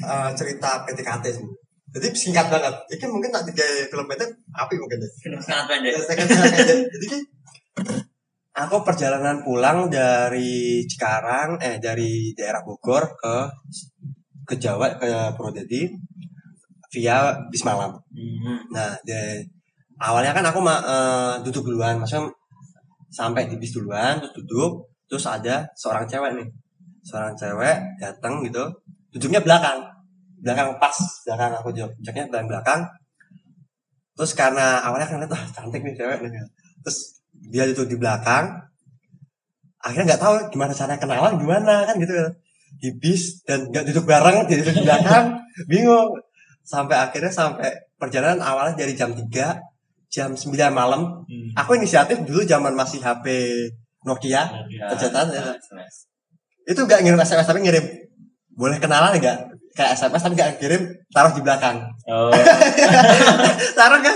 eh, 0.01 0.31
cerita 0.35 0.83
PTKT 0.83 1.25
sih. 1.31 1.47
Jadi 1.91 2.07
singkat 2.15 2.47
banget. 2.47 2.71
Ini 2.87 3.05
mungkin 3.11 3.31
tak 3.35 3.43
tiga 3.51 3.65
film 3.91 4.07
pendek, 4.07 4.31
apa 4.55 4.71
mungkin 4.79 5.03
deh. 5.03 5.11
Sangat 5.43 5.65
pendek. 5.67 5.93
Jadi 6.87 7.05
ki, 7.11 7.19
aku 8.55 8.75
perjalanan 8.83 9.43
pulang 9.43 9.91
dari 9.91 10.83
Cikarang, 10.87 11.59
eh 11.59 11.83
dari 11.83 12.31
daerah 12.31 12.63
Bogor 12.63 13.11
ke 13.19 13.35
ke 14.47 14.55
Jawa 14.55 14.95
ke 14.95 15.35
Purwodadi 15.35 15.91
via 16.91 17.35
bis 17.47 17.63
malam. 17.63 17.95
Hmm. 18.11 18.59
Nah, 18.71 18.91
de, 19.07 19.39
awalnya 19.95 20.35
kan 20.35 20.43
aku 20.43 20.59
ma- 20.59 20.83
eh, 20.83 21.35
duduk 21.43 21.71
duluan, 21.71 21.95
maksudnya 21.99 22.27
sampai 23.11 23.47
di 23.47 23.55
bis 23.55 23.71
duluan, 23.75 24.19
terus 24.19 24.35
duduk, 24.43 24.91
terus 25.07 25.23
ada 25.27 25.63
seorang 25.75 26.03
cewek 26.07 26.35
nih, 26.35 26.47
seorang 27.03 27.31
cewek 27.35 27.77
datang 27.99 28.43
gitu, 28.43 28.63
duduknya 29.11 29.43
belakang, 29.43 29.79
belakang 30.41 30.75
pas, 30.79 30.97
belakang 31.27 31.51
aku 31.59 31.69
jawab, 31.75 31.91
duduknya 31.99 32.25
belakang 32.31 32.47
belakang. 32.49 32.81
Terus 34.15 34.31
karena 34.35 34.83
awalnya 34.83 35.07
kan 35.07 35.17
lihat, 35.23 35.31
wah 35.31 35.43
cantik 35.51 35.81
nih 35.83 35.95
cewek 35.95 36.19
nih, 36.23 36.43
terus 36.83 37.21
dia 37.51 37.63
duduk 37.69 37.87
di 37.91 37.97
belakang, 37.99 38.59
akhirnya 39.81 40.13
nggak 40.13 40.21
tahu 40.21 40.33
gimana 40.53 40.71
cara 40.75 40.93
kenalan 40.99 41.41
gimana 41.41 41.87
kan 41.89 41.95
gitu 41.97 42.13
di 42.77 42.89
bis 43.01 43.41
dan 43.43 43.67
nggak 43.71 43.87
duduk 43.91 44.05
bareng, 44.07 44.47
dia 44.47 44.57
duduk 44.61 44.75
di 44.79 44.83
belakang, 44.85 45.25
bingung 45.71 46.15
sampai 46.61 46.95
akhirnya 47.01 47.33
sampai 47.33 47.69
perjalanan 47.97 48.39
awalnya 48.39 48.77
dari 48.77 48.93
jam 48.93 49.11
3 49.11 49.27
jam 50.11 50.35
9 50.35 50.51
malam 50.75 51.23
Hmm. 51.25 51.49
aku 51.55 51.79
inisiatif 51.79 52.19
dulu 52.27 52.43
zaman 52.43 52.75
masih 52.75 52.99
HP 52.99 53.25
Nokia. 54.03 54.43
Pencetakan, 54.91 55.31
ya. 55.31 55.55
SMS. 55.55 55.95
itu 56.67 56.77
nggak 56.83 56.99
ngirim 57.01 57.19
SMS 57.21 57.47
tapi 57.47 57.59
ngirim 57.63 57.85
boleh 58.55 58.77
kenalan 58.79 59.15
nggak? 59.17 59.37
Kayak 59.71 59.91
SMS 59.95 60.21
tapi 60.27 60.35
nggak 60.35 60.59
kirim 60.59 60.81
taruh 61.15 61.31
di 61.31 61.41
belakang. 61.41 61.79
Oh. 62.07 62.31
taruh 63.77 63.99
kan 64.03 64.15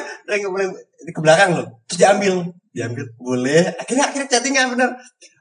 ke 1.08 1.19
belakang 1.24 1.56
loh. 1.56 1.67
Terus 1.88 2.00
diambil. 2.04 2.34
Diambil. 2.76 3.06
Boleh. 3.15 3.71
Akhirnya 3.80 4.12
akhirnya 4.12 4.28
chattingan 4.28 4.76
bener. 4.76 4.91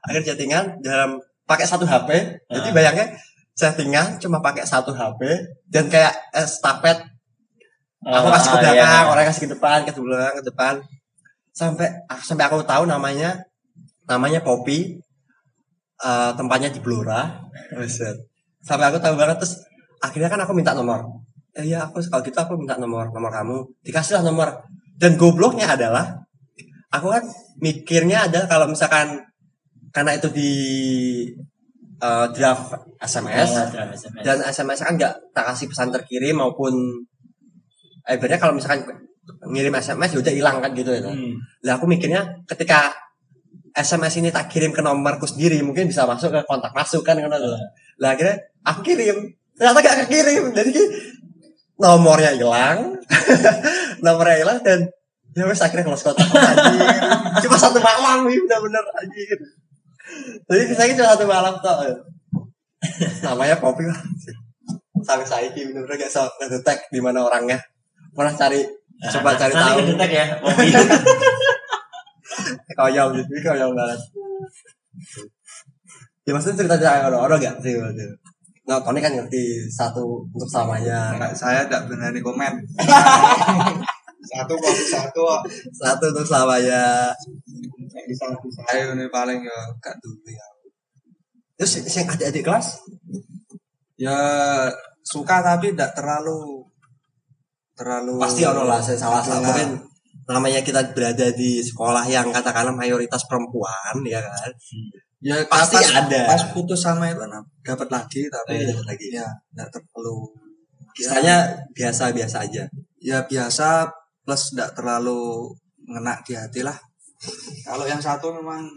Akhirnya 0.07 0.31
chattingan 0.31 0.79
dalam 0.79 1.19
pakai 1.45 1.67
satu 1.67 1.85
HP 1.85 2.09
jadi 2.49 2.69
Ah. 2.69 2.73
bayangnya 2.73 3.07
chattingan 3.53 4.17
cuma 4.17 4.41
pakai 4.41 4.65
satu 4.65 4.91
HP 4.95 5.21
dan 5.69 5.85
kayak 5.87 6.15
estafet 6.33 7.05
aku 8.01 8.27
kasih 8.33 8.49
ke 8.49 8.57
Ah, 8.57 8.61
belakang 8.65 9.03
iya. 9.05 9.11
orang 9.13 9.25
kasih 9.29 9.41
ke 9.45 9.49
depan 9.53 9.77
ke 9.85 9.91
belakang 9.99 10.35
ke 10.39 10.43
depan. 10.47 10.73
Sampai 11.51 11.87
ah, 12.07 12.19
sampai 12.23 12.45
aku 12.47 12.63
tahu 12.63 12.87
namanya 12.87 13.43
namanya 14.07 14.39
Poppy. 14.41 14.99
Eh, 15.95 16.31
tempatnya 16.35 16.67
di 16.71 16.79
Blora. 16.83 17.39
Sampai 18.65 18.89
aku 18.89 18.97
tahu 18.97 19.15
banget 19.15 19.37
terus 19.39 19.61
akhirnya 20.01 20.27
kan 20.27 20.41
aku 20.41 20.51
minta 20.57 20.73
nomor 20.73 21.05
eh 21.55 21.63
ya 21.63 21.87
aku 21.87 22.03
kalau 22.11 22.21
gitu 22.25 22.35
aku 22.35 22.53
minta 22.59 22.75
nomor 22.75 23.07
nomor 23.13 23.31
kamu 23.31 23.63
dikasih 23.85 24.19
lah 24.19 24.23
nomor 24.27 24.51
dan 24.99 25.15
gobloknya 25.15 25.71
adalah 25.71 26.19
aku 26.91 27.07
kan 27.13 27.23
mikirnya 27.63 28.27
adalah 28.27 28.47
kalau 28.49 28.65
misalkan 28.67 29.23
karena 29.95 30.11
itu 30.19 30.27
di 30.33 30.51
eh, 32.03 32.27
draft 32.35 32.75
SMS 32.99 33.49
Oh, 33.55 33.63
ada 33.71 33.95
SMS. 33.95 34.23
dan 34.25 34.37
SMS 34.43 34.79
kan 34.83 34.93
nggak 34.99 35.13
tak 35.31 35.45
kasih 35.53 35.67
pesan 35.71 35.89
terkirim 35.95 36.35
maupun 36.41 36.73
eh 38.05 38.19
kalau 38.19 38.53
misalkan 38.53 38.83
ngirim 39.49 39.73
SMS 39.73 40.13
ya 40.13 40.19
udah 40.21 40.33
hilang 40.33 40.57
kan 40.61 40.71
gitu 40.77 40.93
ya. 40.93 41.01
Hmm. 41.01 41.33
Lah 41.65 41.77
aku 41.81 41.89
mikirnya 41.89 42.21
ketika 42.45 42.93
SMS 43.75 44.21
ini 44.21 44.29
tak 44.29 44.47
kirim 44.47 44.71
ke 44.71 44.79
nomorku 44.79 45.25
sendiri 45.27 45.59
mungkin 45.65 45.89
bisa 45.89 46.05
masuk 46.07 46.31
ke 46.31 46.39
kontak 46.45 46.71
masuk 46.71 47.01
kan 47.03 47.17
kan 47.17 47.27
Lah 48.01 48.15
akhirnya 48.15 48.37
aku 48.65 48.79
kirim. 48.83 49.17
Ternyata 49.55 49.79
gak 49.79 49.97
kekirim 50.05 50.51
jadi 50.51 50.71
nomornya 51.79 52.35
hilang. 52.35 52.99
Nomornya 54.05 54.37
hilang 54.43 54.59
dan 54.63 54.79
ya 55.35 55.43
wes 55.47 55.59
akhirnya 55.59 55.83
close 55.83 56.03
kontak 56.07 56.27
anjir. 56.31 56.79
cuma 57.43 57.59
satu 57.59 57.83
malam 57.83 58.23
bener-bener 58.23 58.79
anjir 58.95 59.35
jadi 60.47 60.71
saya 60.71 60.95
cuma 60.95 61.11
satu 61.11 61.25
malam 61.27 61.55
toh. 61.59 61.75
Namanya 63.19 63.59
kopi 63.59 63.83
lah 63.83 63.99
sampai 65.03 65.27
saya 65.27 65.45
ini 65.51 65.69
bener-bener 65.69 65.99
gak 65.99 66.09
bisa 66.09 66.23
ngedetek 66.39 66.79
di 66.89 66.99
mana 67.03 67.25
orangnya. 67.25 67.59
Pernah 68.15 68.31
cari 68.31 68.63
coba 69.11 69.35
Nah, 69.35 69.39
cari 69.43 69.53
tahu. 69.53 69.77
kedetek 69.83 70.11
ya. 70.15 70.25
Mobil. 70.43 70.71
konyol 72.75 73.07
gitu 73.15 73.31
konyol 73.47 73.71
banget 73.71 73.99
ya 76.25 76.31
maksudnya 76.33 76.57
cerita 76.65 76.75
cerita 76.81 77.07
orang-orang 77.07 77.37
gak 77.39 77.55
sih 77.61 77.77
maksudnya 77.77 78.17
nah 78.65 78.81
Tony 78.81 78.97
kan 78.97 79.13
ngerti 79.13 79.69
satu 79.69 80.25
untuk 80.25 80.49
selamanya. 80.49 81.13
Kayak 81.21 81.37
saya 81.37 81.59
tidak 81.69 81.85
berani 81.85 82.17
komen. 82.17 82.53
satu 84.33 84.53
kok 84.57 84.73
satu 84.89 85.21
satu 85.69 86.03
untuk 86.09 86.25
selamanya. 86.25 87.13
Bisa 88.09 88.25
bisa. 88.41 88.61
Ayo 88.73 88.97
ini 88.97 89.05
paling 89.13 89.37
ya 89.37 89.59
gak 89.77 89.95
dulu 90.01 90.25
ya. 90.25 90.45
terus 91.55 91.77
yang 91.77 92.09
adik-adik 92.09 92.41
kelas? 92.41 92.81
Ya 94.01 94.17
suka 95.05 95.45
tapi 95.45 95.71
tidak 95.71 95.93
terlalu 95.93 96.65
terlalu 97.77 98.17
pasti 98.17 98.43
ono 98.43 98.65
lah 98.65 98.81
saya 98.81 98.97
salah 98.97 99.21
satu 99.21 99.45
mungkin 99.45 99.77
namanya 100.25 100.65
kita 100.65 100.95
berada 100.95 101.29
di 101.31 101.61
sekolah 101.61 102.01
yang 102.09 102.33
katakanlah 102.33 102.73
mayoritas 102.73 103.23
perempuan 103.29 104.01
ya 104.07 104.19
kan 104.19 104.51
ya 105.25 105.41
Pasti 105.49 105.81
pas, 105.81 105.89
ada. 106.05 106.21
pas 106.29 106.43
putus 106.53 106.77
sama 106.77 107.09
itu 107.09 107.25
nah, 107.25 107.41
dapat 107.65 107.89
lagi 107.89 108.29
tapi 108.29 108.61
Eh, 108.61 108.69
dapat 108.69 108.85
lagi. 108.93 109.07
ya 109.09 109.25
tidak 109.49 109.69
terlalu 109.73 110.15
kisahnya 110.93 111.37
biasa-biasa 111.73 112.45
aja. 112.45 112.63
Ya 113.01 113.25
biasa 113.25 113.89
plus 114.21 114.53
tidak 114.53 114.77
terlalu 114.77 115.49
ngena 115.89 116.21
di 116.21 116.37
hati 116.37 116.61
lah. 116.61 116.77
Kalau 117.65 117.89
yang 117.89 117.97
satu 117.97 118.29
memang 118.31 118.69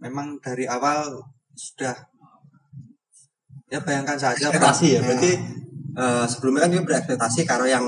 memang 0.00 0.40
dari 0.40 0.64
awal 0.64 1.04
sudah 1.52 1.92
ya 3.68 3.78
bayangkan 3.84 4.16
saja 4.16 4.48
ekspektasi 4.50 4.86
ya 4.96 5.00
berarti 5.04 5.32
eh, 5.94 6.24
sebelumnya 6.26 6.64
kan 6.64 6.70
dia 6.72 6.82
berekspektasi 6.82 7.40
karena 7.44 7.76
yang 7.76 7.86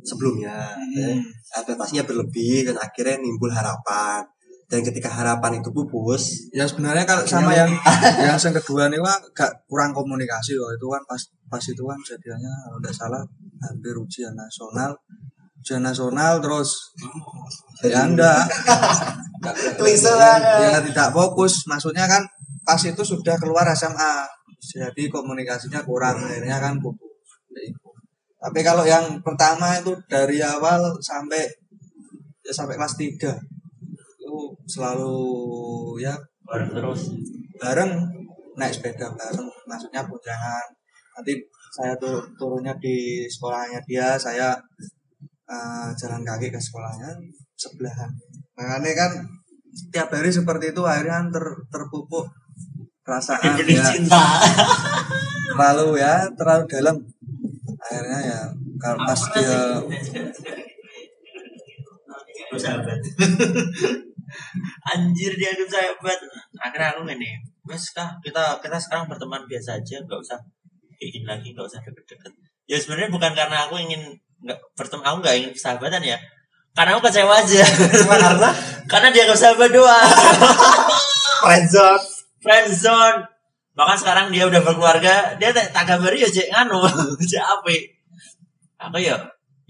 sebelumnya. 0.00 0.56
Hmm. 0.96 1.20
ekspektasinya 1.50 2.02
berlebih 2.08 2.62
dan 2.72 2.76
akhirnya 2.78 3.20
nimbul 3.20 3.50
harapan 3.52 4.22
dan 4.70 4.86
ketika 4.86 5.10
harapan 5.10 5.58
itu 5.58 5.74
pupus 5.74 6.46
ya 6.54 6.62
sebenarnya 6.62 7.02
kalau 7.02 7.26
sama 7.26 7.50
yang 7.50 7.66
yang 8.22 8.38
yang 8.38 8.54
kedua 8.62 8.86
nih 8.86 9.02
wah 9.02 9.18
gak 9.34 9.66
kurang 9.66 9.90
komunikasi 9.90 10.54
loh. 10.54 10.70
Itu 10.70 10.86
kan 10.86 11.02
pas 11.10 11.18
pas 11.50 11.62
itu 11.66 11.82
kan 11.82 11.98
jadinya 12.06 12.54
kalau 12.70 12.78
tidak 12.78 12.94
salah 12.94 13.22
hampir 13.66 13.94
ujian 13.98 14.30
nasional. 14.38 14.94
Ujian 15.58 15.82
nasional 15.82 16.38
terus. 16.38 16.94
Ya 17.82 18.06
Klise 19.80 20.12
banget. 20.14 20.70
ya 20.70 20.80
tidak 20.86 21.10
fokus. 21.10 21.66
Maksudnya 21.66 22.06
kan 22.06 22.22
pas 22.62 22.78
itu 22.86 23.02
sudah 23.02 23.34
keluar 23.42 23.66
SMA 23.74 24.40
jadi 24.60 25.08
komunikasinya 25.08 25.80
kurang 25.82 26.20
akhirnya 26.20 26.60
kan 26.60 26.76
putus 26.78 27.08
tapi 28.40 28.60
kalau 28.64 28.88
yang 28.88 29.20
pertama 29.20 29.76
itu 29.76 29.92
dari 30.08 30.40
awal 30.40 30.96
sampai 31.00 31.44
ya 32.40 32.52
sampai 32.52 32.76
kelas 32.76 32.96
3 32.96 33.16
itu 33.20 33.28
selalu 34.70 35.18
ya 35.98 36.14
Bareng 36.46 36.70
terus. 36.70 37.10
bareng 37.58 37.92
naik 38.54 38.72
sepeda 38.78 39.10
bareng 39.18 39.48
maksudnya 39.66 40.06
boncengan 40.06 40.66
nanti 41.18 41.34
saya 41.70 41.94
tuh 41.98 42.22
turunnya 42.38 42.74
di 42.82 43.26
sekolahnya 43.26 43.82
dia 43.86 44.18
saya 44.18 44.54
eh, 45.50 45.88
jalan 45.94 46.22
kaki 46.22 46.50
ke 46.50 46.58
sekolahnya 46.58 47.10
sebelahan. 47.54 48.10
Makanya 48.56 48.92
kan 48.96 49.12
tiap 49.94 50.10
hari 50.10 50.32
seperti 50.32 50.74
itu 50.74 50.82
akhirnya 50.82 51.22
kan 51.22 51.28
ter, 51.30 51.46
terpupuk 51.70 52.26
perasaan 53.04 53.54
ya. 53.62 53.84
cinta. 53.84 54.22
terlalu 55.54 56.00
ya 56.00 56.26
terlalu 56.34 56.64
dalam. 56.66 56.96
Akhirnya 57.80 58.20
ya 58.24 58.40
kalau 58.80 58.98
pas 59.04 59.20
dia 59.34 59.78
anjir 64.94 65.32
dianggap 65.34 65.68
sahabat 65.68 66.18
akhirnya 66.58 66.88
aku 66.94 67.00
gini 67.06 67.30
wes 67.66 67.92
kah 67.94 68.14
kita 68.24 68.58
kita 68.62 68.76
sekarang 68.80 69.06
berteman 69.10 69.42
biasa 69.46 69.78
aja 69.78 69.96
nggak 70.02 70.20
usah 70.20 70.38
ingin 71.00 71.24
lagi 71.24 71.56
nggak 71.56 71.64
usah 71.64 71.80
deket-deket. 71.80 72.32
Ya 72.68 72.76
sebenarnya 72.76 73.10
bukan 73.10 73.32
karena 73.32 73.66
aku 73.66 73.80
ingin 73.80 74.14
nggak 74.44 74.58
berteman 74.76 75.04
aku 75.04 75.16
nggak 75.24 75.36
ingin 75.40 75.52
sahabatan 75.56 76.02
ya. 76.04 76.18
Karena 76.76 76.94
aku 76.96 77.08
kecewa 77.08 77.34
aja. 77.34 77.64
Karena? 78.06 78.50
Karena 78.90 79.08
dia 79.10 79.26
nggak 79.26 79.40
sahabat 79.40 79.70
doang. 79.74 80.10
Friendzone 81.42 82.20
friendzone 82.40 83.20
bahkan 83.76 83.96
sekarang 83.96 84.26
dia 84.34 84.44
udah 84.48 84.60
berkeluarga 84.60 85.36
dia 85.38 85.54
tak 85.54 85.72
tak 85.72 85.84
kabari 85.86 86.20
ya 86.20 86.28
cek 86.28 86.48
nganu 86.50 86.84
cek 87.30 87.40
apa 87.40 87.70
aku 88.80 88.98
ya 88.98 89.16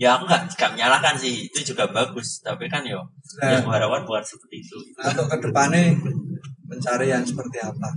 ya 0.01 0.17
aku 0.17 0.25
nggak 0.25 0.57
nggak 0.57 0.71
menyalahkan 0.73 1.15
sih. 1.21 1.45
Itu 1.53 1.77
juga 1.77 1.85
bagus. 1.93 2.41
Tapi 2.41 2.65
kan 2.73 2.81
yo 2.89 3.05
Nah. 3.39 3.61
yang 3.61 3.69
harapan 3.69 4.03
bukan 4.03 4.25
seperti 4.25 4.65
itu. 4.65 4.79
Untuk 4.99 5.27
ke 5.31 5.37
depannya 5.39 5.95
mencari 6.67 7.13
yang 7.13 7.23
seperti 7.23 7.63
apa? 7.63 7.89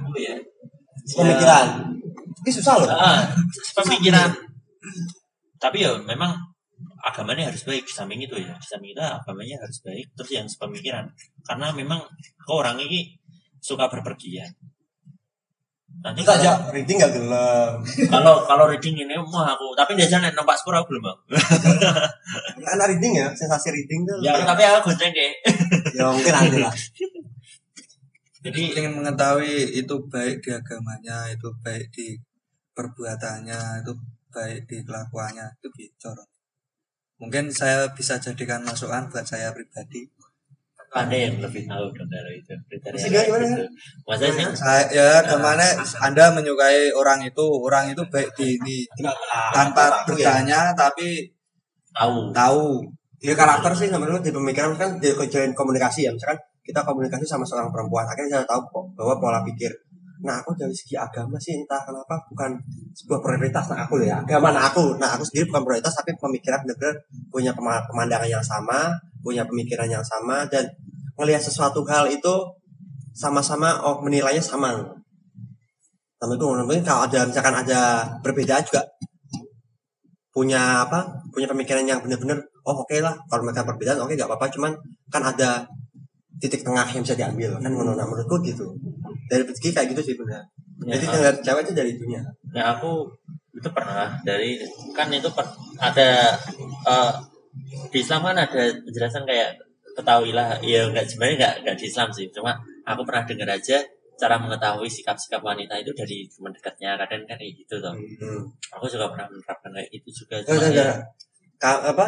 Aku 0.00 0.16
ya? 0.16 0.38
Pemikiran. 1.12 1.92
Ini 2.46 2.50
susah 2.56 2.74
loh. 2.80 2.88
Ah, 2.88 3.28
pemikiran. 3.76 4.32
Tapi 5.60 5.84
ya 5.84 5.92
memang 6.08 6.32
agamanya 7.04 7.52
harus 7.52 7.68
baik. 7.68 7.84
Di 7.84 7.92
samping 7.92 8.22
itu 8.24 8.38
ya. 8.40 8.56
Di 8.56 8.66
samping 8.70 8.96
itu 8.96 9.02
agamanya 9.02 9.60
harus 9.60 9.84
baik. 9.84 10.06
Terus 10.16 10.30
yang 10.32 10.46
sepemikiran. 10.48 11.04
Karena 11.44 11.68
memang 11.76 12.00
kau 12.48 12.64
orang 12.64 12.80
ini 12.80 13.12
suka 13.60 13.92
berpergian 13.92 14.48
nanti 16.02 16.20
enggak 16.26 16.38
kalau 16.42 16.50
aja 16.50 16.52
reading 16.74 16.96
enggak 16.98 17.12
gelem. 17.14 17.72
Kalau 18.12 18.34
kalau 18.42 18.64
reading 18.66 18.94
ini 19.06 19.14
mah 19.14 19.54
aku 19.54 19.70
tapi 19.78 19.94
dia 19.94 20.10
jangan 20.10 20.34
nampak 20.34 20.58
sepur 20.58 20.74
aku 20.74 20.92
belum 20.92 21.02
bang. 21.06 21.18
Enak 22.74 22.86
reading 22.90 23.12
ya 23.22 23.26
sensasi 23.30 23.70
reading 23.70 24.02
tuh. 24.02 24.18
Ya 24.18 24.34
tapi 24.42 24.66
aku 24.66 24.90
gonceng 24.90 25.14
deh 25.14 25.32
ya 25.96 26.10
mungkin 26.10 26.34
ada 26.34 26.58
lah. 26.68 26.74
Jadi 28.42 28.62
ingin 28.74 28.98
mengetahui 28.98 29.78
itu 29.78 29.94
baik 30.10 30.42
di 30.42 30.50
agamanya 30.50 31.30
itu 31.30 31.46
baik 31.62 31.86
di 31.94 32.18
perbuatannya 32.74 33.86
itu 33.86 33.92
baik 34.32 34.66
di 34.66 34.82
kelakuannya 34.82 35.46
itu 35.60 35.68
bicor 35.70 36.16
mungkin 37.22 37.54
saya 37.54 37.86
bisa 37.94 38.18
jadikan 38.18 38.66
masukan 38.66 39.06
buat 39.06 39.22
saya 39.22 39.54
pribadi 39.54 40.08
ada 40.92 41.16
yang 41.16 41.40
lebih 41.40 41.64
tahu 41.64 41.88
dong 41.96 42.04
kalau 42.04 42.32
itu 42.36 42.52
Masih 42.92 43.08
dia 43.08 43.24
gimana, 43.24 43.48
itu. 43.48 43.64
Masa 44.04 44.28
sih 44.28 44.44
saya 44.52 44.84
ya 44.92 45.24
ke 45.24 45.36
mana 45.40 45.64
anda 46.04 46.28
menyukai 46.36 46.92
orang 46.92 47.24
itu 47.24 47.40
orang 47.40 47.88
itu 47.96 48.04
baik 48.12 48.28
di 48.36 48.60
ini 48.60 48.76
tanpa 49.56 50.04
bertanya 50.04 50.76
tapi 50.76 51.32
tahu. 51.96 52.28
tahu. 52.36 52.84
Dia 53.22 53.32
karakter 53.32 53.72
sih 53.72 53.88
sebenarnya 53.88 54.20
di 54.20 54.32
pemikiran 54.34 54.76
kan 54.76 55.00
di 55.00 55.08
kejadian 55.16 55.56
komunikasi 55.56 56.04
ya 56.04 56.12
misalkan 56.12 56.36
kita 56.62 56.84
komunikasi 56.84 57.24
sama 57.24 57.42
seorang 57.42 57.72
perempuan 57.72 58.06
akhirnya 58.06 58.42
saya 58.42 58.46
tahu 58.46 58.60
kok 58.68 58.84
bahwa 58.98 59.14
pola 59.18 59.40
pikir 59.42 59.72
nah 60.22 60.38
aku 60.38 60.54
dari 60.54 60.70
segi 60.70 60.94
agama 60.94 61.34
sih 61.36 61.58
entah 61.58 61.82
kenapa 61.82 62.14
bukan 62.30 62.54
sebuah 62.94 63.18
prioritas. 63.18 63.66
Nah 63.74 63.82
aku 63.84 64.06
ya 64.06 64.22
agama. 64.22 64.54
Nah 64.54 64.70
aku 64.70 64.96
nah 65.02 65.18
aku 65.18 65.26
sendiri 65.26 65.50
bukan 65.50 65.62
prioritas 65.66 65.94
tapi 65.98 66.14
pemikiran 66.14 66.62
benar-benar 66.62 66.94
punya 67.28 67.50
pema- 67.50 67.82
pemandangan 67.90 68.30
yang 68.30 68.44
sama 68.44 68.94
punya 69.22 69.46
pemikiran 69.46 69.86
yang 69.86 70.02
sama 70.02 70.46
dan 70.50 70.66
ngelihat 71.18 71.42
sesuatu 71.42 71.86
hal 71.86 72.10
itu 72.10 72.34
sama-sama 73.14 73.82
oh 73.82 74.02
menilainya 74.02 74.42
sama. 74.42 74.78
Sama 76.18 76.38
itu 76.38 76.46
mungkin 76.46 76.86
kalau 76.86 77.10
ada 77.10 77.26
misalkan 77.26 77.54
ada 77.54 78.06
perbedaan 78.22 78.62
juga 78.62 78.82
punya 80.32 80.88
apa 80.88 81.04
punya 81.28 81.44
pemikiran 81.44 81.84
yang 81.84 82.00
benar-benar 82.00 82.40
oh 82.64 82.86
oke 82.86 82.96
lah 83.04 83.12
kalau 83.28 83.44
mereka 83.44 83.68
perbedaan 83.68 84.00
oke 84.00 84.16
nggak 84.16 84.30
apa-apa 84.32 84.48
cuman 84.48 84.72
kan 85.12 85.20
ada 85.20 85.68
titik 86.40 86.64
tengah 86.64 86.88
yang 86.88 87.04
bisa 87.04 87.12
diambil 87.12 87.60
kan 87.60 87.68
menurut 87.68 88.00
menurutku 88.00 88.40
gitu 88.40 88.72
dari 89.30 89.42
rezeki 89.46 89.70
kayak 89.74 89.88
gitu 89.94 90.02
sih 90.02 90.14
benar. 90.18 90.42
Ya, 90.82 90.98
jadi 90.98 91.04
tinggal 91.06 91.34
cewek 91.44 91.62
itu 91.68 91.72
dari 91.76 91.92
dunia. 91.94 92.22
Ya 92.50 92.74
aku 92.74 93.06
itu 93.52 93.68
pernah 93.70 94.18
dari 94.24 94.58
kan 94.96 95.12
itu 95.12 95.28
per- 95.30 95.54
ada 95.78 96.34
eh, 96.88 97.12
di 97.92 97.98
Islam 98.00 98.24
kan 98.26 98.36
ada 98.38 98.62
penjelasan 98.82 99.22
kayak 99.28 99.60
ketahuilah 99.92 100.56
ya 100.64 100.88
nggak 100.88 101.04
sebenarnya 101.04 101.36
nggak 101.38 101.54
nggak 101.66 101.76
di 101.78 101.84
Islam 101.86 102.08
sih. 102.10 102.26
Cuma 102.32 102.56
aku 102.88 103.02
pernah 103.06 103.22
dengar 103.28 103.48
aja 103.54 103.78
cara 104.16 104.38
mengetahui 104.38 104.86
sikap-sikap 104.86 105.42
wanita 105.42 105.78
itu 105.78 105.92
dari 105.94 106.26
teman 106.26 106.50
dekatnya. 106.50 106.96
Kadang 106.98 107.28
kan 107.28 107.36
kayak 107.38 107.52
gitu 107.62 107.78
tuh 107.78 107.94
hmm. 107.94 108.42
aku 108.74 108.86
juga 108.88 109.12
pernah 109.12 109.28
menerapkan 109.30 109.70
kayak 109.70 109.90
itu 109.92 110.08
juga. 110.24 110.40
Oh, 110.42 110.56
cuma 110.56 110.66
enggak, 110.66 110.72
ya, 110.72 110.72
enggak. 110.72 110.98
Ka- 111.62 111.84
apa 111.94 112.06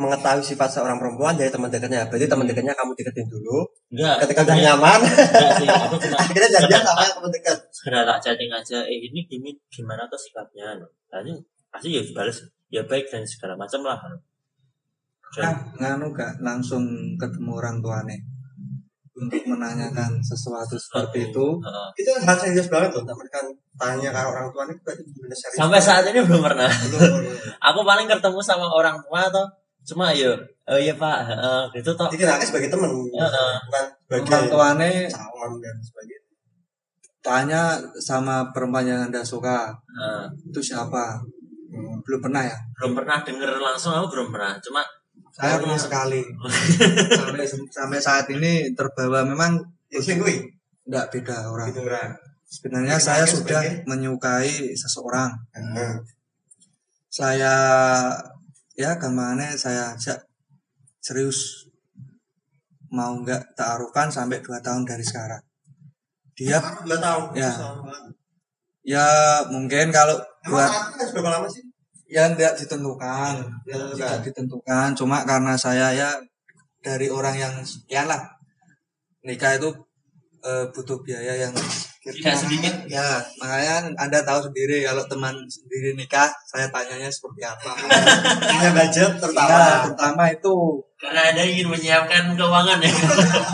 mengetahui 0.00 0.40
sifat 0.40 0.68
seorang 0.72 0.96
perempuan 0.96 1.36
dari 1.36 1.52
teman 1.52 1.68
dekatnya. 1.68 2.08
Berarti 2.08 2.24
teman 2.24 2.48
dekatnya 2.48 2.72
kamu 2.72 2.92
deketin 2.96 3.28
dulu. 3.28 3.58
Enggak. 3.92 4.16
Ketika 4.24 4.40
udah 4.48 4.56
nyaman. 4.56 5.00
Enggak 5.04 5.52
sih 5.60 5.66
aku 5.68 5.96
cuma 6.08 6.16
akhirnya 6.16 6.48
janjian 6.48 6.82
sama 6.82 7.00
yang 7.04 7.14
teman 7.20 7.30
dekat. 7.30 7.56
Sekedar 7.68 8.02
tak 8.08 8.18
chatting 8.24 8.50
aja 8.50 8.78
eh 8.88 8.98
ini 8.98 9.20
gini 9.28 9.50
gimana 9.68 10.08
tuh 10.08 10.16
sikapnya 10.16 10.72
tadi 11.12 11.36
pasti 11.68 11.88
ya 11.92 12.00
dibalas 12.00 12.38
ya 12.72 12.82
baik 12.88 13.06
dan 13.12 13.22
segala 13.28 13.54
macam 13.56 13.80
lah. 13.84 14.00
Nah, 15.32 15.56
nganu 15.80 16.12
gak 16.12 16.44
langsung 16.44 16.84
ketemu 17.16 17.56
orang 17.56 17.80
tuanya 17.80 18.16
untuk 19.12 19.44
menanyakan 19.48 20.20
sesuatu 20.20 20.76
seperti 20.76 21.32
itu. 21.32 21.46
Heeh. 21.60 21.88
itu 22.00 22.10
hal 22.24 22.36
serius 22.36 22.68
banget 22.72 22.96
loh 22.96 23.04
teman 23.04 23.28
kan 23.28 23.44
tanya 23.76 24.08
ke 24.12 24.20
orang 24.24 24.46
tuanya 24.52 24.72
itu 24.72 24.82
berarti 24.84 25.02
benar 25.20 25.36
serius 25.36 25.56
sampai 25.60 25.80
saat 25.80 26.04
ini 26.08 26.20
belum 26.24 26.40
pernah. 26.40 26.68
Belum 26.68 27.00
belum. 27.00 27.36
aku 27.68 27.80
paling 27.84 28.08
ketemu 28.08 28.40
sama 28.40 28.66
orang 28.68 28.96
tua 29.04 29.28
tuh 29.28 29.46
cuma 29.82 30.14
yo 30.14 30.32
oh 30.70 30.78
iya 30.78 30.94
pak 30.94 31.26
heeh, 31.26 31.62
gitu 31.74 31.90
toh. 31.98 32.06
Dikira 32.06 32.38
sebagai 32.38 32.70
teman 32.70 32.90
Heeh. 32.90 33.52
bukan 34.06 34.22
sebagai 34.22 34.54
orang 34.54 34.78
tuanya 34.78 34.88
calon 35.10 35.52
dan 35.58 35.76
sebagainya. 35.82 36.20
Tanya 37.22 37.62
sama 37.98 38.50
perempuan 38.50 38.86
yang 38.86 39.00
anda 39.06 39.22
suka. 39.22 39.70
Heeh. 39.70 40.24
itu 40.50 40.60
siapa? 40.62 41.18
Belum 42.02 42.20
pernah 42.22 42.42
ya? 42.46 42.56
Belum 42.78 42.92
pernah 42.98 43.22
denger 43.22 43.58
langsung 43.58 43.94
aku 43.94 44.18
belum 44.18 44.28
pernah. 44.34 44.58
Cuma 44.58 44.82
saya 45.32 45.56
pernah 45.58 45.78
sekali. 45.78 46.20
Sampai 47.22 47.46
sampai 47.48 47.98
saat 47.98 48.26
ini 48.28 48.74
terbawa 48.74 49.24
memang 49.24 49.56
tidak 49.88 51.06
beda 51.10 51.48
orang. 51.48 51.70
Sebenarnya 52.44 53.00
Kita 53.00 53.06
saya 53.16 53.24
sudah 53.24 53.62
sebagai- 53.64 53.82
menyukai 53.88 54.76
seseorang. 54.76 55.30
Heeh. 55.56 55.94
saya 57.08 57.54
ya 58.82 58.98
ke 58.98 59.06
mana 59.06 59.54
saya 59.54 59.94
ajak. 59.94 60.18
Serius. 60.98 61.70
Mau 62.90 63.22
nggak 63.22 63.54
taruhkan 63.54 64.10
sampai 64.10 64.42
dua 64.42 64.58
tahun 64.58 64.82
dari 64.82 65.06
sekarang. 65.06 65.40
Dia 66.34 66.58
dua 66.82 66.98
tahun 66.98 67.24
Ya. 67.38 67.50
Ya 68.82 69.06
mungkin 69.46 69.94
kalau 69.94 70.18
emang 70.42 70.66
buat 70.66 70.70
berapa 71.14 71.30
lama 71.38 71.46
sih? 71.46 71.62
Ya 72.10 72.26
tidak 72.34 72.58
ditentukan. 72.58 73.46
Ya, 73.62 73.78
tidak 73.94 74.26
ditentukan. 74.26 74.98
Cuma 74.98 75.22
karena 75.22 75.54
saya 75.54 75.94
ya 75.94 76.10
dari 76.82 77.06
orang 77.06 77.38
yang 77.38 77.54
sekian 77.62 78.10
lah. 78.10 78.20
Nikah 79.22 79.54
itu 79.54 79.70
eh, 80.42 80.66
butuh 80.74 80.98
biaya 81.06 81.38
yang 81.38 81.54
tidak 82.02 82.34
sedikit 82.34 82.74
Ya, 82.90 83.22
makanya 83.38 83.94
Anda 83.94 84.26
tahu 84.26 84.50
sendiri 84.50 84.82
kalau 84.82 85.06
teman 85.06 85.34
sendiri 85.46 85.94
nikah, 85.94 86.26
saya 86.50 86.66
tanyanya 86.66 87.06
seperti 87.06 87.46
apa. 87.46 87.70
punya 88.50 88.70
budget 88.74 89.12
terutama 89.22 89.54
Ya, 89.54 89.70
terutama 89.86 90.24
itu. 90.34 90.56
karena 90.98 91.22
ada 91.34 91.42
ingin 91.42 91.66
menyiapkan 91.66 92.34
keuangan 92.34 92.78
ya 92.78 92.94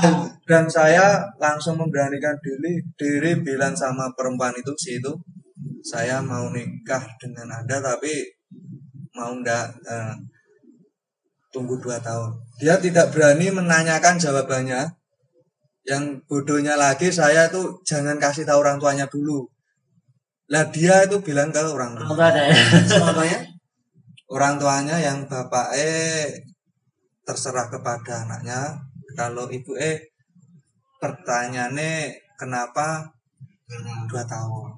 Dan 0.50 0.64
saya 0.68 1.20
langsung 1.36 1.76
memberanikan 1.76 2.36
diri, 2.40 2.80
diri 2.96 3.36
bilang 3.44 3.76
sama 3.76 4.08
perempuan 4.16 4.56
itu, 4.56 4.72
si 4.80 4.96
itu, 4.96 5.12
saya 5.84 6.24
mau 6.24 6.48
nikah 6.48 7.04
dengan 7.20 7.52
Anda, 7.52 7.84
tapi 7.84 8.12
mau 9.12 9.36
ndak 9.36 9.66
eh, 9.84 10.14
tunggu 11.52 11.76
dua 11.80 12.00
tahun. 12.00 12.32
Dia 12.60 12.80
tidak 12.80 13.12
berani 13.12 13.52
menanyakan 13.52 14.16
jawabannya. 14.20 14.97
Yang 15.88 16.20
bodohnya 16.28 16.76
lagi 16.76 17.08
saya 17.08 17.48
itu 17.48 17.80
jangan 17.80 18.20
kasih 18.20 18.44
tahu 18.44 18.60
orang 18.60 18.76
tuanya 18.76 19.08
dulu. 19.08 19.48
Lah 20.52 20.68
dia 20.68 21.08
itu 21.08 21.16
bilang 21.24 21.48
ke 21.48 21.64
orang 21.64 21.96
tua. 21.96 22.12
Ada 22.28 22.42
ya. 22.52 22.56
Semuanya. 22.84 23.40
Orang 24.28 24.60
tuanya 24.60 25.00
yang 25.00 25.24
bapak 25.24 25.72
eh 25.72 26.28
terserah 27.24 27.72
kepada 27.72 28.28
anaknya. 28.28 28.76
Kalau 29.16 29.48
ibu 29.48 29.72
eh 29.80 30.12
pertanyaannya 31.00 32.12
kenapa? 32.36 33.08
Dua 34.12 34.24
tahun. 34.28 34.76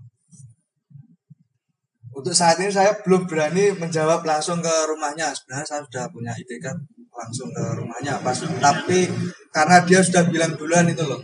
Untuk 2.11 2.35
saat 2.35 2.59
ini 2.63 2.71
saya 2.71 2.95
belum 3.03 3.27
berani 3.27 3.75
menjawab 3.75 4.23
langsung 4.23 4.63
ke 4.63 4.75
rumahnya. 4.87 5.35
Sebenarnya 5.35 5.67
saya 5.67 5.83
sudah 5.83 6.07
punya 6.15 6.31
ide 6.39 6.63
kan 6.63 6.79
langsung 7.21 7.53
ke 7.53 7.65
rumahnya 7.77 8.17
pas. 8.25 8.41
Tapi 8.41 9.13
karena 9.53 9.77
dia 9.85 10.01
sudah 10.01 10.25
bilang 10.33 10.57
duluan 10.57 10.89
itu 10.89 11.05
loh. 11.05 11.21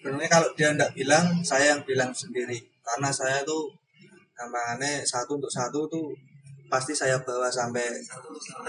Sebenarnya 0.00 0.30
kalau 0.32 0.48
dia 0.56 0.72
tidak 0.72 0.96
bilang 0.96 1.44
saya 1.44 1.76
yang 1.76 1.82
bilang 1.84 2.08
sendiri. 2.16 2.56
Karena 2.80 3.12
saya 3.12 3.44
tuh 3.44 3.68
gampangannya 4.32 5.04
satu 5.04 5.36
untuk 5.36 5.52
satu 5.52 5.84
tuh 5.86 6.08
pasti 6.66 6.96
saya 6.96 7.20
bawa 7.22 7.46
sampai 7.52 7.86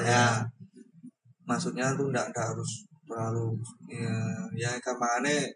ya 0.04 0.44
maksudnya 1.48 1.98
tuh 1.98 2.14
enggak 2.14 2.30
harus 2.38 2.86
terlalu 3.06 3.58
ya, 3.90 4.14
ya 4.54 4.72
gampangannya 4.78 5.50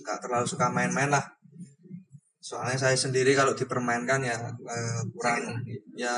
enggak 0.00 0.18
terlalu 0.20 0.44
suka 0.44 0.68
main-main 0.68 1.08
lah 1.08 1.24
soalnya 2.48 2.80
saya 2.80 2.96
sendiri 2.96 3.36
kalau 3.36 3.52
dipermainkan 3.52 4.24
ya 4.24 4.32
eh, 4.48 5.00
kurang 5.12 5.60
ya 5.92 6.16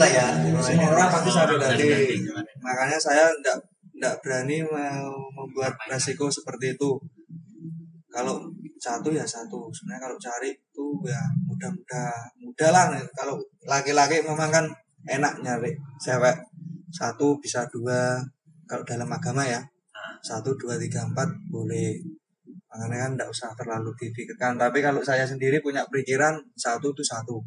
lah 0.00 0.08
ya 0.08 0.26
semua 0.64 0.96
orang 0.96 1.12
pasti 1.12 1.28
sadar 1.28 1.60
dari 1.60 2.16
makanya 2.64 2.96
saya 2.96 3.28
enggak 3.28 3.60
enggak 3.96 4.16
berani 4.24 4.64
mau 4.64 5.12
membuat 5.36 5.76
resiko 5.92 6.28
seperti 6.28 6.76
itu. 6.76 6.96
Kalau 8.12 8.48
satu 8.80 9.12
ya 9.12 9.28
satu 9.28 9.68
sebenarnya 9.72 10.08
kalau 10.08 10.16
cari 10.16 10.52
itu 10.52 10.86
ya 11.04 11.20
mudah-mudah 11.48 12.12
mudah 12.40 12.70
lah. 12.72 12.84
Kalau 13.12 13.36
laki-laki 13.68 14.24
memang 14.24 14.48
kan 14.48 14.64
enak 15.04 15.44
nyari 15.44 15.72
cewek. 16.00 16.36
Satu 16.92 17.36
bisa 17.40 17.68
dua 17.68 18.20
kalau 18.64 18.84
dalam 18.88 19.08
agama 19.08 19.44
ya 19.44 19.60
satu 20.24 20.56
dua 20.56 20.80
tiga 20.80 21.04
empat 21.04 21.28
boleh 21.52 22.00
makanya 22.76 23.08
kan 23.08 23.10
enggak 23.16 23.30
usah 23.32 23.48
terlalu 23.56 23.90
dipikirkan. 23.96 24.60
Tapi 24.60 24.84
kalau 24.84 25.00
saya 25.00 25.24
sendiri 25.24 25.64
punya 25.64 25.88
pikiran 25.88 26.36
satu 26.52 26.92
itu 26.92 27.00
satu. 27.00 27.40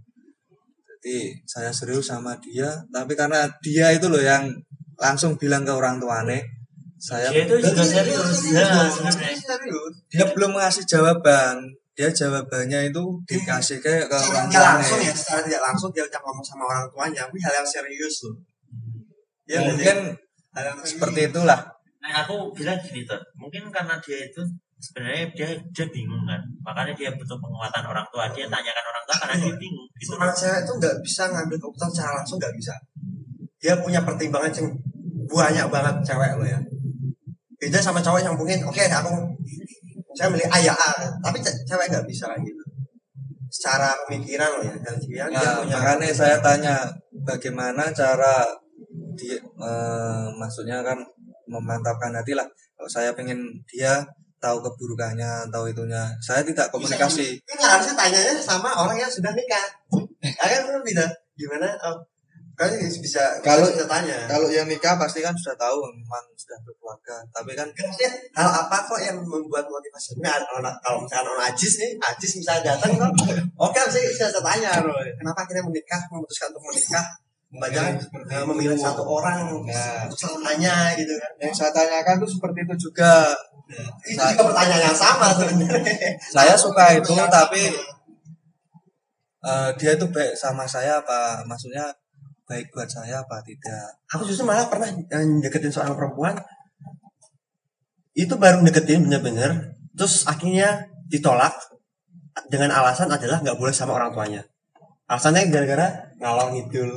Jadi 0.90 1.38
saya 1.46 1.70
serius 1.70 2.10
sama 2.10 2.34
dia. 2.42 2.74
Tapi 2.90 3.14
karena 3.14 3.46
dia 3.62 3.94
itu 3.94 4.10
loh 4.10 4.20
yang 4.20 4.50
langsung 4.98 5.38
bilang 5.38 5.62
ke 5.62 5.72
orang 5.72 6.02
tuane 6.02 6.60
saya 7.00 7.32
dia 7.32 7.48
itu 7.48 7.56
juga 7.64 7.80
serius. 7.80 8.52
ya 8.52 8.92
sebenarnya 8.92 9.40
serius. 9.40 9.94
dia 10.12 10.26
belum 10.36 10.52
ngasih 10.60 10.84
jawaban. 10.84 11.64
Dia 11.96 12.12
jawabannya 12.12 12.92
itu 12.92 13.04
dikasih 13.28 13.80
ke 13.80 14.08
ke 14.08 14.16
orang 14.16 14.48
tuanya 14.48 14.80
langsung 14.80 15.00
ya 15.04 15.12
secara 15.16 15.44
tidak 15.44 15.64
langsung 15.64 15.90
dia 15.96 16.04
udah 16.04 16.20
ngomong 16.20 16.44
sama 16.44 16.64
orang 16.68 16.88
tuanya. 16.92 17.24
Ini 17.32 17.40
hal 17.40 17.54
yang 17.64 17.68
serius 17.68 18.16
loh. 18.28 18.36
Ya 19.48 19.60
mungkin 19.64 20.16
hal 20.56 20.64
yang 20.76 20.80
seperti 20.84 21.32
itulah. 21.32 21.60
Nah 22.04 22.12
aku 22.24 22.52
bilang 22.52 22.80
gini 22.84 23.08
tuh 23.08 23.20
mungkin 23.40 23.72
karena 23.72 23.96
dia 24.04 24.20
itu 24.28 24.44
sebenarnya 24.80 25.26
dia 25.36 25.50
dia 25.76 25.86
bingung 25.92 26.24
kan. 26.24 26.42
Makanya 26.64 26.94
dia 26.96 27.10
butuh 27.14 27.38
penguatan 27.38 27.84
orang 27.86 28.08
tua. 28.10 28.26
Dia 28.32 28.48
tanyakan 28.48 28.86
orang 28.90 29.04
tua 29.06 29.18
karena 29.22 29.36
dia 29.44 29.54
bingung 29.60 29.88
gitu 30.00 30.16
seorang 30.16 30.32
cewek 30.34 30.62
tuh 30.66 30.76
nggak 30.80 30.96
bisa 31.04 31.24
ngambil 31.30 31.58
keputusan 31.60 31.90
secara 31.92 32.12
langsung 32.24 32.38
nggak 32.40 32.54
bisa. 32.56 32.74
Dia 33.60 33.74
punya 33.84 34.00
pertimbangan 34.08 34.52
yang 34.56 34.68
banyak 35.30 35.68
banget 35.68 35.96
cewek 36.08 36.32
lo 36.40 36.46
ya. 36.48 36.60
Beda 37.60 37.80
sama 37.84 38.00
cowok 38.00 38.24
yang 38.24 38.36
mungkin 38.40 38.64
oke 38.64 38.80
aku. 38.88 39.12
Saya 40.16 40.28
milih 40.32 40.48
ayah 40.48 40.76
A. 40.76 40.92
Tapi 41.28 41.38
ce- 41.44 41.60
cewek 41.68 41.92
nggak 41.92 42.08
bisa 42.08 42.32
gitu. 42.40 42.64
Secara 43.52 43.92
pemikiran 44.08 44.50
lo 44.58 44.62
ya 44.64 44.76
dan 44.80 44.96
dia, 45.02 45.26
dia 45.28 45.36
Nah, 45.36 45.60
punya 45.62 45.76
makanya 45.76 46.14
saya 46.16 46.38
tanya 46.40 46.76
bagaimana 47.28 47.92
cara 47.92 48.48
dia 49.20 49.36
eh, 49.42 50.28
maksudnya 50.40 50.80
kan 50.80 50.96
memantapkan 51.52 52.16
hati 52.16 52.32
lah. 52.38 52.48
Kalau 52.80 52.88
saya 52.88 53.12
pengen 53.12 53.44
dia 53.68 54.00
tahu 54.40 54.58
keburukannya, 54.64 55.52
tahu 55.52 55.68
itunya. 55.68 56.04
Saya 56.20 56.42
tidak 56.42 56.72
komunikasi. 56.72 57.38
ini 57.38 57.64
harusnya 57.64 57.94
tanyanya 57.94 58.40
sama 58.40 58.72
orang 58.74 58.96
yang 58.98 59.12
sudah 59.12 59.36
nikah 59.36 59.68
kalian 60.20 60.62
kan 60.68 60.82
bisa 60.84 61.06
gimana 61.40 61.68
oh, 61.88 61.96
kalian 62.60 62.92
bisa 62.92 63.40
Kalau- 63.40 63.72
bisa 63.72 63.88
tanya 63.88 64.28
Kalau 64.28 64.52
yang 64.52 64.68
nikah 64.68 65.00
pasti 65.00 65.24
kan 65.24 65.32
sudah 65.32 65.56
tahu 65.56 65.80
memang 65.96 66.24
sudah 66.36 66.60
berkeluarga. 66.60 67.24
Tapi 67.32 67.56
kan 67.56 67.68
Maksudnya 67.72 68.12
hal 68.36 68.50
apa 68.52 68.78
kok 68.84 69.00
yang 69.00 69.16
membuat 69.24 69.64
motivasi? 69.72 70.20
Ini 70.20 70.28
orang- 70.28 70.76
kalau 70.84 71.00
misalkan 71.08 71.32
orang 71.32 71.48
Ajis 71.56 71.74
nih, 71.80 71.92
Ajis 72.04 72.32
misalnya 72.36 72.76
datang 72.76 73.00
kok, 73.00 73.12
oke 73.56 73.80
saya 73.88 74.04
bisa 74.12 74.28
saya 74.28 74.44
tanya 74.44 74.84
loh, 74.84 74.96
kenapa 75.16 75.48
akhirnya 75.48 75.64
menikah, 75.64 76.02
memutuskan 76.12 76.52
untuk 76.52 76.68
menikah, 76.68 77.06
Jangan 77.50 77.98
eh, 78.30 78.46
memilih 78.46 78.78
satu 78.78 79.02
orang 79.02 79.50
Ya. 79.66 80.06
selamanya 80.14 80.94
gitu 80.94 81.18
kan. 81.18 81.32
yang 81.42 81.50
saya 81.50 81.74
tanyakan 81.74 82.22
tuh 82.22 82.30
seperti 82.30 82.62
itu 82.62 82.90
juga. 82.90 83.34
Itu 84.06 84.22
juga 84.22 84.54
pertanyaan 84.54 84.94
yang 84.94 84.98
sama 84.98 85.34
sebenarnya. 85.34 86.14
Saya 86.22 86.54
suka 86.54 86.94
itu 86.94 87.14
tapi 87.30 87.74
eh, 89.42 89.70
dia 89.82 89.92
itu 89.98 90.06
baik 90.14 90.38
sama 90.38 90.70
saya 90.70 91.02
apa 91.02 91.42
maksudnya 91.50 91.90
baik 92.46 92.70
buat 92.74 92.90
saya 92.90 93.22
apa 93.22 93.42
tidak. 93.46 93.98
Aku 94.14 94.26
justru 94.30 94.46
malah 94.46 94.70
pernah 94.70 94.90
eh, 94.90 95.26
deketin 95.42 95.74
seorang 95.74 95.94
perempuan, 95.98 96.34
itu 98.18 98.34
baru 98.38 98.62
deketin 98.66 99.06
bener-bener, 99.06 99.78
terus 99.94 100.26
akhirnya 100.26 100.86
ditolak 101.10 101.54
dengan 102.50 102.74
alasan 102.74 103.10
adalah 103.10 103.42
nggak 103.42 103.58
boleh 103.58 103.74
sama 103.74 103.98
orang 103.98 104.14
tuanya. 104.14 104.42
Alasannya 105.10 105.50
gara-gara 105.50 106.09
ngalor 106.20 106.52
ngidul. 106.52 106.92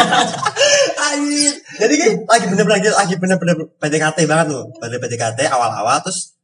Anjir. 1.12 1.54
Jadi 1.76 1.94
kan 2.00 2.10
lagi 2.24 2.44
bener-bener 2.48 2.76
lagi, 2.80 2.88
lagi 2.88 3.14
bener-bener 3.20 3.56
PDKT 3.76 4.18
banget 4.24 4.46
loh. 4.52 4.64
Pada 4.80 4.96
PDKT 4.96 5.38
awal-awal 5.52 6.00
terus 6.00 6.40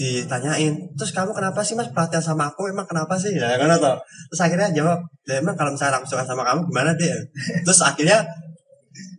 ditanyain, 0.00 0.72
terus 0.96 1.12
kamu 1.12 1.36
kenapa 1.36 1.60
sih 1.60 1.76
mas 1.76 1.92
perhatian 1.92 2.24
sama 2.24 2.48
aku? 2.48 2.68
Emang 2.72 2.88
kenapa 2.88 3.20
sih? 3.20 3.36
Ya 3.36 3.56
kan 3.60 3.68
atau 3.68 4.00
terus 4.32 4.40
akhirnya 4.40 4.72
jawab, 4.72 5.00
ya 5.28 5.44
emang 5.44 5.52
kalau 5.52 5.76
misalnya 5.76 6.00
aku 6.00 6.08
suka 6.08 6.24
sama 6.24 6.40
kamu 6.40 6.64
gimana 6.72 6.96
deh? 6.96 7.12
Terus 7.66 7.80
akhirnya 7.84 8.24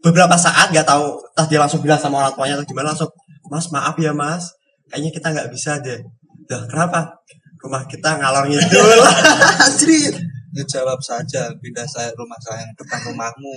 beberapa 0.01 0.33
saat 0.33 0.73
nggak 0.73 0.87
tahu, 0.87 1.21
entah 1.21 1.45
dia 1.45 1.59
langsung 1.61 1.85
bilang 1.85 2.01
sama 2.01 2.25
orang 2.25 2.33
tuanya 2.33 2.53
atau 2.57 2.65
gimana 2.65 2.93
langsung, 2.93 3.11
mas 3.53 3.69
maaf 3.69 3.93
ya 4.01 4.09
mas, 4.09 4.49
kayaknya 4.89 5.11
kita 5.13 5.27
nggak 5.29 5.49
bisa 5.53 5.77
deh. 5.85 6.01
Dah 6.49 6.65
kenapa? 6.65 7.13
Rumah 7.61 7.85
kita 7.85 8.17
ngalor 8.17 8.49
ngidul. 8.49 9.01
Anjir. 9.69 10.40
Ya 10.51 10.63
jawab 10.67 10.99
saja 10.99 11.47
pindah 11.63 11.87
saya 11.87 12.11
rumah 12.13 12.35
saya 12.43 12.67
yang 12.67 12.73
depan 12.75 12.99
rumahmu. 13.07 13.55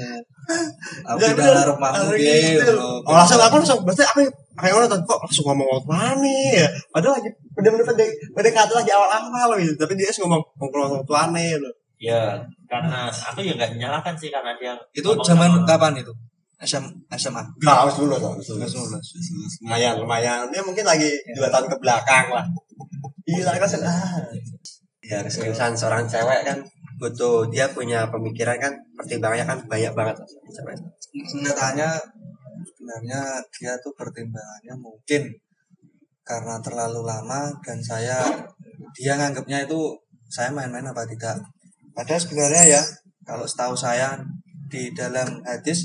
Aku 1.11 1.19
pindah 1.19 1.67
rumahmu 1.67 2.15
dia. 2.15 2.55
ngidul. 2.63 2.79
Oh, 3.03 3.11
langsung 3.11 3.39
aku 3.39 3.59
langsung 3.59 3.83
berarti 3.83 4.07
apa 4.07 4.21
kayak 4.55 4.75
orang 4.79 4.87
tuh 4.87 4.99
kok 5.03 5.19
langsung 5.27 5.45
ngomong 5.51 5.67
ngomong 5.67 5.87
mana 5.91 6.35
ya 6.55 6.69
padahal 6.95 7.19
lagi 7.19 7.27
bener-bener 7.59 7.83
pada 7.83 8.05
pada 8.39 8.49
kata 8.55 8.73
lagi 8.79 8.91
awal-awal 8.95 9.59
gitu 9.59 9.75
tapi 9.75 9.99
dia 9.99 10.07
langsung 10.07 10.31
ngomong 10.31 10.43
ngomong 10.63 10.79
ngomong 10.87 11.03
tuane 11.03 11.59
gitu 11.59 11.71
ya 11.99 12.39
karena 12.71 13.11
aku 13.11 13.43
ya 13.43 13.59
nggak 13.59 13.75
menyalahkan 13.75 14.15
sih 14.15 14.31
karena 14.31 14.55
dia 14.55 14.79
Itu 14.95 15.11
zaman 15.27 15.51
sama- 15.51 15.67
kapan 15.67 15.99
itu? 15.99 16.15
SM, 16.65 16.85
SMA. 17.19 17.43
Gak 17.61 17.77
harus 17.77 17.99
dulu 17.99 18.15
dong 18.17 18.39
Kelas 18.39 18.73
12. 18.73 19.67
lumayan 19.67 19.95
lumayan 19.99 20.47
dia 20.55 20.63
mungkin 20.63 20.87
lagi 20.87 21.11
dua 21.35 21.51
tahun 21.51 21.67
ke 21.67 21.77
belakang 21.83 22.31
lah 22.31 22.47
gila 23.27 23.53
kan 23.59 23.69
ah 23.83 24.23
ya 25.03 25.19
keseriusan 25.21 25.75
seorang 25.75 26.07
cewek 26.07 26.47
kan 26.47 26.63
butuh 27.05 27.53
dia 27.53 27.69
punya 27.69 28.09
pemikiran 28.09 28.57
kan 28.57 28.73
pertimbangannya 28.97 29.45
kan 29.45 29.59
banyak 29.69 29.93
banget 29.93 30.17
Sebenarnya 31.13 32.01
sebenarnya 32.65 33.21
dia 33.53 33.77
tuh 33.85 33.93
pertimbangannya 33.93 34.73
mungkin 34.81 35.29
karena 36.25 36.57
terlalu 36.65 37.05
lama 37.05 37.53
dan 37.61 37.85
saya 37.85 38.25
dia 38.97 39.21
nganggapnya 39.21 39.69
itu 39.69 39.93
saya 40.33 40.49
main-main 40.49 40.89
apa 40.89 41.05
tidak. 41.05 41.37
Padahal 41.93 42.21
sebenarnya 42.25 42.81
ya 42.81 42.83
kalau 43.29 43.45
setahu 43.45 43.77
saya 43.77 44.17
di 44.73 44.97
dalam 44.97 45.45
hadis 45.45 45.85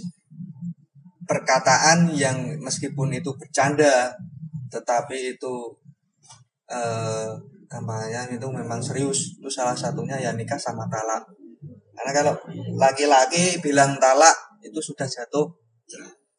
perkataan 1.27 2.15
yang 2.15 2.55
meskipun 2.63 3.11
itu 3.11 3.35
bercanda 3.35 4.15
tetapi 4.71 5.35
itu 5.35 5.55
eh, 6.71 7.29
kampanye 7.69 8.35
itu 8.35 8.47
memang 8.49 8.81
serius 8.81 9.37
itu 9.37 9.47
salah 9.47 9.77
satunya 9.77 10.17
ya 10.17 10.33
nikah 10.33 10.57
sama 10.57 10.89
talak 10.89 11.21
karena 11.93 12.11
kalau 12.11 12.33
laki-laki 12.75 13.61
bilang 13.61 13.95
talak 14.01 14.33
itu 14.65 14.81
sudah 14.81 15.05
jatuh 15.05 15.45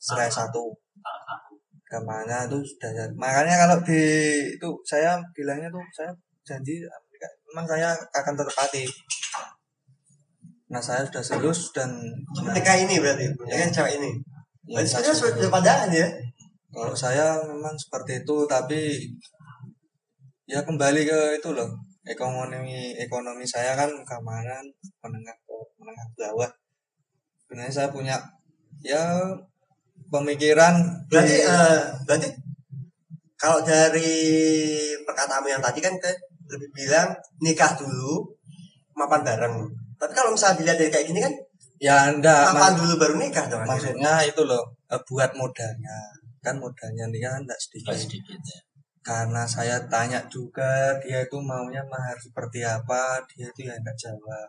cerai 0.02 0.26
satu 0.26 0.74
kampanye 1.86 2.50
itu 2.50 2.58
sudah 2.74 2.90
jatuh. 2.90 3.14
makanya 3.14 3.54
kalau 3.62 3.78
di 3.86 4.02
itu 4.58 4.68
saya 4.82 5.22
bilangnya 5.30 5.70
tuh 5.70 5.82
saya 5.94 6.10
janji 6.42 6.82
memang 7.50 7.66
saya 7.70 7.94
akan 8.10 8.34
tetapati 8.34 8.84
nah 10.70 10.82
saya 10.82 11.02
sudah 11.06 11.22
serius 11.22 11.74
dan 11.74 11.90
Ketika 12.30 12.78
ini 12.78 13.02
berarti, 13.02 13.26
ya 13.50 13.58
kan 13.58 13.70
cewek 13.74 13.98
ini. 13.98 14.10
ya, 14.70 14.78
Berarti 14.86 15.10
sudah 15.10 15.50
padaan 15.50 15.90
ya. 15.90 16.06
Kalau 16.70 16.94
saya 16.94 17.42
memang 17.42 17.74
seperti 17.74 18.22
itu, 18.22 18.46
tapi 18.46 19.02
ya 20.50 20.60
kembali 20.66 21.06
ke 21.06 21.18
itu 21.38 21.50
loh 21.54 21.70
ekonomi 22.02 22.96
ekonomi 22.98 23.46
saya 23.46 23.78
kan 23.78 23.86
keamanan 24.02 24.64
menengah 25.04 25.36
ke 25.46 25.54
menengah 25.78 26.06
bawah. 26.18 26.50
Sebenarnya 27.46 27.70
saya 27.72 27.88
punya 27.94 28.16
ya 28.82 29.22
pemikiran 30.10 30.74
Berarti, 31.06 31.34
di- 31.38 31.44
eh, 31.46 31.80
berarti 32.02 32.28
kalau 33.38 33.62
dari 33.62 34.12
perkataanmu 35.06 35.48
yang 35.48 35.62
tadi 35.62 35.80
kan 35.80 35.94
ke 35.96 36.10
lebih 36.50 36.68
bilang 36.74 37.14
nikah 37.38 37.72
dulu, 37.78 38.26
mapan 38.98 39.22
bareng. 39.22 39.54
Tapi 39.96 40.12
kalau 40.12 40.34
misalnya 40.34 40.58
dilihat 40.60 40.76
dari 40.82 40.90
kayak 40.90 41.06
gini 41.06 41.20
kan, 41.22 41.32
ya 41.78 42.10
enggak 42.10 42.50
mapan 42.52 42.74
dulu 42.74 42.92
baru 42.98 43.14
nikah 43.16 43.44
dong. 43.46 43.62
maksudnya 43.64 44.24
itu 44.26 44.42
loh 44.44 44.62
eh, 44.90 45.00
buat 45.06 45.30
modalnya 45.38 45.96
kan 46.40 46.56
modalnya 46.58 47.04
nikah 47.08 47.30
kan 47.32 47.40
enggak 47.46 47.58
Nggak 47.60 47.60
sedikit. 47.60 47.94
sedikit 47.96 48.40
ya. 48.42 48.58
Karena 49.00 49.48
saya 49.48 49.80
tanya 49.88 50.20
juga 50.28 50.92
dia 51.00 51.24
itu 51.24 51.40
maunya 51.40 51.80
mahar 51.88 52.16
seperti 52.20 52.60
apa, 52.60 53.16
dia 53.32 53.48
itu 53.48 53.64
ya 53.64 53.72
enggak 53.72 53.96
jawab. 53.96 54.48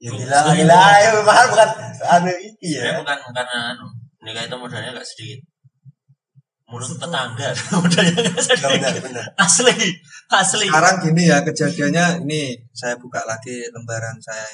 Ya 0.00 0.10
gila, 0.12 0.38
gila, 0.56 0.82
ya 1.00 1.10
mahal 1.24 1.46
bukan 1.52 1.70
anu 2.04 2.32
iki 2.32 2.76
Ya, 2.76 2.96
bukan 3.00 3.16
karena 3.20 3.76
anu, 3.76 3.84
nikah 4.24 4.44
itu 4.48 4.56
modalnya 4.56 4.92
nggak 4.96 5.04
sedikit. 5.08 5.40
Mulut 6.70 6.86
tetangga 6.96 7.48
modalnya 7.84 8.12
nggak 8.12 8.32
Benar, 8.32 8.44
sedikit. 8.44 8.70
benar, 8.76 8.94
benar. 9.08 9.24
Asli, 9.40 9.72
asli. 10.32 10.66
Sekarang 10.68 10.96
gini 11.04 11.22
ya 11.28 11.40
kejadiannya 11.44 12.06
ini 12.28 12.56
saya 12.76 12.96
buka 13.00 13.24
lagi 13.24 13.68
lembaran 13.72 14.16
saya. 14.20 14.46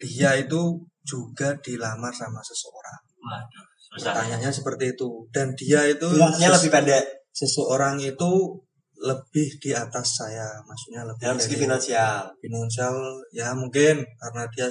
Dia 0.00 0.38
itu 0.38 0.80
juga 1.02 1.54
dilamar 1.60 2.14
sama 2.14 2.40
seseorang. 2.42 3.02
Waduh. 3.20 3.66
Pertanyaannya 3.90 4.50
seperti 4.54 4.94
itu 4.94 5.26
dan 5.34 5.50
dia 5.58 5.82
itu 5.86 6.06
lebih 6.14 6.70
pendek 6.70 7.19
seseorang 7.30 8.02
itu 8.02 8.58
lebih 9.00 9.56
di 9.62 9.72
atas 9.72 10.20
saya, 10.20 10.60
maksudnya 10.68 11.08
lebih 11.08 11.24
segi 11.40 11.56
dari 11.56 11.64
finansial. 11.64 12.20
finansial 12.36 12.94
ya 13.32 13.56
mungkin 13.56 14.04
karena 14.20 14.44
dia 14.52 14.68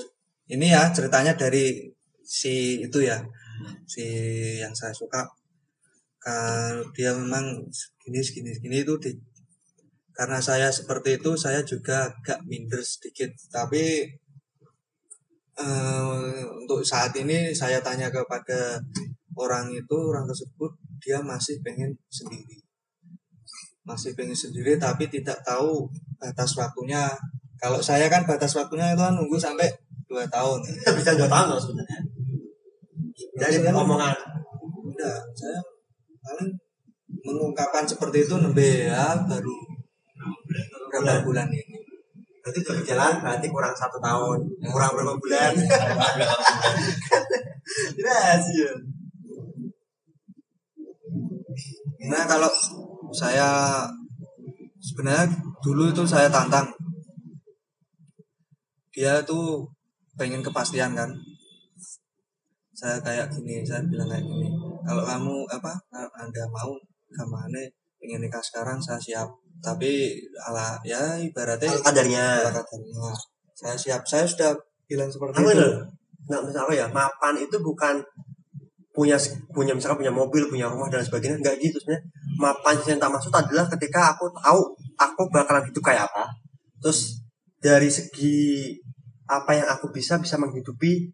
ini 0.49 0.69
ya 0.69 0.93
ceritanya 0.93 1.33
dari 1.33 1.89
si 2.21 2.85
itu 2.85 3.01
ya 3.01 3.17
si 3.89 4.05
yang 4.61 4.73
saya 4.77 4.93
suka 4.93 5.25
kalau 6.21 6.85
dia 6.93 7.15
memang 7.17 7.65
segini 7.73 8.21
segini 8.21 8.51
segini 8.53 8.85
itu 8.85 8.93
di 9.01 9.11
karena 10.13 10.37
saya 10.43 10.67
seperti 10.69 11.17
itu 11.17 11.31
saya 11.39 11.63
juga 11.63 12.11
agak 12.11 12.43
minder 12.45 12.83
sedikit 12.83 13.31
tapi 13.49 14.03
eh, 15.57 16.41
untuk 16.59 16.83
saat 16.83 17.15
ini 17.15 17.55
saya 17.55 17.79
tanya 17.79 18.11
kepada 18.11 18.83
orang 19.39 19.71
itu 19.71 19.95
orang 19.95 20.27
tersebut 20.27 20.71
dia 20.99 21.23
masih 21.23 21.63
pengen 21.63 21.95
sendiri 22.11 22.59
masih 23.87 24.11
pengen 24.13 24.35
sendiri 24.35 24.75
tapi 24.75 25.07
tidak 25.07 25.39
tahu 25.47 25.87
batas 26.19 26.59
waktunya 26.59 27.07
kalau 27.59 27.79
saya 27.79 28.11
kan 28.11 28.27
batas 28.27 28.51
waktunya 28.55 28.91
itu 28.91 29.01
kan 29.01 29.15
nunggu 29.15 29.39
sampai 29.39 29.67
dua 30.09 30.25
tahun 30.27 30.59
Bisa 30.97 31.13
dua 31.15 31.29
tahun 31.29 31.47
loh 31.53 31.59
sebenarnya. 31.61 31.99
Dari 33.37 33.57
Saya- 33.61 33.75
omongan. 33.75 34.15
Enggak, 34.89 35.19
saya 35.37 35.59
paling 36.23 36.49
mengungkapkan 37.23 37.85
seperti 37.87 38.25
itu 38.25 38.35
nembe 38.39 38.89
ya 38.89 39.15
baru 39.27 39.55
berapa 40.89 41.23
bulan 41.23 41.47
ini. 41.51 41.77
Berarti 42.39 42.59
udah 42.65 42.75
berjalan 42.81 43.13
berarti 43.21 43.47
kurang 43.51 43.75
satu 43.75 43.99
tahun, 44.01 44.39
kurang 44.71 44.91
berapa 44.95 45.13
bulan. 45.19 45.51
Rahasia. 48.03 48.71
Nah 52.09 52.23
kalau 52.25 52.49
saya 53.13 53.85
sebenarnya 54.81 55.29
dulu 55.61 55.93
itu 55.93 56.03
saya 56.09 56.27
tantang. 56.27 56.65
Dia 58.89 59.21
tuh 59.21 59.69
pengen 60.17 60.41
kepastian 60.41 60.97
kan. 60.97 61.13
Saya 62.73 62.97
kayak 63.03 63.29
gini 63.35 63.61
saya 63.61 63.83
bilang 63.85 64.07
kayak 64.07 64.23
gini 64.23 64.47
kalau 64.87 65.03
kamu 65.03 65.35
apa 65.51 65.75
anda 66.15 66.43
mau 66.47 66.71
ke 67.11 67.23
mana 67.27 67.61
pengen 67.99 68.23
nikah 68.25 68.41
sekarang 68.41 68.81
saya 68.81 68.97
siap. 68.97 69.29
Tapi 69.59 70.15
ala 70.47 70.79
ya 70.87 71.19
ibaratnya 71.19 71.69
kadarnya. 71.83 72.47
ala 72.47 72.51
kadarnya. 72.55 73.11
Saya 73.53 73.75
siap. 73.75 74.01
Saya 74.07 74.23
sudah 74.23 74.55
bilang 74.87 75.11
seperti 75.11 75.35
Kamu 75.35 75.51
itu. 75.51 75.69
Nggak 76.29 76.41
misalnya 76.45 76.65
apa 76.65 76.73
ya, 76.77 76.87
mapan 76.87 77.35
itu 77.41 77.57
bukan 77.59 77.95
punya 78.99 79.15
punya 79.55 79.71
misalkan 79.71 80.03
punya 80.03 80.11
mobil, 80.11 80.51
punya 80.51 80.67
rumah 80.67 80.91
dan 80.91 80.99
sebagainya. 80.99 81.39
Enggak 81.39 81.55
gitu 81.63 81.79
sebenarnya. 81.79 82.03
Mapan 82.35 82.75
yang 82.83 82.99
tak 82.99 83.11
maksud 83.15 83.31
adalah 83.31 83.65
ketika 83.71 84.11
aku 84.11 84.27
tahu 84.35 84.75
aku 84.99 85.21
bakalan 85.31 85.63
hidup 85.71 85.79
kayak 85.79 86.03
apa. 86.11 86.27
Terus 86.83 87.23
dari 87.63 87.87
segi 87.87 88.75
apa 89.31 89.55
yang 89.55 89.71
aku 89.71 89.87
bisa 89.95 90.19
bisa 90.19 90.35
menghidupi 90.35 91.07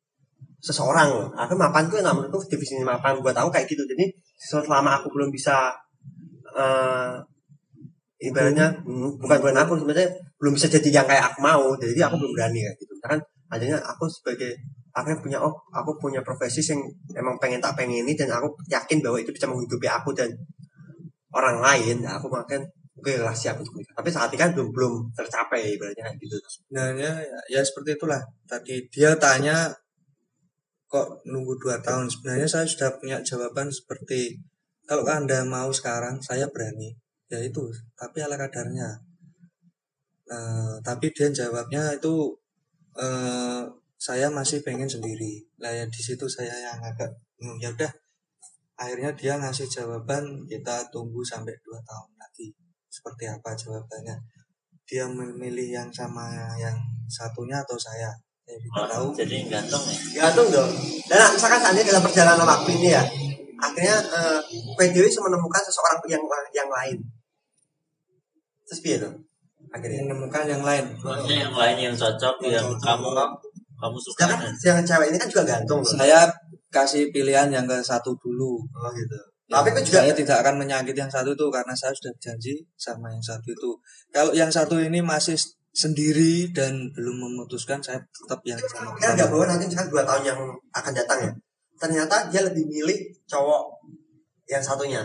seseorang. 0.57 1.29
Aku 1.37 1.53
mapan 1.53 1.85
tuh 1.85 2.01
yang 2.01 2.17
menurutku 2.17 2.49
definisi 2.49 2.81
mapan 2.81 3.21
buat 3.21 3.37
aku 3.37 3.53
kayak 3.53 3.69
gitu. 3.69 3.85
Jadi 3.85 4.09
selama 4.41 4.97
aku 4.97 5.13
belum 5.13 5.29
bisa 5.29 5.69
eh 6.57 7.21
ibaratnya 8.25 8.81
hmm, 8.81 9.21
bukan 9.21 9.37
bukan 9.37 9.57
aku 9.61 9.77
sebenarnya 9.77 10.09
belum 10.41 10.57
bisa 10.57 10.65
jadi 10.73 10.89
yang 10.89 11.05
kayak 11.05 11.29
aku 11.29 11.45
mau. 11.45 11.77
Jadi 11.77 12.01
aku 12.01 12.17
belum 12.17 12.33
berani 12.33 12.65
kayak 12.65 12.77
gitu. 12.81 12.91
Misalkan 12.97 13.21
adanya 13.49 13.77
aku 13.81 14.09
sebagai 14.09 14.57
akhirnya 14.95 15.19
punya 15.19 15.37
oh 15.43 15.53
aku 15.75 15.99
punya 15.99 16.23
profesi 16.23 16.63
yang 16.63 16.81
emang 17.13 17.35
pengen 17.37 17.59
tak 17.59 17.75
pengen 17.75 18.07
ini 18.07 18.15
dan 18.15 18.31
aku 18.31 18.55
yakin 18.71 19.03
bahwa 19.03 19.19
itu 19.19 19.29
bisa 19.35 19.45
menghidupi 19.45 19.85
aku 19.91 20.15
dan 20.15 20.31
orang 21.35 21.59
lain. 21.59 21.99
Nah 21.99 22.15
aku 22.15 22.31
makan 22.31 22.63
oke 22.95 23.11
lah 23.19 23.35
siap 23.35 23.59
untuk 23.59 23.75
nikah 23.75 23.91
tapi 23.91 24.09
saat 24.09 24.31
ini 24.31 24.39
kan 24.39 24.55
belum 24.55 24.71
belum 24.71 24.93
tercapai 25.11 25.75
ibaratnya 25.75 26.07
gitu. 26.15 26.39
Sebenarnya 26.47 27.11
ya, 27.21 27.59
ya 27.59 27.61
seperti 27.61 27.99
itulah. 27.99 28.23
Tadi 28.47 28.87
dia 28.87 29.11
tanya 29.19 29.67
kok 30.87 31.21
nunggu 31.27 31.59
dua 31.59 31.83
tahun? 31.83 32.07
Sebenarnya 32.07 32.47
saya 32.47 32.63
sudah 32.63 32.95
punya 32.95 33.19
jawaban 33.19 33.67
seperti 33.67 34.39
kalau 34.87 35.03
anda 35.05 35.43
mau 35.43 35.69
sekarang 35.75 36.23
saya 36.23 36.47
berani. 36.47 36.95
Ya 37.27 37.43
itu 37.43 37.67
tapi 37.99 38.23
ala 38.23 38.39
kadarnya. 38.39 38.95
Eh, 40.25 40.75
tapi 40.81 41.11
dia 41.13 41.29
jawabnya 41.29 41.93
itu 41.93 42.33
eh, 42.95 43.61
saya 43.95 44.27
masih 44.31 44.63
pengen 44.63 44.87
sendiri. 44.87 45.43
Lah 45.59 45.71
ya 45.71 45.85
di 45.87 46.01
situ 46.01 46.25
saya 46.27 46.51
yang 46.51 46.79
agak 46.79 47.11
hmm, 47.39 47.57
ya 47.59 47.71
udah 47.71 47.91
akhirnya 48.75 49.15
dia 49.15 49.33
ngasih 49.39 49.67
jawaban 49.71 50.43
kita 50.51 50.91
tunggu 50.91 51.23
sampai 51.23 51.55
dua 51.63 51.79
tahun 51.83 52.11
lagi. 52.19 52.51
Seperti 52.91 53.27
apa 53.27 53.55
jawabannya? 53.55 54.15
Dia 54.85 55.09
memilih 55.09 55.81
yang 55.81 55.89
sama 55.89 56.29
yang 56.59 56.75
satunya 57.09 57.59
atau 57.63 57.75
saya? 57.79 58.11
Saya 58.45 58.61
tidak 58.61 58.85
tahu? 58.93 59.05
Oh, 59.09 59.15
jadi 59.17 59.37
gantung 59.49 59.83
ya. 60.13 60.29
gantung 60.29 60.47
dong. 60.53 60.71
Dan 61.09 61.33
misalkan 61.33 61.59
seandainya 61.59 61.89
dalam 61.95 62.03
perjalanan 62.05 62.45
waktu 62.45 62.69
ini 62.77 62.89
ya 62.93 63.03
akhirnya 63.55 63.97
eh, 63.97 64.39
PDW 64.77 65.07
menemukan 65.09 65.63
seseorang 65.65 65.97
yang 66.05 66.21
yang 66.53 66.69
lain. 66.69 66.99
Terus 68.69 68.79
piye 68.85 68.97
dong 69.01 69.25
akhirnya 69.75 70.01
menemukan 70.07 70.47
yang 70.47 70.63
lain. 70.63 70.85
Maksudnya 70.95 71.37
yang 71.43 71.55
lain 71.55 71.77
yang 71.91 71.95
cocok 71.95 72.35
yang 72.47 72.67
kamu 72.79 73.07
kamu 73.75 73.97
suka 73.99 74.23
sedangkan 74.23 74.53
yang 74.63 74.87
cewek 74.87 75.07
ini 75.11 75.17
kan 75.19 75.27
juga 75.27 75.43
gantung 75.43 75.79
loh. 75.83 75.91
Saya 75.99 76.31
kasih 76.71 77.11
pilihan 77.11 77.51
yang 77.51 77.67
ke 77.67 77.77
satu 77.83 78.15
dulu. 78.15 78.63
Oh 78.71 78.91
gitu. 78.95 79.19
Ya, 79.45 79.61
tapi 79.61 79.77
kan 79.77 79.83
juga 79.85 80.01
saya 80.01 80.15
tidak 80.17 80.37
akan 80.41 80.55
menyakiti 80.57 80.97
yang 80.97 81.11
satu 81.11 81.37
itu 81.37 81.45
karena 81.53 81.75
saya 81.77 81.93
sudah 81.93 82.13
janji 82.17 82.65
sama 82.79 83.13
yang 83.13 83.21
satu 83.21 83.45
itu. 83.51 83.71
Kalau 84.09 84.31
yang 84.33 84.49
satu 84.49 84.81
ini 84.81 85.05
masih 85.05 85.37
sendiri 85.75 86.49
dan 86.49 86.89
belum 86.95 87.19
memutuskan, 87.19 87.77
saya 87.83 87.99
tetap 87.99 88.41
yang 88.47 88.57
sama. 88.57 88.95
kan 88.97 89.13
nggak 89.13 89.29
bahwa 89.29 89.45
nanti 89.45 89.69
misalkan 89.69 89.91
dua 89.91 90.03
tahun 90.07 90.23
yang 90.23 90.39
akan 90.73 90.93
datang 90.95 91.19
ya. 91.29 91.31
Ternyata 91.77 92.15
dia 92.31 92.41
lebih 92.47 92.63
milih 92.65 92.97
cowok 93.27 93.63
yang 94.49 94.63
satunya. 94.63 95.03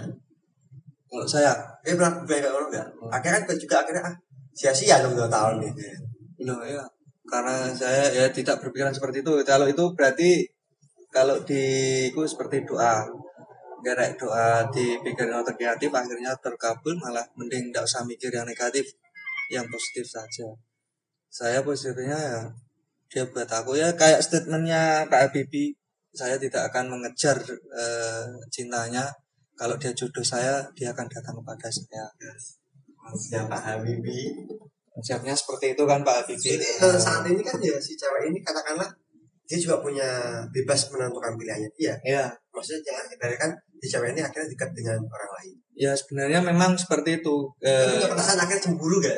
Kalau 1.10 1.26
saya. 1.26 1.52
Dia 1.82 1.98
pernah 1.98 2.22
gue 2.22 2.38
nggak? 2.38 2.54
Nggak 2.70 2.86
akhirnya 3.12 3.40
kan 3.44 3.56
juga 3.58 3.76
akhirnya 3.82 4.02
ah 4.08 4.14
sia-sia 4.54 5.02
dong 5.02 5.14
dua 5.16 5.30
tahun 5.30 5.62
nih 5.62 5.72
belum 6.40 6.56
ya, 6.64 6.80
karena 7.28 7.68
saya 7.76 8.08
ya 8.16 8.26
tidak 8.32 8.64
berpikiran 8.64 8.96
seperti 8.96 9.20
itu. 9.20 9.32
Kalau 9.44 9.68
itu 9.68 9.84
berarti 9.92 10.48
kalau 11.12 11.36
di 11.44 11.62
itu 12.08 12.20
seperti 12.24 12.64
doa. 12.64 13.04
Gara 13.80 14.12
doa 14.12 14.68
dipikirin 14.68 15.40
otak 15.40 15.56
kreatif 15.56 15.88
akhirnya 15.88 16.36
terkabul 16.36 16.92
malah 17.00 17.24
mending 17.32 17.72
tidak 17.72 17.88
usah 17.88 18.04
mikir 18.04 18.28
yang 18.28 18.44
negatif 18.44 18.84
yang 19.48 19.64
positif 19.72 20.04
saja. 20.04 20.52
Saya 21.32 21.64
positifnya 21.64 22.16
ya 22.16 22.40
dia 23.08 23.24
buat 23.24 23.48
aku 23.48 23.80
ya 23.80 23.88
kayak 23.96 24.20
statementnya 24.20 25.08
Kak 25.08 25.32
Habibie 25.32 25.72
saya 26.12 26.36
tidak 26.36 26.68
akan 26.68 26.92
mengejar 26.92 27.40
eh, 27.72 28.28
cintanya. 28.52 29.08
Kalau 29.56 29.80
dia 29.80 29.96
jodoh 29.96 30.24
saya 30.24 30.60
dia 30.76 30.92
akan 30.92 31.08
datang 31.08 31.40
kepada 31.40 31.68
saya 31.72 32.04
Maksudnya 33.10 33.42
Pak 33.46 33.60
Habibie. 33.60 34.30
konsepnya 34.90 35.32
seperti 35.32 35.72
itu 35.72 35.82
kan 35.82 36.00
Pak 36.00 36.14
Habibie 36.22 36.56
Jadi 36.56 36.66
eh, 36.66 36.98
saat 36.98 37.22
ini 37.24 37.40
kan 37.40 37.56
ya 37.58 37.76
si 37.76 37.94
cewek 37.94 38.28
ini 38.28 38.38
katakanlah 38.40 38.86
dia 39.44 39.58
juga 39.58 39.78
punya 39.78 40.06
bebas 40.48 40.86
menentukan 40.90 41.34
pilihannya 41.34 41.70
dia. 41.74 41.94
ya 42.00 42.24
Maksudnya 42.50 42.80
jangan 42.86 43.04
kita 43.08 43.26
kan 43.36 43.50
si 43.76 43.86
cewek 43.86 44.08
ini 44.12 44.20
akhirnya 44.20 44.46
dekat 44.48 44.70
dengan 44.72 44.98
orang 45.00 45.30
lain. 45.36 45.54
ya 45.74 45.92
sebenarnya 45.92 46.40
memang 46.40 46.74
seperti 46.74 47.18
itu 47.18 47.36
Tapi 47.56 47.98
Eh, 47.98 48.06
perasaan 48.06 48.38
akhirnya 48.38 48.62
cemburu 48.62 49.00
gak? 49.00 49.16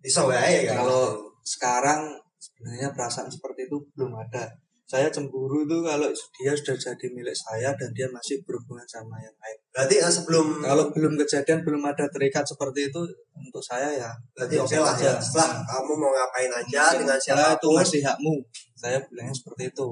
Iso 0.00 0.26
wae 0.26 0.62
kan. 0.64 0.78
kalau 0.78 1.18
sekarang 1.42 2.00
sebenarnya 2.38 2.92
perasaan 2.92 3.26
seperti 3.26 3.66
itu 3.66 3.76
belum 3.92 4.14
ada 4.14 4.46
saya 4.88 5.12
cemburu 5.12 5.68
itu 5.68 5.84
kalau 5.84 6.08
dia 6.08 6.56
sudah 6.56 6.72
jadi 6.72 7.06
milik 7.12 7.36
saya 7.36 7.76
dan 7.76 7.92
dia 7.92 8.08
masih 8.08 8.40
berhubungan 8.48 8.88
sama 8.88 9.20
yang 9.20 9.36
lain 9.36 9.58
berarti 9.68 10.00
eh, 10.00 10.08
sebelum 10.08 10.64
kalau 10.64 10.88
belum 10.88 11.12
kejadian 11.20 11.60
belum 11.60 11.84
ada 11.84 12.08
terikat 12.08 12.40
seperti 12.40 12.88
itu 12.88 13.04
untuk 13.36 13.60
saya 13.60 13.92
ya 13.92 14.08
berarti 14.32 14.56
oke 14.56 14.64
biasa 14.64 14.80
lah 14.80 14.96
saja. 14.96 15.12
ya. 15.12 15.14
Setelah 15.20 15.50
kamu 15.68 15.92
mau 15.92 16.08
ngapain 16.08 16.52
aja 16.56 16.84
dengan 16.96 17.18
Saya 17.20 17.52
itu 17.52 17.68
masih 17.68 18.00
hakmu 18.00 18.34
saya 18.72 18.96
bilangnya 19.12 19.34
seperti 19.36 19.62
itu 19.68 19.86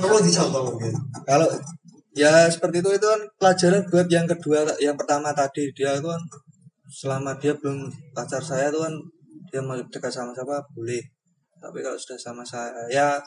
perlu 0.00 0.18
dicontoh 0.24 0.62
mungkin. 0.64 0.92
kalau 1.28 1.48
ya 2.16 2.48
seperti 2.48 2.80
itu 2.80 2.90
itu 2.96 3.04
kan 3.04 3.20
pelajaran 3.36 3.84
buat 3.92 4.08
yang 4.08 4.24
kedua 4.24 4.64
yang 4.80 4.96
pertama 4.96 5.36
tadi 5.36 5.68
dia 5.76 6.00
itu 6.00 6.08
kan 6.08 6.22
selama 6.88 7.36
dia 7.36 7.52
belum 7.52 7.92
pacar 8.16 8.40
saya 8.40 8.72
itu 8.72 8.80
kan 8.80 8.96
dia 9.52 9.60
mau 9.60 9.76
dekat 9.76 10.08
sama 10.08 10.32
siapa 10.32 10.64
boleh 10.72 11.04
tapi 11.60 11.84
kalau 11.84 12.00
sudah 12.00 12.16
sama 12.16 12.40
saya 12.40 13.20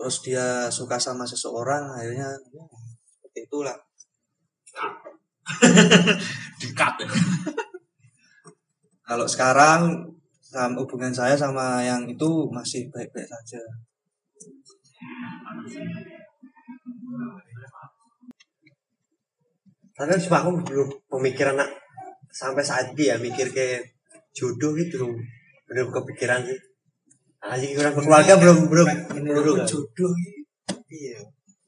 terus 0.00 0.16
dia 0.24 0.72
suka 0.72 0.96
sama 0.96 1.28
seseorang 1.28 1.92
akhirnya 1.92 2.32
ya, 2.56 2.64
seperti 3.04 3.44
itulah 3.44 3.76
Dekat. 6.60 6.94
kalau 9.08 9.28
sekarang 9.28 10.08
sama 10.40 10.80
hubungan 10.80 11.12
saya 11.12 11.36
sama 11.36 11.84
yang 11.84 12.08
itu 12.08 12.48
masih 12.48 12.88
baik-baik 12.88 13.28
saja 13.28 13.60
Karena 20.00 20.16
cuma 20.16 20.40
aku 20.40 20.64
belum 20.64 20.88
pemikiran 21.12 21.60
nak 21.60 21.68
sampai 22.32 22.64
saat 22.64 22.96
ini 22.96 23.12
ya 23.12 23.20
mikir 23.20 23.52
ke 23.52 23.84
jodoh 24.32 24.72
gitu 24.72 25.12
belum 25.68 25.92
kepikiran 25.92 26.40
sih. 26.48 26.56
Lagi 27.40 27.72
kurang 27.72 27.94
keluarga 27.96 28.36
belum 28.36 28.68
belum 28.68 28.88
belum 29.16 29.56
jodoh 29.64 30.12
iya. 30.92 31.16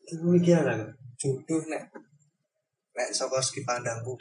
Pemikiran 0.05 0.69
aku. 0.69 0.93
jodoh 1.17 1.65
nek 1.73 1.89
nek 2.93 3.09
saka 3.09 3.41
segi 3.41 3.65
pandangku 3.65 4.13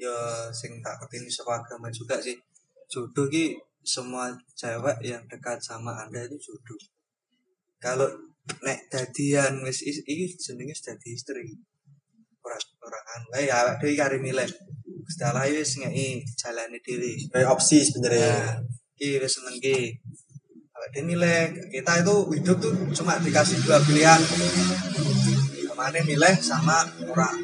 ya 0.00 0.48
sing 0.54 0.80
tak 0.80 0.96
ketini 1.04 1.28
saka 1.28 1.60
agama 1.60 1.92
juga 1.92 2.16
sih. 2.24 2.36
Jodoh 2.88 3.28
ki 3.28 3.52
semua 3.84 4.32
cewek 4.56 4.96
yang 5.04 5.20
dekat 5.28 5.60
sama 5.60 5.92
anda 6.00 6.24
itu 6.24 6.36
jodoh. 6.40 6.80
Kalau 7.76 8.08
nek 8.64 8.88
dadian 8.88 9.60
wis 9.60 9.84
is- 9.84 10.04
iki 10.08 10.32
jenenge 10.40 10.72
dadi 10.80 11.12
istri. 11.12 11.44
Ora 12.40 12.56
ora 12.80 13.00
anu. 13.12 13.28
Ya 13.36 13.60
awake 13.60 13.84
dhewe 13.84 13.94
kari 14.00 14.18
milih. 14.24 14.48
Gusti 15.04 15.22
Allah 15.22 15.44
wis 15.52 15.76
ngeki 15.84 16.24
jalane 16.40 16.78
dhewe. 16.80 17.12
Kayak 17.28 17.52
opsi 17.52 17.84
sebenarnya. 17.84 18.32
Nah, 18.32 18.56
ki 18.96 19.20
wis 19.20 19.32
seneng 19.36 19.60
ki. 19.60 19.92
Dhewe 20.92 21.02
milih. 21.06 21.70
Kita 21.72 21.92
itu 22.02 22.14
hidup 22.36 22.56
tuh 22.60 22.72
cuma 22.94 23.18
dikasih 23.18 23.58
dua 23.64 23.78
pilihan. 23.82 24.20
Ke 25.66 25.72
mana 25.74 25.98
milih 26.02 26.34
sama 26.38 26.86
orang. 27.06 27.38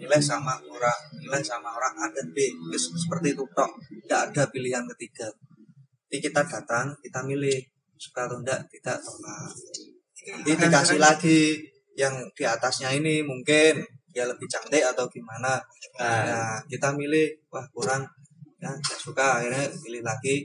Milih 0.00 0.20
sama 0.20 0.52
orang, 0.68 1.00
milih 1.16 1.40
sama 1.40 1.72
orang 1.72 1.94
A 1.96 2.06
dan 2.12 2.28
B. 2.32 2.36
Seperti 2.76 3.32
itu 3.32 3.44
tok. 3.56 3.70
Tidak 3.88 4.20
ada 4.32 4.42
pilihan 4.52 4.84
ketiga. 4.96 5.32
Jadi 6.08 6.30
kita 6.30 6.44
datang, 6.44 6.92
kita 7.00 7.24
milih 7.24 7.58
suka 7.96 8.28
atau 8.28 8.38
enggak, 8.38 8.60
tidak 8.68 9.00
tolak. 9.00 9.50
Nanti 10.28 10.52
dikasih 10.56 10.98
lagi 11.00 11.40
yang 11.96 12.14
di 12.36 12.44
atasnya 12.44 12.92
ini 12.92 13.24
mungkin 13.24 13.80
dia 14.14 14.28
lebih 14.28 14.46
cantik 14.46 14.82
atau 14.82 15.10
gimana 15.10 15.58
Nah, 15.94 16.26
Nah, 16.26 16.58
kita 16.66 16.90
milih, 16.90 17.30
wah 17.54 17.62
kurang, 17.70 18.02
ya 18.58 18.70
suka, 18.98 19.38
akhirnya 19.38 19.70
pilih 19.78 20.02
lagi, 20.02 20.42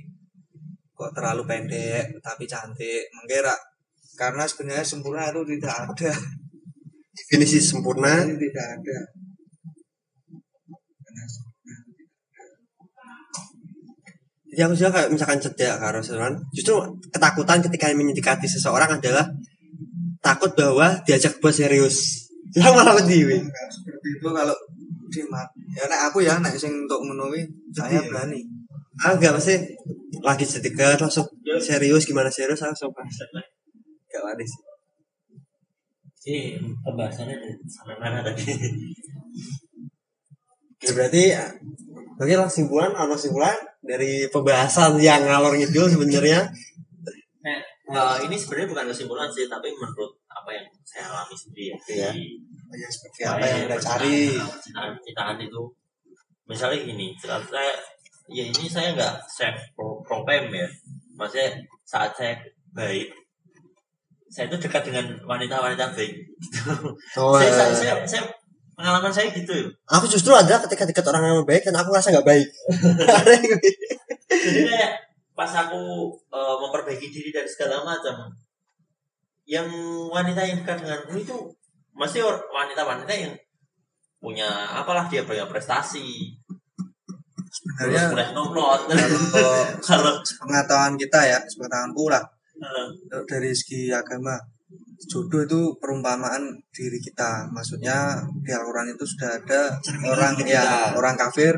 kok 0.99 1.15
terlalu 1.15 1.47
pendek 1.47 2.19
tapi 2.19 2.43
cantik, 2.43 3.07
mengira. 3.15 3.55
Karena 4.19 4.43
sebenarnya 4.43 4.83
sempurna 4.83 5.31
itu 5.31 5.47
tidak 5.55 5.75
ada, 5.87 6.11
definisi 7.15 7.63
sempurna 7.63 8.27
Ini 8.27 8.35
tidak 8.35 8.67
ada. 8.75 8.97
Jadi 14.49 14.61
aku 14.65 14.73
juga 14.75 14.91
kayak 14.91 15.09
misalkan 15.13 15.39
cedak 15.39 15.77
karo 15.79 16.03
seseorang, 16.03 16.35
justru 16.51 16.73
ketakutan 17.13 17.63
ketika 17.63 17.93
mendekati 17.95 18.49
seseorang 18.49 18.97
adalah 18.97 19.29
takut 20.19 20.51
bahwa 20.57 20.99
diajak 21.07 21.39
buat 21.39 21.55
serius. 21.55 22.27
Jangan 22.51 22.81
malah. 22.81 22.97
Kalau 22.97 23.69
seperti 23.71 24.07
itu 24.19 24.27
kalau 24.33 24.57
di 25.09 25.21
ya 25.77 25.83
nek 25.85 26.01
aku 26.09 26.17
ya 26.25 26.41
nek 26.41 26.57
sing 26.57 26.73
untuk 26.89 27.01
menuhi 27.05 27.45
saya 27.71 28.01
Iya. 28.01 28.09
berani. 28.09 28.41
Ah 28.99 29.13
enggak 29.13 29.37
pasti 29.37 29.55
lagi 30.25 30.45
sedekat 30.45 30.97
langsung 30.97 31.25
serius 31.61 32.05
gimana 32.05 32.29
serius 32.33 32.61
langsung 32.61 32.89
pas. 32.93 33.05
Gak 34.09 34.23
sih. 34.41 34.61
Jadi 36.19 36.59
pembahasannya 36.83 37.37
sampai 37.69 37.95
mana 37.95 38.19
tadi? 38.19 38.43
Ya 40.79 40.91
berarti 40.95 41.23
Oke 42.19 42.35
lah 42.35 42.51
simpulan, 42.51 42.91
apa 42.91 43.15
simpulan 43.15 43.55
dari 43.79 44.27
pembahasan 44.27 44.99
yang 44.99 45.23
ngalor 45.23 45.55
ngidul 45.55 45.87
sebenarnya. 45.87 46.51
Nah, 47.89 48.19
eh, 48.19 48.27
ini 48.27 48.35
sebenarnya 48.35 48.67
bukan 48.75 48.85
kesimpulan 48.91 49.31
sih, 49.31 49.47
tapi 49.47 49.71
menurut 49.71 50.19
apa 50.27 50.51
yang 50.51 50.67
saya 50.83 51.07
alami 51.07 51.31
sendiri 51.31 51.71
ya. 51.71 51.77
Iya. 51.87 52.11
Ya, 52.75 52.87
seperti 52.91 53.21
apa 53.23 53.43
yang 53.47 53.59
anda 53.71 53.79
cari. 53.79 54.35
Cintaan 54.99 55.39
itu, 55.39 55.63
misalnya 56.43 56.77
gini, 56.83 57.15
saya, 57.15 57.71
ya 58.29 58.43
ini 58.45 58.65
saya 58.69 58.93
nggak 58.93 59.15
self 59.27 59.57
pro- 59.73 60.01
proclaim 60.05 60.49
ya. 60.53 60.67
Maksudnya 61.17 61.59
saat 61.83 62.13
saya 62.15 62.37
baik, 62.71 63.11
saya 64.29 64.47
itu 64.47 64.57
dekat 64.61 64.85
dengan 64.87 65.05
wanita-wanita 65.25 65.91
baik. 65.97 66.13
Oh, 67.19 67.35
saya, 67.35 67.49
eh, 67.49 67.53
saya, 67.53 67.73
saya, 67.75 67.95
saya- 68.05 68.33
pengalaman 68.79 69.11
saya 69.11 69.27
gitu 69.35 69.51
ya. 69.51 69.67
aku 69.91 70.07
justru 70.07 70.31
ada 70.31 70.55
ketika 70.63 70.87
dekat 70.87 71.03
orang 71.11 71.27
yang 71.27 71.43
baik 71.43 71.67
dan 71.67 71.75
aku 71.75 71.91
rasa 71.91 72.15
nggak 72.15 72.23
baik. 72.23 72.47
Jadi 74.31 74.61
kayak 74.71 74.93
pas 75.35 75.51
aku 75.51 76.15
eh, 76.31 76.55
memperbaiki 76.63 77.11
diri 77.11 77.35
dari 77.35 77.49
segala 77.51 77.83
macam, 77.83 78.31
yang 79.43 79.67
wanita 80.07 80.47
yang 80.47 80.63
dekat 80.63 80.79
denganku 80.79 81.19
itu 81.19 81.35
masih 81.91 82.23
wanita-wanita 82.23 83.11
yang 83.11 83.35
punya 84.23 84.47
apalah 84.47 85.11
dia 85.11 85.27
punya 85.27 85.43
prestasi, 85.43 86.38
Nomplot. 88.35 88.81
kalau 89.87 90.13
pengetahuan 90.19 90.99
kita 90.99 91.19
ya, 91.23 91.39
pengetahuanku 91.39 92.11
lah, 92.11 92.23
eh, 92.59 92.87
Kalau 93.07 93.23
dari 93.23 93.55
segi 93.55 93.87
agama 93.87 94.35
jodoh 95.07 95.47
itu 95.47 95.61
perumpamaan 95.79 96.59
diri 96.75 96.99
kita. 96.99 97.47
Maksudnya 97.55 98.19
di 98.43 98.51
Al-Quran 98.51 98.91
itu 98.91 99.05
sudah 99.07 99.39
ada 99.39 99.61
orang 100.03 100.35
kita. 100.35 100.59
ya 100.59 100.65
orang 100.91 101.15
kafir 101.15 101.55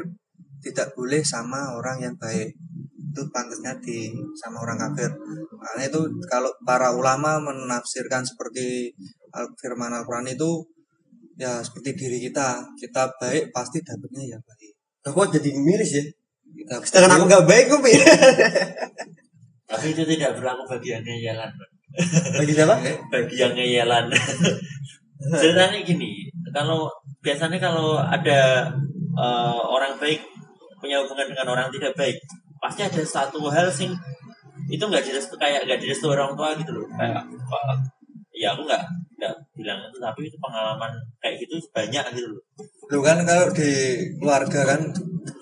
tidak 0.61 0.93
boleh 0.93 1.25
sama 1.25 1.73
orang 1.73 1.97
yang 2.05 2.15
baik. 2.21 2.53
Itu 3.11 3.25
pantasnya 3.33 3.73
di 3.81 4.13
sama 4.37 4.61
orang 4.61 4.77
kafir. 4.77 5.09
Makanya 5.57 5.89
itu 5.89 6.01
kalau 6.29 6.53
para 6.61 6.93
ulama 6.93 7.41
menafsirkan 7.41 8.21
seperti 8.21 8.93
al- 9.33 9.51
firman 9.57 9.89
Al-Quran 9.89 10.29
itu 10.37 10.61
ya 11.41 11.65
seperti 11.65 11.97
diri 11.97 12.21
kita. 12.21 12.61
Kita 12.77 13.09
baik 13.17 13.49
pasti 13.49 13.81
dapatnya 13.81 14.37
ya 14.37 14.39
baik 14.45 14.60
Aku 15.01 15.25
jadi 15.29 15.49
miris 15.57 15.91
ya. 15.97 16.03
kita 16.51 16.73
Sedangkan 16.85 17.17
aku 17.17 17.25
nggak 17.25 17.45
baik, 17.47 17.65
gue 17.73 17.79
tapi 19.71 19.95
itu 19.95 20.03
tidak 20.03 20.35
berlaku 20.35 20.67
bagi 20.67 20.91
yang 20.91 21.03
ngeyelan. 21.07 21.51
Bagi 22.35 22.51
siapa? 22.51 22.75
Bagi 23.07 23.35
yang 23.39 23.55
ngeyelan. 23.55 24.11
Ceritanya 25.39 25.79
gini, 25.79 26.27
kalau 26.51 26.91
biasanya 27.23 27.55
kalau 27.55 27.95
ada 28.03 28.67
eh, 29.15 29.61
orang 29.63 29.95
baik 29.95 30.19
punya 30.83 30.99
hubungan 30.99 31.31
dengan 31.31 31.47
orang 31.55 31.67
tidak 31.71 31.95
baik, 31.95 32.19
pasti 32.59 32.83
ada 32.83 32.99
satu 33.07 33.47
hal 33.47 33.71
sing 33.71 33.95
itu 34.67 34.83
nggak 34.83 35.03
direstu 35.07 35.39
kayak 35.39 35.63
nggak 35.65 35.79
direstu 35.79 36.11
orang 36.11 36.35
tua 36.35 36.53
gitu 36.55 36.71
loh 36.75 36.85
kayak 36.95 37.23
"Wah, 37.49 37.75
ya 38.31 38.53
aku 38.55 38.63
nggak 38.63 38.83
nggak 39.19 39.33
bilang 39.57 39.79
itu 39.89 39.97
tapi 39.99 40.19
itu 40.29 40.37
pengalaman 40.39 40.91
kayak 41.19 41.35
gitu 41.43 41.59
banyak 41.75 42.05
gitu 42.15 42.27
loh 42.37 42.41
Lu 42.91 42.99
kan 42.99 43.23
kalau 43.23 43.47
di 43.55 43.71
keluarga 44.19 44.61
kan 44.75 44.81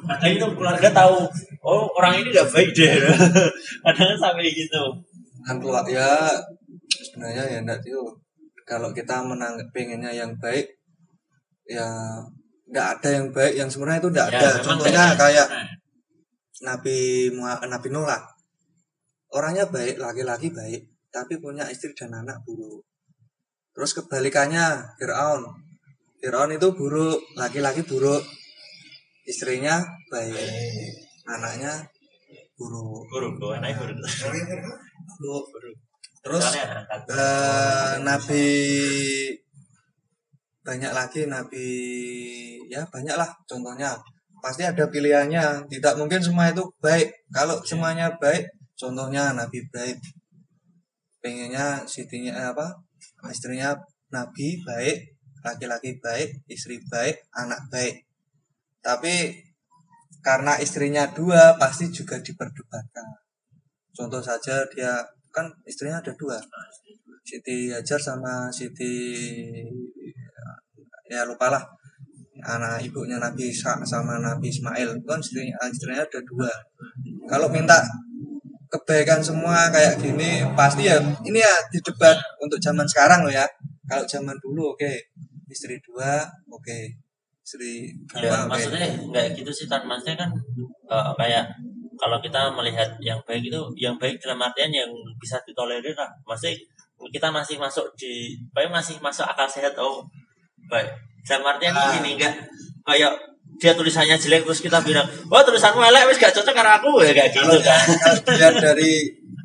makanya 0.05 0.33
itu 0.37 0.47
keluarga 0.57 0.89
tahu 0.89 1.17
oh 1.61 1.85
orang 1.97 2.21
ini 2.21 2.29
nggak 2.29 2.49
baik 2.49 2.69
deh. 2.73 2.93
Kadang 3.85 4.17
sampai 4.17 4.49
gitu. 4.53 4.83
kan 5.39 5.55
keluar 5.57 5.81
ya 5.87 6.29
sebenarnya 6.85 7.43
ya 7.47 7.57
enggak 7.63 7.79
itu 7.81 7.97
kalau 8.67 8.93
kita 8.93 9.23
menang 9.25 9.55
pengennya 9.73 10.13
yang 10.13 10.29
baik 10.37 10.67
ya 11.65 11.89
nggak 12.69 12.87
ada 13.01 13.09
yang 13.09 13.27
baik. 13.33 13.53
Yang 13.57 13.69
sebenarnya 13.77 13.99
itu 14.01 14.09
nggak 14.13 14.29
Ya, 14.29 14.39
ada. 14.39 14.49
contohnya 14.61 15.03
kayak- 15.17 15.17
kayak 15.17 15.47
Nah, 16.59 16.75
Nabi 16.75 17.31
Nabi 17.65 17.87
Nuh 17.89 18.03
lah. 18.03 18.19
Orangnya 19.31 19.63
baik 19.69 19.95
laki-laki 19.97 20.49
baik 20.51 20.81
tapi 21.09 21.39
punya 21.39 21.65
istri 21.65 21.93
dan 21.97 22.13
anak 22.13 22.41
buruk. 22.45 22.83
Terus 23.73 23.95
kebalikannya 23.95 24.83
Fir'aun 24.99 25.45
Fir'aun 26.19 26.51
itu 26.51 26.67
buruk 26.75 27.19
laki-laki 27.39 27.81
buruk 27.87 28.19
istrinya 29.23 29.79
baik 30.11 30.35
anaknya 31.29 31.85
buruk. 32.59 33.07
Buruk 33.07 33.31
gue 33.39 33.53
anaknya 33.55 33.75
buruk. 33.79 33.97
Buruk. 35.19 35.43
Buruk. 35.53 35.75
Terus 36.19 36.45
eh, 37.15 37.93
Nabi 38.03 38.45
banyak 40.59 40.91
lagi 40.91 41.21
Nabi 41.31 41.67
ya 42.67 42.83
banyak 42.91 43.15
lah 43.15 43.29
contohnya. 43.47 43.95
Pasti 44.43 44.63
ada 44.67 44.87
pilihannya. 44.91 45.67
Tidak 45.71 45.93
mungkin 45.95 46.19
semua 46.19 46.51
itu 46.51 46.63
baik. 46.83 47.07
Kalau 47.31 47.63
semuanya 47.63 48.11
baik 48.19 48.43
contohnya 48.75 49.31
Nabi 49.31 49.63
baik. 49.71 49.95
Pengennya 51.23 51.83
sitinya 51.87 52.51
apa 52.51 52.67
istrinya 53.31 53.75
Nabi 54.11 54.59
baik 54.63 55.18
laki-laki 55.45 55.99
baik 55.99 56.43
istri 56.51 56.79
baik 56.87 57.29
anak 57.35 57.59
baik. 57.71 58.05
Tapi 58.79 59.35
karena 60.19 60.59
istrinya 60.59 61.07
dua 61.11 61.55
pasti 61.55 61.87
juga 61.91 62.19
diperdebatkan. 62.19 63.07
Contoh 63.95 64.23
saja 64.23 64.63
dia 64.71 64.99
kan 65.31 65.47
istrinya 65.67 65.99
ada 65.99 66.11
dua. 66.15 66.39
Siti 67.23 67.69
Hajar 67.69 67.99
sama 68.01 68.49
Siti 68.49 68.93
ya 71.09 71.25
lupa 71.25 71.49
lah 71.53 71.63
anak 72.39 72.79
ibunya 72.87 73.19
Nabi 73.19 73.51
Isa 73.51 73.75
sama 73.83 74.19
Nabi 74.19 74.47
Ismail. 74.47 75.03
Kan 75.03 75.19
istrinya, 75.19 75.55
istrinya 75.67 76.03
ada 76.03 76.19
dua. 76.23 76.51
Kalau 77.27 77.51
minta 77.51 77.83
kebaikan 78.69 79.19
semua 79.19 79.73
kayak 79.73 79.97
gini 79.97 80.45
pasti 80.53 80.85
ya 80.85 81.01
ini 81.25 81.41
ya 81.41 81.55
didebat 81.73 82.13
untuk 82.37 82.61
zaman 82.61 82.85
sekarang 82.85 83.25
loh 83.25 83.33
ya 83.33 83.41
kalau 83.89 84.05
zaman 84.05 84.37
dulu 84.37 84.77
oke 84.77 84.91
istri 85.49 85.81
dua 85.81 86.23
oke 86.47 86.77
istri 87.41 87.89
Ya, 88.13 88.21
dua 88.21 88.37
oke 88.45 88.49
maksudnya 88.53 88.85
nggak 89.09 89.25
gitu 89.33 89.49
sih 89.49 89.65
Tan. 89.65 89.81
Maksudnya 89.89 90.15
kan 90.21 90.29
eh, 90.89 91.11
kayak 91.17 91.45
kalau 91.99 92.21
kita 92.23 92.53
melihat 92.55 92.87
yang 93.03 93.19
baik 93.27 93.49
itu 93.49 93.59
yang 93.75 93.97
baik 93.99 94.15
dalam 94.21 94.39
artian 94.39 94.71
yang 94.71 94.87
bisa 95.19 95.35
ditolerir 95.43 95.91
lah. 95.97 96.07
Maksudnya 96.23 96.53
kita 97.11 97.27
masih 97.33 97.55
masuk 97.57 97.89
di 97.97 98.37
kayak 98.53 98.69
masih 98.71 98.95
masuk 99.01 99.25
akal 99.25 99.49
sehat 99.49 99.73
oh 99.81 100.05
baik. 100.69 100.87
Dalam 101.25 101.43
artian 101.49 101.73
Ah. 101.75 101.97
ini 101.99 102.15
enggak 102.15 102.33
kayak 102.85 103.11
dia 103.59 103.75
tulisannya 103.75 104.15
jelek 104.15 104.47
terus 104.47 104.63
kita 104.63 104.79
bilang, 104.79 105.03
"Wah, 105.27 105.43
tulisanmu 105.43 105.83
elek 105.83 106.07
wis 106.07 106.15
gak 106.15 106.31
cocok 106.31 106.55
karena 106.55 106.79
aku." 106.79 107.03
Ya 107.03 107.11
kayak 107.11 107.35
gitu 107.35 107.43
kalau, 107.43 107.59
kan. 107.59 107.81
kalau 107.83 108.19
dilihat 108.23 108.55
dari 108.55 108.91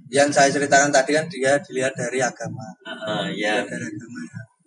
yang 0.09 0.29
saya 0.29 0.49
ceritakan 0.49 0.89
tadi 0.89 1.13
kan 1.13 1.25
dia 1.27 1.57
dilihat 1.59 1.93
dari 1.93 2.21
agama 2.21 2.65
Heeh, 2.83 3.25
ya 3.39 3.61
Dilihat 3.61 3.69
dari 3.69 3.87
agama 3.89 4.21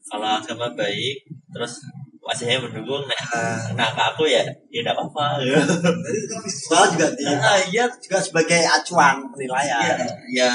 kalau 0.07 0.29
agama 0.39 0.65
baik 0.73 1.17
terus 1.51 1.83
wajahnya 2.19 2.59
mendukung 2.59 3.03
nah, 3.03 3.23
Ah. 3.31 3.59
nah 3.71 3.88
ke 3.88 4.03
aku 4.03 4.23
ya 4.23 4.43
ya 4.67 4.79
enggak 4.83 4.95
apa-apa. 4.95 5.39
Jadi 5.39 6.35
visual 6.43 6.83
juga 6.91 7.07
di 7.15 7.23
Ah, 7.23 7.55
iya 7.61 7.88
juga 7.88 8.19
sebagai 8.19 8.61
acuan 8.63 9.23
penilaian. 9.31 9.95
ya, 10.27 10.51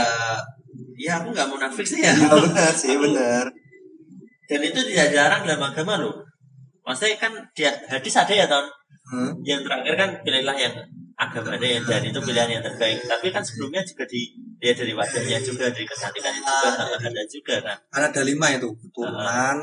ya 0.97 1.13
aku 1.17 1.33
nggak 1.33 1.49
munafik 1.49 1.85
sih 1.85 2.01
ya. 2.01 2.13
Ya, 2.13 2.29
benar 2.29 2.73
sih, 2.73 2.93
benar. 2.97 3.49
Dan 4.45 4.61
itu 4.63 4.81
tidak 4.85 5.17
dilarang 5.17 5.43
dalam 5.45 5.65
agama 5.65 5.97
loh. 5.97 6.13
Maksudnya 6.85 7.17
kan 7.17 7.33
dia 7.53 7.73
hadis 7.89 8.17
ada 8.17 8.33
ya 8.33 8.45
tahun 8.45 8.69
Hmm. 9.03 9.33
yang 9.43 9.61
terakhir 9.65 9.93
kan 9.97 10.11
pilihlah 10.25 10.57
yang 10.57 10.73
agamanya 11.23 11.69
yang 11.79 11.85
dan 11.87 12.03
itu 12.03 12.19
pilihan 12.19 12.51
yang 12.59 12.63
terbaik. 12.65 12.99
Tapi 13.07 13.27
kan 13.31 13.43
sebelumnya 13.47 13.83
juga 13.87 14.05
dilihat 14.09 14.77
dari 14.79 14.93
wajahnya 14.97 15.39
juga 15.43 15.65
dari 15.71 15.87
kecantikannya 15.87 16.41
juga 16.43 16.97
ada 16.99 17.23
juga 17.31 17.55
kan. 17.63 17.79
kan 17.93 18.03
ada 18.11 18.23
lima 18.27 18.47
itu 18.55 18.69
keturunan 18.83 19.57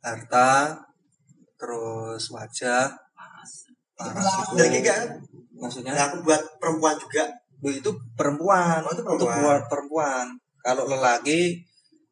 harta 0.00 0.52
terus 1.58 2.22
wajah 2.30 2.94
paras 3.12 3.68
itu. 3.68 4.54
Dan 4.56 4.66
kayak 4.70 5.00
maksudnya? 5.58 5.92
Nah, 5.92 6.04
aku 6.08 6.22
buat 6.22 6.42
perempuan 6.62 6.94
juga. 6.96 7.26
Bu, 7.58 7.74
itu 7.74 7.90
perempuan. 8.14 8.86
Oh, 8.86 8.94
itu 8.94 9.02
itu 9.02 9.06
perempuan. 9.10 9.42
buat 9.42 9.62
perempuan. 9.66 10.26
Kalau 10.62 10.86
lelaki 10.86 11.58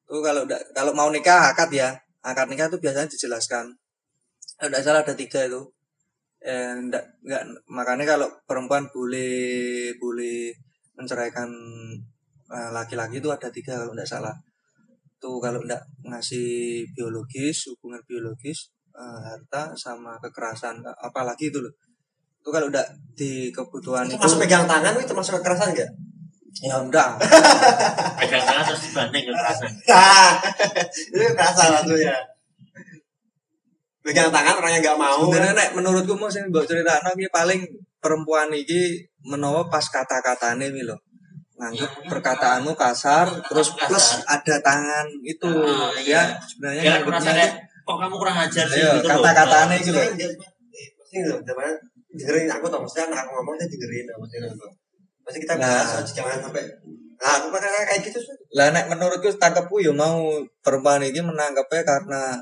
itu 0.07 0.19
kalau 0.23 0.43
udah 0.43 0.59
kalau 0.75 0.93
mau 0.93 1.09
nikah 1.15 1.55
akad 1.55 1.71
ya. 1.71 1.95
Akad 2.27 2.51
nikah 2.51 2.67
itu 2.67 2.83
biasanya 2.83 3.07
dijelaskan. 3.07 3.71
Kalau 4.59 4.69
tidak 4.73 4.83
salah 4.83 5.01
ada 5.07 5.15
tiga 5.15 5.47
itu 5.47 5.76
enggak, 6.47 7.03
enggak, 7.27 7.43
makanya 7.67 8.05
kalau 8.15 8.29
perempuan 8.47 8.87
boleh 8.95 9.91
boleh 9.99 10.55
menceraikan 10.95 11.51
eh, 12.55 12.71
laki-laki 12.71 13.19
itu 13.19 13.29
ada 13.35 13.51
tiga 13.51 13.83
kalau 13.83 13.93
tidak 13.99 14.07
salah 14.07 14.35
tuh 15.19 15.43
kalau 15.43 15.59
tidak 15.67 15.83
ngasih 16.07 16.87
biologis 16.95 17.67
hubungan 17.75 17.99
biologis 18.07 18.71
eh, 18.95 19.21
harta 19.27 19.75
sama 19.75 20.23
kekerasan 20.23 20.87
apalagi 21.03 21.51
itu 21.51 21.59
loh 21.59 21.75
itu 22.39 22.49
kalau 22.55 22.71
udah 22.71 22.87
di 23.19 23.51
kebutuhan 23.51 24.07
Itu 24.07 24.23
masuk 24.23 24.39
pegang 24.47 24.71
tangan 24.71 24.95
itu 24.95 25.11
termasuk 25.11 25.43
kekerasan 25.43 25.75
enggak? 25.75 25.91
ya 26.63 26.79
enggak 26.79 27.19
Pegang 28.17 28.45
tangan 28.47 28.63
terus 28.65 28.81
dibanding 28.87 29.25
kekerasan. 29.29 29.71
Nah, 29.91 30.33
itu 31.11 31.25
kekerasan 31.35 31.69
maksudnya. 31.75 32.36
Pegang 34.07 34.31
tangan 34.31 34.55
orang 34.63 34.71
yang 34.79 34.83
nggak 34.87 34.99
mau. 35.03 35.19
Sebenarnya 35.27 35.55
nek 35.59 35.71
menurutku 35.75 36.15
mau 36.15 36.31
sing 36.31 36.47
mbok 36.47 36.63
critakno 36.63 37.11
iki 37.19 37.27
paling 37.29 37.61
perempuan 37.99 38.47
iki 38.55 39.03
menawa 39.27 39.67
pas 39.67 39.83
kata-katane 39.83 40.71
iki 40.71 40.87
lho. 40.87 40.95
Nganggep 41.59 42.07
perkataanmu 42.07 42.77
kasar 42.77 43.27
terus 43.49 43.75
Kasar. 43.75 43.89
plus 43.91 44.07
ada 44.29 44.55
tangan 44.63 45.07
itu 45.25 45.49
Ah, 45.49 45.91
ya 45.99 46.05
iya. 46.05 46.23
sebenarnya 46.39 46.83
Ya 46.85 46.93
kan 47.03 47.19
nganggepnya 47.19 47.49
kok 47.83 47.97
kamu 47.97 48.15
kurang 48.21 48.37
ajar 48.45 48.65
sih 48.69 48.79
gitu 48.79 49.09
kata-katanya 49.09 49.75
gitu. 49.81 49.99
Pasti 51.01 51.17
loh, 51.25 51.39
zaman 51.43 51.73
dengerin 52.13 52.51
aku 52.53 52.67
tau 52.69 52.79
maksudnya 52.85 53.09
anak 53.11 53.19
aku 53.25 53.31
ngomong 53.41 53.55
dia 53.57 53.67
dengerin 53.73 54.05
maksudnya 54.15 54.49
gitu. 54.53 54.67
Pasti 55.25 55.39
kita 55.43 55.55
Nah. 55.59 55.83
bahas 55.83 56.07
jangan 56.15 56.39
sampai 56.45 56.63
Nah, 57.17 57.33
aku 57.41 57.49
kayak 57.49 58.05
gitu 58.05 58.21
sih. 58.21 58.37
lah 58.53 58.69
nek 58.77 58.93
menurutku 58.93 59.33
tangkepku 59.41 59.81
ya 59.81 59.89
mau 59.89 60.37
perempuan 60.61 61.01
ini 61.01 61.17
menangkapnya 61.25 61.81
karena 61.81 62.37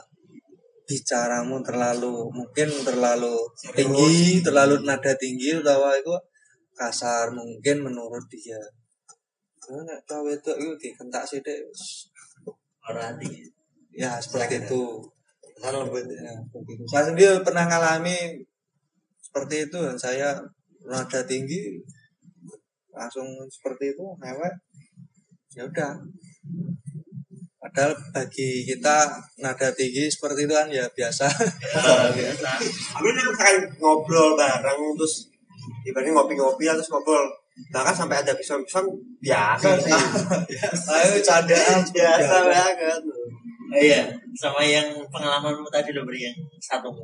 bicaramu 0.84 1.64
terlalu 1.64 2.28
mungkin 2.28 2.68
terlalu 2.84 3.34
tinggi 3.72 4.44
terlalu 4.44 4.84
nada 4.84 5.16
tinggi 5.16 5.56
atau 5.56 5.88
itu 5.96 6.14
kasar 6.76 7.32
mungkin 7.32 7.86
menurut 7.86 8.24
dia. 8.28 8.60
Nek 9.64 10.04
cawe 10.04 10.28
itu 10.28 10.52
itu 10.60 10.72
dikentak 10.76 11.24
sih 11.24 11.40
Orang 12.84 13.16
hati. 13.16 13.48
ya 13.94 14.20
seperti 14.20 14.60
itu. 14.68 15.00
Karena 15.56 15.80
lembut. 15.80 16.04
ya, 16.04 16.34
saya 16.90 17.08
sendiri 17.08 17.40
pernah 17.40 17.64
ngalami 17.64 18.36
seperti 19.16 19.70
itu 19.70 19.78
dan 19.80 19.96
saya 19.96 20.36
nada 20.84 21.20
tinggi 21.24 21.80
langsung 22.92 23.24
seperti 23.48 23.96
itu 23.96 24.04
mewek. 24.20 24.52
Ya 25.56 25.64
udah 25.64 25.96
padahal 27.74 27.90
bagi 28.14 28.62
kita 28.62 29.10
nada 29.42 29.68
tinggi 29.74 30.06
seperti 30.06 30.46
itu 30.46 30.54
kan 30.54 30.70
ya 30.70 30.86
biasa 30.94 31.26
biasa. 32.18 32.48
Tapi 32.94 33.06
ini 33.10 33.20
misalkan 33.26 33.56
ngobrol 33.82 34.38
bareng 34.38 34.94
terus 34.94 35.26
ibaratnya 35.82 36.14
ngopi-ngopi 36.14 36.70
terus 36.70 36.86
ngobrol 36.86 37.26
bahkan 37.74 37.94
sampai 37.94 38.22
ada 38.22 38.34
pisau-pisau 38.34 38.82
biasa 39.22 39.78
sih 39.78 39.90
ayo 40.94 41.18
candaan 41.22 41.82
biasa 41.94 42.36
banget 42.46 43.02
Oh, 43.74 43.80
iya, 43.82 44.06
sama 44.38 44.62
yang 44.62 44.86
pengalamanmu 45.10 45.66
tadi 45.66 45.90
lo 45.90 46.06
beri 46.06 46.30
yang 46.30 46.36
satu. 46.62 46.94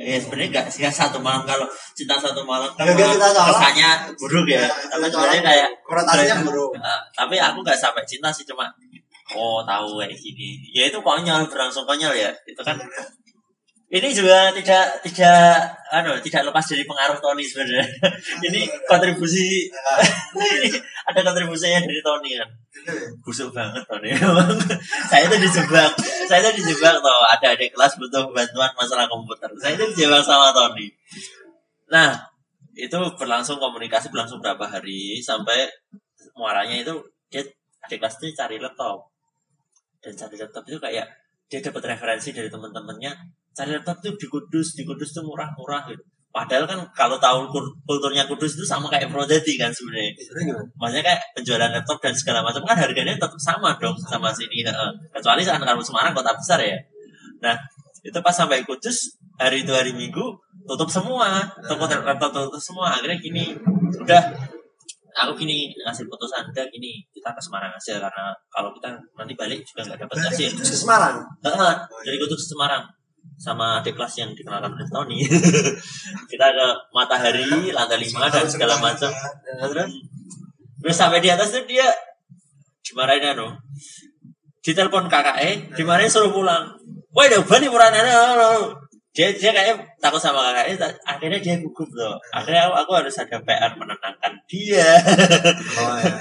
Ya 0.00 0.16
sebenarnya 0.16 0.48
nggak 0.48 0.66
sih 0.72 0.88
satu 0.88 1.20
malam 1.20 1.44
kalau 1.44 1.68
cinta 1.92 2.16
satu 2.16 2.40
malam 2.40 2.72
kan 2.72 2.88
salah. 2.88 3.52
kesannya 3.52 3.90
buruk 4.16 4.48
ya. 4.48 4.64
Tapi 4.64 5.12
sebenarnya 5.12 5.42
kayak 5.44 5.68
konotasinya 5.84 6.40
bro 6.46 6.72
Eh, 6.72 7.00
tapi 7.12 7.36
aku 7.36 7.60
nggak 7.60 7.76
sampai 7.76 8.00
cinta 8.08 8.32
sih 8.32 8.48
cuma 8.48 8.64
oh 9.36 9.60
tahu 9.62 10.00
kayak 10.00 10.16
gini. 10.16 10.64
Ya 10.72 10.88
itu 10.88 10.98
konyol 11.04 11.44
berlangsung 11.46 11.84
konyol 11.84 12.16
ya. 12.16 12.32
Itu 12.48 12.64
kan 12.64 12.80
ini 13.86 14.10
juga 14.10 14.50
tidak 14.50 14.98
tidak 15.06 15.62
anu 15.94 16.18
tidak 16.18 16.50
lepas 16.50 16.66
dari 16.66 16.82
pengaruh 16.82 17.22
Tony 17.22 17.46
sebenarnya. 17.46 17.86
ini 18.50 18.66
kontribusi 18.82 19.70
ini 20.34 20.74
ada 21.08 21.20
kontribusinya 21.22 21.86
dari 21.86 22.02
Tony 22.02 22.34
kan. 22.34 22.50
Busuk 23.22 23.54
banget 23.54 23.86
Tony. 23.86 24.10
saya 25.10 25.30
itu 25.30 25.38
dijebak. 25.38 25.94
Saya 26.26 26.42
itu 26.42 26.66
dijebak 26.66 26.98
toh 26.98 27.22
ada 27.30 27.54
adik 27.54 27.70
kelas 27.78 27.94
butuh 27.94 28.26
bantuan 28.34 28.74
masalah 28.74 29.06
komputer. 29.06 29.46
Saya 29.54 29.78
itu 29.78 29.84
dijebak 29.94 30.18
sama 30.26 30.50
Tony. 30.50 30.90
Nah, 31.86 32.10
itu 32.74 32.98
berlangsung 33.14 33.62
komunikasi 33.62 34.10
berlangsung 34.10 34.42
berapa 34.42 34.66
hari 34.66 35.22
sampai 35.22 35.70
muaranya 36.34 36.82
itu 36.82 36.94
dia 37.30 37.46
adik 37.86 38.02
kelas 38.02 38.18
itu 38.18 38.34
cari 38.34 38.58
laptop 38.58 39.15
dan 40.02 40.12
cari 40.14 40.36
laptop 40.38 40.64
itu 40.68 40.78
kayak 40.78 41.06
dia 41.46 41.60
dapat 41.62 41.94
referensi 41.94 42.34
dari 42.34 42.50
teman-temannya 42.50 43.12
cari 43.56 43.70
laptop 43.72 43.96
itu 44.02 44.10
di 44.20 44.26
Kudus 44.28 44.76
di 44.76 44.82
Kudus 44.84 45.16
itu 45.16 45.22
murah-murah 45.24 45.88
gitu. 45.88 46.04
Padahal 46.28 46.68
kan 46.68 46.76
kalau 46.92 47.16
tahu 47.16 47.48
kulturnya 47.88 48.28
Kudus 48.28 48.60
itu 48.60 48.64
sama 48.68 48.92
kayak 48.92 49.08
Purwodadi 49.08 49.56
kan 49.56 49.72
sebenarnya. 49.72 50.12
Gimana? 50.12 50.60
maksudnya 50.76 51.04
kayak 51.08 51.20
penjualan 51.32 51.70
laptop 51.72 51.98
dan 52.04 52.12
segala 52.12 52.44
macam 52.44 52.60
kan 52.68 52.76
harganya 52.76 53.16
tetap 53.16 53.32
sama 53.40 53.72
dong 53.80 53.96
sama 53.96 54.28
sini 54.36 54.60
kecuali 55.08 55.40
kan 55.48 55.56
kalau 55.64 55.80
Semarang 55.80 56.12
kota 56.12 56.36
besar 56.36 56.60
ya. 56.60 56.76
Nah 57.40 57.56
itu 58.04 58.18
pas 58.20 58.36
sampai 58.36 58.60
Kudus 58.68 59.16
hari 59.40 59.64
itu 59.64 59.72
hari 59.72 59.96
Minggu 59.96 60.36
tutup 60.68 60.92
semua. 60.92 61.48
Toko 61.64 61.88
laptop 61.88 62.30
tutup 62.36 62.60
semua. 62.60 62.92
Akhirnya 62.92 63.16
gini 63.16 63.56
udah 63.96 64.22
aku 65.16 65.32
gini 65.40 65.72
ngasih 65.80 66.04
putusan 66.12 66.44
udah 66.52 66.66
gini 66.68 67.00
kita 67.08 67.32
ke 67.32 67.40
Semarang 67.40 67.72
aja 67.72 67.96
karena 67.96 68.36
kalau 68.52 68.68
kita 68.76 68.92
nanti 69.16 69.32
balik 69.32 69.64
juga 69.64 69.88
nggak 69.88 70.04
dapat 70.04 70.16
hasil. 70.28 70.52
itu 70.52 70.62
ke 70.62 70.76
Semarang. 70.76 71.24
Heeh, 71.40 71.74
dari 72.04 72.16
Kudus 72.20 72.44
ke 72.44 72.48
Semarang 72.52 72.84
sama 73.36 73.80
adik 73.80 73.96
kelas 73.96 74.14
yang 74.20 74.30
dikenalkan 74.32 74.72
oleh 74.72 74.88
Tony. 74.88 75.20
Kita 76.30 76.46
ke 76.56 76.66
Matahari 76.92 77.68
lantai 77.68 78.00
lima 78.00 78.32
dan 78.32 78.48
segala 78.48 78.80
macam. 78.80 79.12
terus 79.60 79.72
terus? 80.80 80.96
Sampai 80.96 81.20
di 81.20 81.28
atas 81.28 81.52
tuh 81.52 81.64
dia 81.68 81.88
dimarahin 82.86 83.34
anu 83.34 83.50
ditelepon 84.62 85.10
kakaknya 85.10 85.74
dimarahin 85.74 86.08
suruh 86.08 86.32
pulang. 86.32 86.64
Wah 87.12 87.24
udah 87.28 87.42
bani 87.44 87.66
purana 87.68 88.00
dia 89.16 89.32
dia 89.32 89.48
kayak 89.48 89.80
takut 89.96 90.20
sama 90.20 90.52
kakaknya 90.52 90.92
akhirnya 91.08 91.40
dia 91.40 91.54
gugup 91.64 91.88
loh. 91.96 92.20
Akhirnya 92.36 92.68
aku, 92.68 92.74
aku 92.84 92.92
harus 93.00 93.16
ada 93.16 93.40
PR 93.40 93.72
menenangkan 93.72 94.32
dia. 94.44 95.00
Oh 95.80 95.96
ya. 96.04 96.12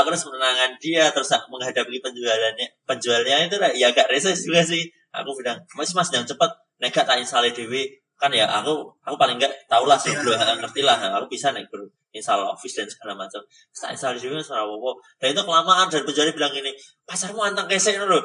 Aku 0.00 0.08
harus 0.08 0.24
menenangkan 0.24 0.72
dia 0.80 1.12
terus 1.12 1.28
menghadapi 1.52 2.00
penjualannya. 2.00 2.66
Penjualnya 2.88 3.36
itu 3.44 3.60
ya 3.76 3.92
agak 3.92 4.08
resah 4.08 4.32
juga 4.32 4.64
sih. 4.64 4.88
Aku 5.12 5.36
bilang 5.36 5.60
mas 5.76 5.92
mas 5.92 6.08
jangan 6.08 6.24
cepet 6.24 6.50
nek 6.80 6.88
gak 6.88 7.04
tak 7.04 7.20
install 7.20 7.52
dewe 7.52 8.00
kan 8.16 8.32
ya 8.32 8.48
aku 8.48 8.86
aku 9.04 9.18
paling 9.20 9.36
enggak 9.36 9.52
tau 9.68 9.84
lah 9.84 10.00
sih 10.00 10.16
bro. 10.16 10.32
Ngerti 10.32 10.80
lah. 10.80 10.96
Aku 11.20 11.28
bisa 11.28 11.52
nek 11.52 11.68
bro. 11.68 11.84
Install 12.16 12.48
office 12.48 12.80
dan 12.80 12.88
segala 12.88 13.12
macam. 13.12 13.44
Tak 13.76 13.92
install 13.92 14.16
dewe 14.16 14.40
suara 14.40 14.64
wowo 14.64 14.96
dan 15.20 15.36
itu 15.36 15.42
kelamaan 15.44 15.84
dan 15.92 16.00
penjualnya 16.00 16.32
bilang 16.32 16.52
gini 16.56 16.72
pasarmu 17.04 17.44
anteng 17.44 17.68
kesek 17.68 18.00
loh 18.00 18.24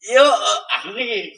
yo 0.00 0.24
eh, 0.24 0.58
aku 0.80 0.96
nih 0.96 1.28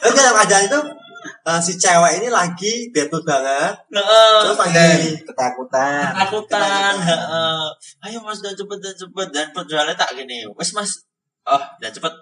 Tapi 0.00 0.16
yang 0.16 0.32
ada 0.32 0.56
itu 0.64 0.78
eh, 1.22 1.60
si 1.60 1.76
cewek 1.76 2.22
ini 2.22 2.28
lagi 2.28 2.88
mood 2.90 3.24
banget. 3.26 3.74
Heeh. 3.92 4.32
Terus 4.44 4.58
lagi 4.58 5.20
ketakutan 5.24 6.12
ketakutan 6.14 6.94
heeh. 7.00 7.62
ayo 8.06 8.18
mas 8.22 8.40
dan 8.44 8.54
cepet 8.54 8.78
dan 8.78 8.94
cepet 8.94 9.28
dan 9.32 9.46
penjualnya 9.54 9.94
tak 9.96 10.14
gini 10.14 10.44
wes 10.54 10.70
mas 10.76 11.06
oh 11.48 11.62
dan 11.80 11.90
cepet 11.90 12.12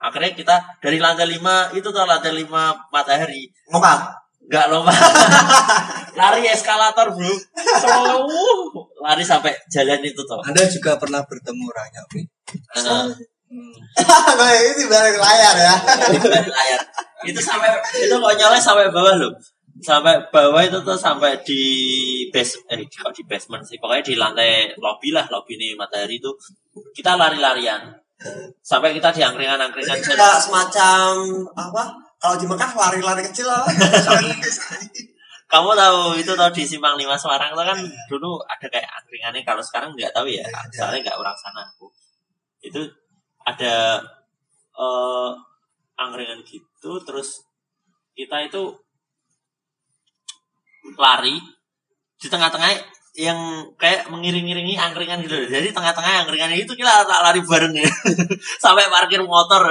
akhirnya 0.00 0.32
kita 0.32 0.56
dari 0.80 0.96
lantai 0.96 1.28
lima 1.28 1.68
itu 1.76 1.84
tuh 1.84 2.04
lantai 2.08 2.32
lima 2.32 2.72
matahari 2.88 3.50
ngompat. 3.68 4.00
nggak 4.50 4.66
lomba 4.72 4.90
lari 6.18 6.42
eskalator 6.48 7.12
bro 7.12 7.34
so, 7.78 8.26
lari 9.04 9.22
sampai 9.22 9.54
jalan 9.70 10.00
itu 10.02 10.18
tuh 10.26 10.40
anda 10.42 10.64
juga 10.66 10.96
pernah 10.98 11.22
bertemu 11.22 11.62
orangnya 11.70 12.02
Wi? 12.16 12.24
Heeh. 12.74 13.29
Hmm. 13.50 13.74
Kayak 14.38 14.62
ini 14.78 14.84
bareng 14.86 15.18
layar 15.18 15.54
ya. 15.58 15.74
balik 16.22 16.50
layar. 16.54 16.80
Itu 17.26 17.40
sampai 17.42 17.74
itu 17.98 18.14
konyolnya 18.14 18.62
sampai 18.62 18.86
bawah 18.94 19.18
loh. 19.18 19.34
Sampai 19.82 20.22
bawah 20.30 20.62
itu 20.62 20.78
tuh 20.86 20.94
sampai 20.94 21.34
di 21.42 21.62
base 22.30 22.62
eh 22.70 22.78
di, 22.78 22.86
kok 22.86 23.10
di 23.10 23.26
basement 23.26 23.66
sih. 23.66 23.82
Pokoknya 23.82 24.06
di 24.06 24.14
lantai 24.14 24.70
lobby 24.78 25.10
lah 25.10 25.26
lobby 25.34 25.58
nih 25.58 25.74
matahari 25.74 26.22
itu 26.22 26.30
kita 26.94 27.18
lari-larian. 27.18 27.90
Sampai 28.62 28.94
kita 28.94 29.10
di 29.10 29.26
angkringan-angkringan. 29.26 29.98
Kayak 29.98 30.38
semacam 30.38 31.26
apa? 31.58 31.90
Kalau 32.20 32.36
di 32.38 32.46
Mekah 32.46 32.70
lari-lari 32.76 33.26
kecil 33.26 33.50
lah. 33.50 33.66
kamu 35.50 35.74
tahu 35.74 36.14
itu 36.14 36.30
tau 36.38 36.50
di 36.54 36.62
Simpang 36.62 36.94
Lima 36.94 37.18
Semarang 37.18 37.50
itu 37.50 37.64
kan 37.66 37.78
dulu 38.06 38.38
ada 38.46 38.66
kayak 38.70 38.86
angkringannya. 39.02 39.42
Kalau 39.42 39.64
sekarang 39.64 39.90
nggak 39.98 40.14
tahu 40.14 40.30
ya. 40.30 40.46
Soalnya 40.70 41.10
nggak 41.10 41.18
orang 41.18 41.34
sana. 41.34 41.66
Aku 41.66 41.90
itu 42.60 42.84
ada 43.54 44.00
eh 44.80 45.30
angkringan 46.00 46.40
gitu 46.46 47.02
terus 47.04 47.44
kita 48.16 48.48
itu 48.48 48.72
lari 50.96 51.36
di 52.20 52.28
tengah-tengah 52.28 53.00
yang 53.18 53.68
kayak 53.74 54.06
mengiring-iringi 54.08 54.78
angkringan 54.78 55.20
gitu. 55.26 55.36
Jadi 55.50 55.74
tengah-tengah 55.74 56.24
angkringan 56.24 56.52
itu 56.54 56.72
kita 56.72 57.04
tak 57.04 57.20
lari 57.20 57.42
bareng 57.42 57.74
ya. 57.74 57.90
Sampai 58.62 58.86
parkir 58.88 59.20
motor. 59.24 59.66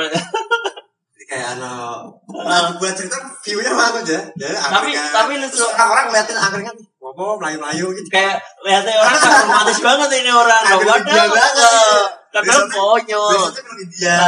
Kayak 1.29 1.61
ano 1.61 2.09
nah, 2.25 2.73
buat 2.81 2.93
cerita 2.97 3.21
view-nya 3.45 3.69
mana 3.77 4.01
aja? 4.01 4.17
Ya 4.33 4.49
tapi 4.57 4.97
angkringan. 4.97 5.13
tapi 5.13 5.33
lucu. 5.37 5.61
Orang-orang 5.61 6.05
ngeliatin 6.09 6.37
angkringan 6.37 6.75
ngopo 6.99 7.37
melayu-melayu? 7.37 7.85
Gitu 7.93 8.09
kayak 8.09 8.41
lihatnya 8.65 8.97
orang 8.97 9.21
romantis 9.45 9.79
banget 9.81 10.09
ini 10.19 10.31
orang. 10.33 10.61
Padahal, 10.65 10.99
India 11.05 11.25
banget. 11.29 12.18
Biasanya- 12.33 12.69
konyol. 12.73 13.31
biasanya 13.33 13.63
kalau 13.65 13.81
India. 13.81 14.19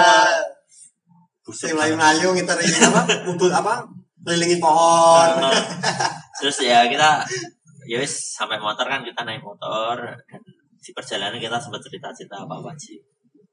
Yang 1.52 1.76
melayu-melayu 1.76 2.28
ngiterin 2.38 2.74
apa? 2.88 3.02
Ngumpul 3.28 3.52
apa? 3.52 3.74
Kelilingin 4.24 4.62
pohon. 4.62 5.30
Nah, 5.42 5.52
terus 6.40 6.62
ya 6.64 6.86
kita 6.88 7.26
ya 7.90 7.98
wis 8.00 8.38
sampai 8.38 8.62
motor 8.62 8.86
kan 8.88 9.02
kita 9.02 9.26
naik 9.26 9.42
motor 9.42 9.98
dan 10.00 10.42
di 10.82 10.90
perjalanan 10.96 11.42
kita 11.42 11.58
sempat 11.60 11.82
cerita-cerita 11.82 12.46
apa 12.46 12.62
apa 12.62 12.72
sih. 12.78 13.02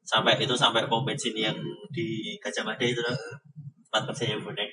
Sampai 0.04 0.36
itu 0.40 0.54
sampai 0.56 0.86
pom 0.88 1.02
bensin 1.04 1.34
yang 1.36 1.56
di 1.92 2.36
Gajah 2.40 2.64
Mada 2.64 2.84
itu 2.84 3.00
loh 3.00 3.16
tempat 3.88 4.12
kerjanya 4.12 4.36
bonek 4.44 4.68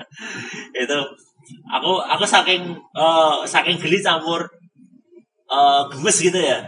itu 0.84 0.98
aku 1.64 1.92
aku 2.04 2.24
saking 2.28 2.76
eh, 2.76 3.36
saking 3.48 3.80
geli 3.80 4.04
campur 4.04 4.44
eh, 5.48 5.82
gemes 5.88 6.16
gitu 6.20 6.36
ya 6.36 6.60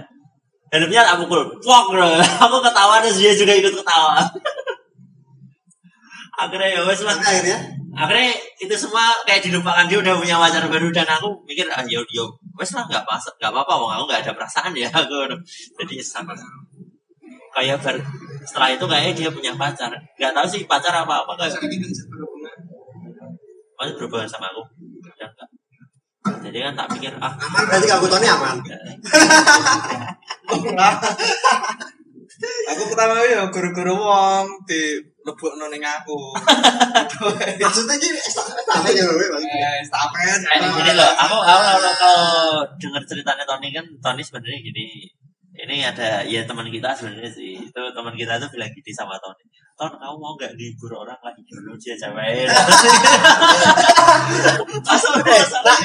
helmnya 0.77 1.03
tak 1.03 1.17
pukul. 1.25 1.43
Pok 1.59 1.85
bro. 1.93 2.09
aku 2.45 2.57
ketawa 2.61 3.01
terus 3.01 3.17
dia 3.17 3.33
juga 3.33 3.57
ikut 3.57 3.73
ketawa. 3.73 4.21
Akhirnya 6.37 6.69
ya 6.69 6.85
wes 6.85 7.01
lah 7.01 7.17
akhirnya 7.17 7.57
akhirnya? 7.97 8.37
Itu 8.61 8.77
semua 8.77 9.09
kayak 9.25 9.41
dilupakan. 9.41 9.89
Dia 9.89 10.05
udah 10.05 10.21
punya 10.21 10.37
pacar 10.37 10.69
baru 10.69 10.93
dan 10.93 11.09
aku 11.09 11.33
mikir 11.49 11.65
ah 11.73 11.81
yo 11.89 12.05
yo 12.13 12.29
wes 12.61 12.77
lah 12.77 12.85
nggak 12.85 13.09
pas 13.09 13.25
nggak 13.41 13.49
apa 13.49 13.61
apa 13.65 13.75
wong. 13.81 13.91
Aku 13.97 14.05
nggak 14.05 14.21
ada 14.21 14.33
perasaan 14.37 14.77
ya. 14.77 14.93
Aku 15.01 15.33
jadi 15.81 15.97
sama 16.05 16.37
kayak 17.57 17.81
ber, 17.81 17.97
setelah 18.45 18.69
itu 18.69 18.85
kayaknya 18.85 19.13
dia 19.17 19.29
punya 19.33 19.57
pacar. 19.57 19.89
Nggak 20.21 20.33
tahu 20.37 20.45
sih 20.45 20.69
pacar 20.69 20.93
apa 20.93 21.25
apa 21.25 21.33
kayak 21.41 21.57
masih 21.57 22.05
berhubungan. 23.97 24.29
Sama 24.29 24.53
aku. 24.53 24.61
Udah 25.01 25.29
enggak 25.33 25.49
jadi 26.47 26.59
kan 26.71 26.75
tak 26.75 26.89
pikir 26.99 27.13
ah 27.23 27.33
aman 27.35 27.63
berarti 27.71 27.87
kalau 27.87 28.09
Tony 28.11 28.27
aman 28.27 28.57
aku 32.71 32.83
pertama 32.93 33.25
ya 33.25 33.49
guru-guru 33.49 33.97
wong 33.97 34.45
di 34.69 35.01
lebok 35.25 35.57
ning 35.59 35.83
aku. 35.83 36.37
Maksudnya 37.63 37.97
gini 37.99 38.21
sampai 38.21 38.95
ya 38.95 39.09
eh 39.09 39.83
stapen 39.83 40.41
kayak 40.45 40.71
gini 40.71 40.93
loh 40.95 41.11
aku 41.17 41.37
aku 41.43 41.63
kalau 41.65 41.93
kalau 41.99 42.63
dengar 42.79 43.03
ceritanya 43.09 43.45
Tony 43.49 43.73
kan 43.73 43.87
Tony 44.03 44.23
sebenarnya 44.23 44.61
gini. 44.63 44.87
Ini 45.57 45.89
ada 45.89 46.21
ya 46.21 46.45
teman 46.45 46.69
kita 46.69 46.93
sebenarnya 46.93 47.33
sih. 47.33 47.57
Itu 47.57 47.81
teman 47.97 48.13
kita 48.13 48.37
tuh 48.37 48.53
bilang 48.53 48.69
gini 48.69 48.93
sama 48.93 49.17
Tony. 49.17 49.49
Ton 49.77 49.93
kamu 49.97 50.17
mau 50.21 50.37
nggak 50.37 50.53
dihibur 50.57 50.93
orang 50.93 51.17
lagi 51.25 51.41
dulu 51.49 51.73
dia 51.81 51.97
cewek? 51.97 52.49
Langsung 54.89 55.17
salah 55.25 55.81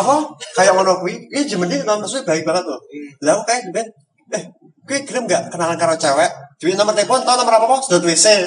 apa? 0.00 0.14
Kayak 0.58 0.72
ngono 0.74 0.98
kuwi. 1.04 1.30
Ini 1.30 1.42
jemennya 1.46 1.86
kan 1.86 2.02
maksudnya 2.02 2.26
baik 2.26 2.42
banget 2.42 2.64
loh. 2.66 2.80
Lah 3.22 3.38
aku 3.38 3.42
kayak 3.46 3.70
ben. 3.70 3.86
Eh 4.34 4.42
kuwi 4.84 5.06
gelem 5.06 5.24
gak 5.30 5.48
kenalan 5.52 5.78
karo 5.78 5.94
cewek? 5.94 6.30
Duit 6.60 6.78
nomor 6.78 6.94
telepon 6.94 7.20
tau 7.26 7.36
nomor 7.36 7.60
apa 7.60 7.66
kok 7.66 7.82
sedot 7.90 8.06
WC 8.06 8.46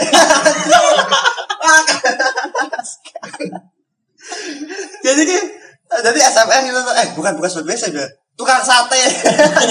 jadi 5.05 5.21
ki 5.23 5.39
jadi 5.87 6.19
SMS 6.19 6.67
tuh, 6.71 6.95
eh 6.97 7.07
bukan 7.15 7.33
bukan 7.39 7.49
sedot 7.51 7.67
WC 7.67 7.95
udah 7.95 8.07
tukang 8.35 8.59
sate. 8.63 8.99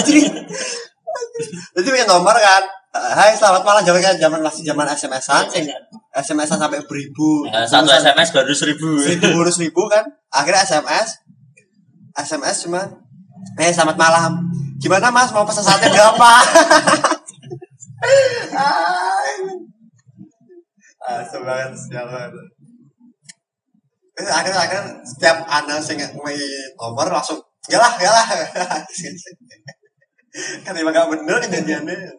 Jadi 0.01 0.21
jadi 1.77 1.87
punya 1.87 2.07
nomor 2.09 2.33
kan. 2.37 2.63
Hai 2.93 3.37
selamat 3.37 3.61
malam. 3.61 3.85
Zaman 3.85 4.01
kan 4.01 4.15
zaman 4.17 4.39
masih 4.41 4.65
zaman 4.65 4.89
SMS-an 4.89 5.45
SMS-an 6.17 6.57
sampai 6.57 6.81
beribu. 6.89 7.45
Ya, 7.45 7.61
satu 7.69 7.93
SMS 7.93 8.33
baru 8.33 8.53
seribu. 8.53 8.97
Seribu 8.97 9.37
bonus 9.37 9.61
ribu 9.61 9.85
kan. 9.85 10.01
Akhirnya 10.33 10.65
SMS 10.65 11.21
SMS 12.17 12.65
cuma 12.65 12.81
eh 13.61 13.69
selamat 13.69 13.97
malam. 13.97 14.49
Gimana 14.81 15.13
mas? 15.13 15.29
Mau 15.33 15.45
pesan 15.45 15.65
sate 15.65 15.89
berapa 15.89 16.31
ah 21.07 21.23
semangat 21.23 21.71
sialan 21.77 22.31
Eh, 24.17 24.25
akhirnya 24.25 24.65
akhirnya 24.65 24.97
setiap 25.05 25.45
anda 25.45 25.77
sing 25.77 26.01
main 26.01 26.41
nomor 26.73 27.05
langsung 27.05 27.37
ya 27.69 27.77
lah 27.77 27.93
ya 28.01 28.09
lah. 28.09 28.25
Kan 30.65 30.73
emang 30.73 30.93
gak 30.93 31.09
bener 31.13 31.37
kejadiannya. 31.37 32.17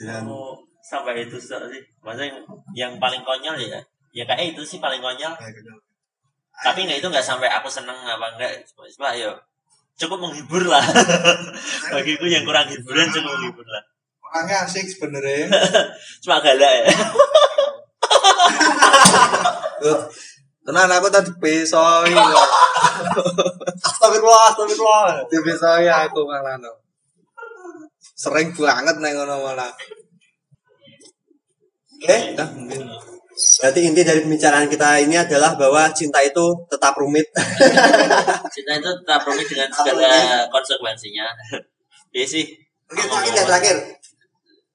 Dan 0.00 0.24
Oh, 0.24 0.56
sampai 0.80 1.28
itu 1.28 1.36
sih 1.36 1.52
yang, 1.52 2.32
yang 2.72 2.92
paling 2.96 3.20
konyol 3.20 3.60
ya 3.60 3.76
ya 4.16 4.24
kayak 4.24 4.56
itu 4.56 4.64
sih 4.64 4.80
paling 4.80 5.04
konyol 5.04 5.36
tapi 6.60 6.84
nggak 6.84 6.98
itu 7.00 7.08
nggak 7.08 7.24
sampai 7.24 7.48
aku 7.48 7.68
seneng 7.72 7.96
apa 8.04 8.36
enggak 8.36 8.60
cuma 8.72 8.84
cuma 8.88 9.08
ya 9.16 9.32
cukup 10.00 10.18
menghibur 10.20 10.64
lah 10.68 10.84
bagiku 11.92 12.24
yang 12.28 12.44
kurang 12.44 12.68
hiburan 12.68 13.08
cukup 13.08 13.32
menghibur 13.36 13.66
lah 13.68 13.82
orangnya 14.30 14.64
asik 14.64 14.86
sebenarnya 14.88 15.48
cuma 16.24 16.40
galak 16.40 16.72
ya 16.84 16.88
Loh, 19.80 19.96
Tenan 20.60 20.92
aku 20.92 21.08
tadi 21.08 21.32
besoi. 21.40 22.12
astagfirullah 23.80 24.44
astagfirullah 24.52 25.24
Di 25.24 25.40
besoi 25.40 25.88
aku 25.88 26.28
malah 26.28 26.60
no. 26.60 26.68
Sering 28.12 28.52
banget 28.52 29.00
neng 29.00 29.16
ngono 29.16 29.40
malah. 29.40 29.72
oke 31.96 32.16
Dah 32.36 32.48
mungkin. 32.52 32.84
Berarti 33.32 33.80
inti 33.86 34.02
dari 34.02 34.20
pembicaraan 34.26 34.66
kita 34.66 35.00
ini 35.06 35.16
adalah 35.16 35.54
bahwa 35.54 35.88
cinta 35.94 36.18
itu 36.20 36.44
tetap 36.66 36.94
rumit 36.98 37.26
cinta 38.54 38.72
itu 38.76 38.90
tetap 39.04 39.22
rumit 39.24 39.46
dengan 39.46 39.70
segala 39.70 40.44
konsekuensinya 40.50 41.26
ya 42.10 42.26
sih 42.26 42.70
Oke, 42.90 43.06
terakhir 43.06 43.32
ya, 43.38 43.44
terakhir. 43.46 43.76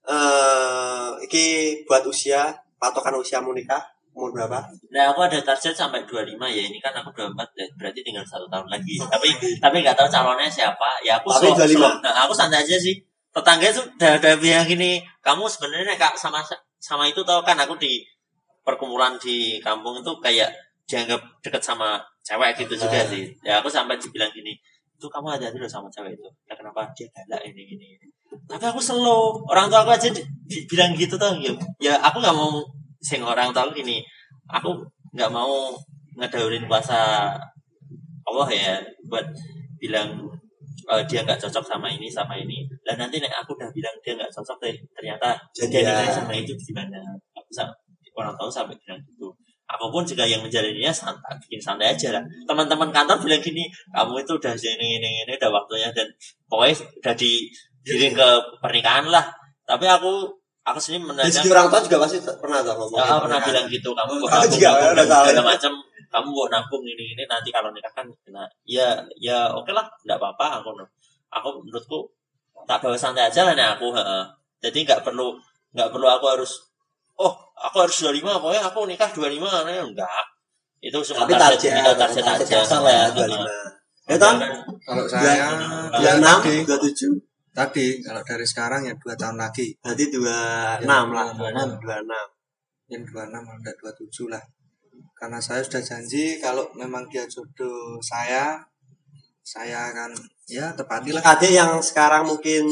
Eh, 0.05 1.07
iki 1.27 1.45
buat 1.83 2.07
usia, 2.07 2.47
patokan 2.79 3.19
usia 3.19 3.43
mau 3.43 3.51
nikah 3.51 3.83
umur 4.15 4.31
berapa? 4.31 4.63
Nah 4.95 5.11
aku 5.11 5.27
ada 5.27 5.43
target 5.43 5.75
sampai 5.75 6.07
25 6.07 6.39
ya 6.47 6.63
ini 6.63 6.79
kan 6.79 6.95
aku 6.95 7.11
24 7.11 7.35
ya, 7.59 7.67
berarti 7.75 7.99
tinggal 7.99 8.23
satu 8.23 8.47
tahun 8.47 8.71
lagi. 8.71 8.95
Tapi 9.03 9.59
tapi 9.59 9.83
nggak 9.83 9.99
tahu 9.99 10.07
calonnya 10.07 10.47
siapa. 10.47 11.03
Ya 11.03 11.19
aku 11.19 11.27
Tapi 11.27 11.51
slow, 11.51 11.67
25. 11.67 11.75
slow. 11.75 11.91
Nah, 11.99 12.13
aku 12.23 12.31
santai 12.31 12.63
aja 12.63 12.79
sih. 12.79 12.95
Tetangga 13.35 13.67
itu 13.67 13.83
udah 13.83 14.11
udah 14.15 14.33
bilang 14.39 14.63
gini, 14.63 15.03
kamu 15.19 15.43
sebenarnya 15.51 15.99
kak 15.99 16.15
sama 16.15 16.39
sama 16.79 17.03
itu 17.11 17.19
tau 17.27 17.43
kan 17.43 17.59
aku 17.59 17.75
di 17.75 17.99
perkumpulan 18.66 19.13
di 19.22 19.61
kampung 19.61 20.01
itu 20.01 20.11
kayak 20.20 20.49
dianggap 20.89 21.22
deket 21.45 21.61
sama 21.61 22.01
cewek 22.26 22.57
gitu 22.66 22.74
juga 22.74 23.05
sih. 23.05 23.30
Ya 23.45 23.61
aku 23.61 23.70
sampai 23.70 23.95
dibilang 24.01 24.30
gini, 24.34 24.57
itu 24.97 25.05
kamu 25.05 25.38
hati-hati 25.38 25.57
loh 25.61 25.70
sama 25.70 25.88
cewek 25.93 26.18
itu. 26.18 26.28
Ya 26.49 26.53
kenapa 26.57 26.89
dia 26.97 27.05
galak 27.13 27.41
ini 27.45 27.78
ini. 27.78 27.86
ini. 27.95 28.07
Tapi 28.49 28.66
aku 28.66 28.82
slow. 28.82 29.38
Orang 29.45 29.70
tua 29.70 29.86
aku 29.86 29.93
aja 29.93 30.09
di- 30.09 30.26
dibilang 30.49 30.91
gitu 30.97 31.16
tau 31.16 31.38
ya. 31.38 31.53
Ya 31.78 31.93
aku 32.01 32.18
nggak 32.20 32.36
mau 32.36 32.66
sing 32.99 33.22
orang 33.22 33.53
tua 33.53 33.70
aku 33.70 33.78
gini. 33.78 34.01
Aku 34.49 34.74
nggak 35.13 35.30
mau 35.32 35.74
ngedaurin 36.18 36.66
kuasa 36.66 37.32
Allah 38.26 38.47
ya 38.49 38.74
buat 39.07 39.26
bilang 39.78 40.09
eh, 40.86 41.03
dia 41.09 41.22
nggak 41.26 41.38
cocok 41.41 41.66
sama 41.66 41.88
ini 41.89 42.09
sama 42.09 42.34
ini. 42.38 42.66
Dan 42.86 42.97
nanti 43.01 43.22
nek 43.22 43.34
aku 43.41 43.53
udah 43.57 43.70
bilang 43.74 43.93
dia 44.01 44.13
nggak 44.18 44.30
cocok 44.34 44.57
deh, 44.61 44.76
ternyata 44.97 45.34
Jadi 45.53 45.82
dia 45.82 45.93
ya. 46.05 46.09
sama 46.09 46.34
itu 46.34 46.53
gimana? 46.57 46.97
Aku 47.38 47.49
sa- 47.53 47.74
orang 48.16 48.34
tahu 48.39 48.49
sampai 48.49 48.76
bilang 48.84 48.99
gitu. 49.03 49.30
Aku 49.66 49.89
pun 49.89 50.05
juga 50.05 50.30
yang 50.30 50.45
menjalaninya 50.45 50.93
santai, 50.93 51.34
bikin 51.41 51.57
santai 51.57 51.89
aja 51.89 52.13
lah. 52.13 52.24
Teman-teman 52.45 52.93
kantor 52.93 53.18
bilang 53.26 53.41
gini, 53.41 53.66
kamu 53.89 54.22
itu 54.22 54.38
udah 54.38 54.53
ini 54.53 55.01
ini 55.01 55.09
ini 55.26 55.32
udah 55.41 55.49
waktunya 55.49 55.89
dan 55.89 56.05
pokoknya 56.45 56.76
udah 57.01 57.16
di 57.18 57.49
giring 57.82 58.13
ke 58.13 58.30
pernikahan 58.61 59.09
lah. 59.09 59.26
Tapi 59.66 59.89
aku 59.89 60.30
aku 60.66 60.78
sendiri 60.82 61.01
Dari 61.01 61.09
menanyakan 61.09 61.41
segi 61.41 61.49
orang 61.53 61.68
tua 61.70 61.82
juga 61.82 61.97
pasti 62.05 62.18
pernah 62.22 62.59
tuh 62.61 62.74
ngomong. 62.78 62.97
Ya, 63.01 63.18
pernah 63.22 63.39
kan? 63.41 63.47
bilang 63.49 63.66
gitu 63.70 63.89
kamu 63.93 64.11
kok 64.22 64.30
Aku 64.30 64.47
juga 64.53 64.70
udah 64.93 65.05
tahu. 65.05 65.26
segala 65.30 65.45
macam 65.53 65.72
kamu 66.09 66.30
kok 66.32 66.49
nabung 66.49 66.84
ini 66.86 67.05
ini 67.13 67.24
nanti 67.28 67.49
kalau 67.51 67.70
nikah 67.76 67.91
kan 67.91 68.07
nah, 68.32 68.47
ya 68.63 68.95
ya 69.20 69.51
oke 69.51 69.70
lah 69.76 69.84
nggak 70.07 70.16
apa-apa 70.16 70.63
aku 70.63 70.70
aku 71.28 71.49
menurutku 71.68 71.99
tak 72.63 72.80
bawa 72.80 72.95
santai 72.95 73.28
aja 73.28 73.43
lah 73.43 73.53
nih 73.53 73.68
aku 73.76 73.91
jadi 74.63 74.80
nggak 74.88 75.01
perlu 75.03 75.36
nggak 75.76 75.89
perlu 75.91 76.07
aku 76.07 76.26
harus 76.32 76.51
oh 77.20 77.34
aku 77.55 77.78
harus 77.88 77.95
25 78.03 78.22
pokoknya 78.22 78.63
aku 78.68 78.80
nikah 78.88 79.09
25 79.11 79.39
nah, 79.41 79.63
enggak 79.63 80.26
itu 80.86 80.97
cuma 81.01 81.26
Tapi 81.26 81.34
target, 81.34 81.72
itu 81.82 81.93
target 81.97 82.22
target 82.22 82.45
aja 82.45 82.55
kasar 82.61 82.80
lah 82.86 82.93
ya, 82.93 83.05
Heeh. 83.09 83.41
25. 84.05 84.05
Ya 84.05 84.16
toh? 84.22 84.34
Kalau 84.86 85.03
saya 85.09 85.45
Dua 85.89 85.97
ya 85.97 86.11
enam, 86.22 86.38
tadi, 86.45 86.61
dua 86.61 86.78
tujuh, 86.78 87.11
tadi 87.49 87.88
kalau 88.05 88.22
dari 88.22 88.45
sekarang 88.45 88.86
ya 88.86 88.93
dua 89.01 89.18
tahun 89.18 89.41
lagi. 89.41 89.74
berarti 89.82 90.05
dua 90.13 90.38
enam 90.78 91.09
lah, 91.09 91.34
dua 91.34 91.49
enam, 91.49 91.74
dua 91.82 92.05
enam. 92.05 92.28
Yang 92.86 93.18
26 93.18 93.34
ada 93.34 93.72
27 93.82 94.30
lah. 94.30 94.43
Karena 95.18 95.41
saya 95.41 95.66
sudah 95.66 95.82
janji 95.82 96.38
kalau 96.38 96.70
memang 96.78 97.09
dia 97.09 97.26
jodoh 97.26 97.97
saya, 97.97 98.61
saya 99.41 99.89
akan 99.89 100.13
ya 100.45 100.70
tepatilah. 100.78 101.26
Adik 101.26 101.49
yang 101.49 101.82
sekarang 101.82 102.30
mungkin 102.30 102.70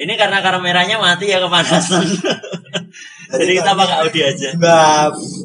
ini 0.00 0.16
karena 0.16 0.40
kameranya 0.40 0.96
mati 0.96 1.28
ya 1.28 1.40
kepanasan 1.44 2.04
jadi 3.40 3.52
kita 3.62 3.70
pakai 3.74 3.96
audio 4.06 4.22
aja 4.26 4.48
dua 4.56 4.80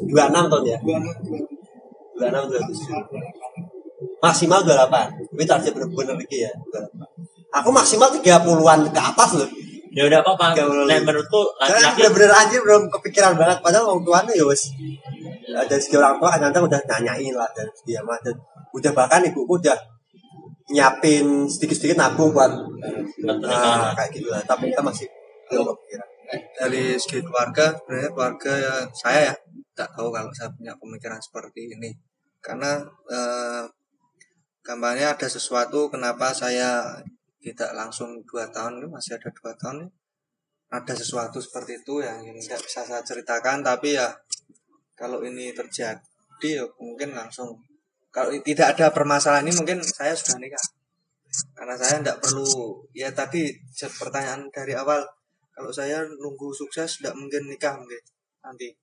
dua 0.06 0.22
enam 0.30 0.44
tahun 0.50 0.64
ya, 0.70 0.78
dua 0.82 2.26
enam 2.30 2.42
dua 2.48 2.60
tujuh, 2.66 2.96
maksimal 4.20 4.60
dua 4.64 4.74
delapan. 4.74 5.06
Tapi 5.12 5.44
target 5.44 5.72
bener-bener 5.72 6.14
lagi 6.16 6.38
ya. 6.44 6.52
28. 6.72 7.60
Aku 7.62 7.68
maksimal 7.72 8.08
tiga 8.12 8.42
puluhan 8.44 8.84
ke 8.90 9.00
atas 9.00 9.40
loh. 9.40 9.50
ya 9.96 10.04
udah 10.04 10.20
apa-apa 10.20 10.52
nah 10.60 11.00
menurutku 11.00 11.56
Karena 11.56 11.88
laki-laki 11.88 12.12
bener-bener 12.12 12.32
aja 12.36 12.56
belum 12.60 12.82
kepikiran 12.92 13.32
banget. 13.40 13.58
Padahal 13.64 13.96
orang 13.96 14.04
tuanya 14.04 14.32
ya 14.36 14.44
wes 14.44 14.68
dari 15.64 15.80
segi 15.80 15.96
orang 15.96 16.20
tua 16.20 16.28
kadang-kadang 16.36 16.68
udah 16.68 16.80
nanyain 16.84 17.32
lah 17.32 17.48
dari 17.56 17.72
segi 17.72 17.96
mah 18.04 18.20
dan 18.20 18.36
udah 18.76 18.92
bahkan 18.92 19.24
ibuku 19.24 19.56
udah 19.56 19.78
nyiapin 20.68 21.48
sedikit-sedikit 21.48 21.96
nabung 21.96 22.36
buat 22.36 22.50
buat 22.52 23.36
pernikahan. 23.40 23.96
kayak 23.96 24.10
gitu 24.12 24.28
lah. 24.28 24.42
Tapi 24.44 24.68
kita 24.68 24.82
masih 24.84 25.06
belum 25.48 25.64
kepikiran. 25.72 26.08
Dari 26.30 26.98
segi 26.98 27.20
keluarga, 27.22 27.74
sebenarnya 27.76 28.10
keluarga 28.10 28.52
ya, 28.56 28.74
saya 28.90 29.20
ya 29.30 29.34
tak 29.76 29.92
tahu 29.92 30.08
kalau 30.08 30.32
saya 30.32 30.48
punya 30.54 30.72
pemikiran 30.76 31.20
seperti 31.20 31.76
ini. 31.76 31.90
Karena 32.40 32.80
eh, 33.10 33.64
gambarnya 34.66 35.14
ada 35.14 35.28
sesuatu 35.30 35.86
kenapa 35.86 36.34
saya 36.34 36.98
tidak 37.38 37.70
langsung 37.78 38.18
dua 38.26 38.50
tahun 38.50 38.82
ini 38.82 38.90
masih 38.90 39.14
ada 39.14 39.30
dua 39.30 39.54
tahun 39.54 39.86
nih. 39.86 39.90
ada 40.66 40.94
sesuatu 40.98 41.38
seperti 41.38 41.78
itu 41.78 42.02
yang 42.02 42.18
ini 42.26 42.42
tidak 42.42 42.58
bisa 42.66 42.82
saya 42.82 42.98
ceritakan 42.98 43.62
tapi 43.62 43.94
ya 43.94 44.10
kalau 44.98 45.22
ini 45.22 45.54
terjadi 45.54 45.94
ya 46.42 46.66
mungkin 46.82 47.14
langsung 47.14 47.54
kalau 48.10 48.34
tidak 48.42 48.74
ada 48.74 48.90
permasalahan 48.90 49.46
ini 49.46 49.54
mungkin 49.54 49.78
saya 49.78 50.10
sudah 50.10 50.42
nikah 50.42 50.66
karena 51.54 51.78
saya 51.78 52.02
tidak 52.02 52.18
perlu 52.18 52.82
ya 52.90 53.14
tadi 53.14 53.54
pertanyaan 53.78 54.50
dari 54.50 54.74
awal 54.74 55.06
kalau 55.56 55.72
saya 55.72 56.04
nunggu 56.04 56.52
sukses 56.52 57.00
tidak 57.00 57.16
mungkin 57.16 57.48
nikah 57.48 57.80
mungkin 57.80 58.04
nanti 58.44 58.76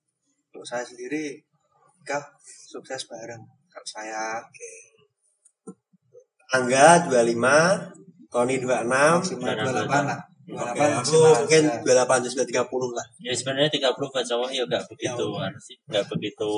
kalau 0.50 0.66
saya 0.66 0.82
sendiri 0.82 1.38
nikah 2.02 2.34
sukses 2.42 3.06
bareng 3.06 3.46
kalau 3.70 3.86
saya 3.86 4.42
Angga 6.54 7.10
25, 7.10 8.30
Tony 8.30 8.62
26, 8.62 8.86
maksimal 8.86 9.42
Bareng, 9.42 9.66
28 9.74 10.06
lah 10.06 10.20
Oke, 10.44 10.60
28 10.60 10.84
aku 10.84 10.92
maksimal 10.92 11.32
mungkin 11.40 11.62
aja. 11.64 12.04
28 12.04 12.22
terus 12.28 12.36
30 12.36 12.92
lah. 12.92 13.06
Ya 13.16 13.32
sebenarnya 13.32 13.70
30 13.72 13.96
buat 13.96 14.24
cowok 14.28 14.50
ya 14.52 14.62
gak 14.68 14.84
begitu 14.92 15.24
sih 15.56 15.76
nggak 15.88 16.04
begitu 16.12 16.52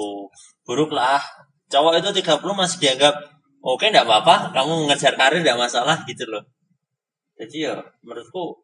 buruk 0.66 0.90
lah. 0.90 1.22
Cowok 1.70 2.02
itu 2.02 2.10
30 2.10 2.42
masih 2.50 2.78
dianggap 2.82 3.14
oke 3.62 3.86
nggak 3.86 4.06
apa-apa, 4.06 4.50
kamu 4.50 4.86
mengejar 4.86 5.14
karir 5.14 5.38
nggak 5.38 5.58
masalah 5.58 6.02
gitu 6.02 6.26
loh. 6.26 6.42
Jadi 7.38 7.70
ya 7.70 7.78
menurutku 8.02 8.58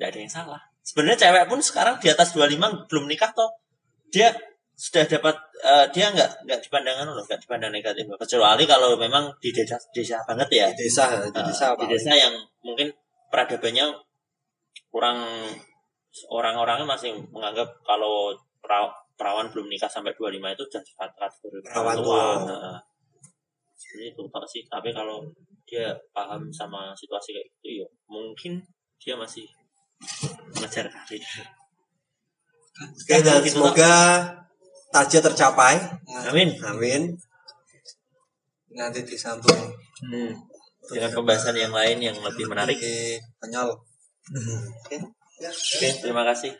nggak 0.00 0.08
ada 0.08 0.18
yang 0.24 0.32
salah. 0.32 0.62
Sebenarnya 0.84 1.18
cewek 1.24 1.44
pun 1.48 1.60
sekarang 1.64 1.96
di 1.96 2.12
atas 2.12 2.36
25 2.36 2.88
belum 2.92 3.04
nikah 3.08 3.32
toh. 3.32 3.48
Dia 4.12 4.30
sudah 4.76 5.08
dapat 5.08 5.32
eh, 5.64 5.86
dia 5.96 6.12
nggak 6.12 6.44
nggak 6.44 6.60
dipandangkan 6.68 7.08
loh, 7.08 7.24
nggak 7.24 7.40
dipandang 7.40 7.72
negatif. 7.72 8.04
Kecuali 8.04 8.64
kalau 8.68 9.00
memang 9.00 9.32
di 9.40 9.48
desa 9.48 9.80
desa 9.96 10.20
banget 10.28 10.48
ya. 10.52 10.66
Di 10.76 10.84
desa, 10.84 11.08
di 11.08 11.32
Uh, 11.32 11.46
desa 11.48 11.72
di 11.72 11.80
apa? 11.80 11.82
desa 11.88 12.12
yang 12.12 12.34
mungkin 12.60 12.92
peradabannya 13.32 13.86
kurang 14.92 15.18
orang-orangnya 16.30 16.86
masih 16.86 17.10
menganggap 17.32 17.66
kalau 17.82 18.36
perawan 19.16 19.48
belum 19.50 19.66
nikah 19.72 19.88
sampai 19.90 20.14
25 20.14 20.36
itu 20.52 20.64
sudah 20.68 20.82
kategori 21.08 21.58
Perawan 21.64 21.96
tua. 21.98 22.04
tua. 22.04 22.24
Nah, 22.44 22.78
seperti 23.74 24.14
itu 24.14 24.22
Pak, 24.30 24.44
sih. 24.46 24.62
Tapi 24.68 24.92
kalau 24.94 25.24
dia 25.64 25.96
paham 26.12 26.52
sama 26.52 26.92
situasi 26.92 27.32
kayak 27.32 27.48
gitu 27.56 27.82
ya 27.82 27.88
mungkin 28.04 28.60
dia 29.00 29.16
masih 29.16 29.48
mengejar 30.54 30.86
karir. 30.90 31.22
Oke, 32.74 33.14
dan 33.22 33.40
semoga 33.46 33.92
target 34.90 35.22
tercapai. 35.30 35.74
Amin. 36.30 36.54
Amin. 36.64 37.02
nanti 38.74 39.06
disambung 39.06 39.70
Hmm. 40.02 40.34
Dengan 40.90 41.14
pembahasan 41.14 41.54
yang 41.56 41.70
lain 41.70 42.02
yang 42.02 42.18
lebih 42.18 42.50
menarik. 42.50 42.76
di 42.76 43.16
konyol 43.40 43.70
Oke, 45.44 45.88
terima 46.02 46.26
kasih. 46.26 46.52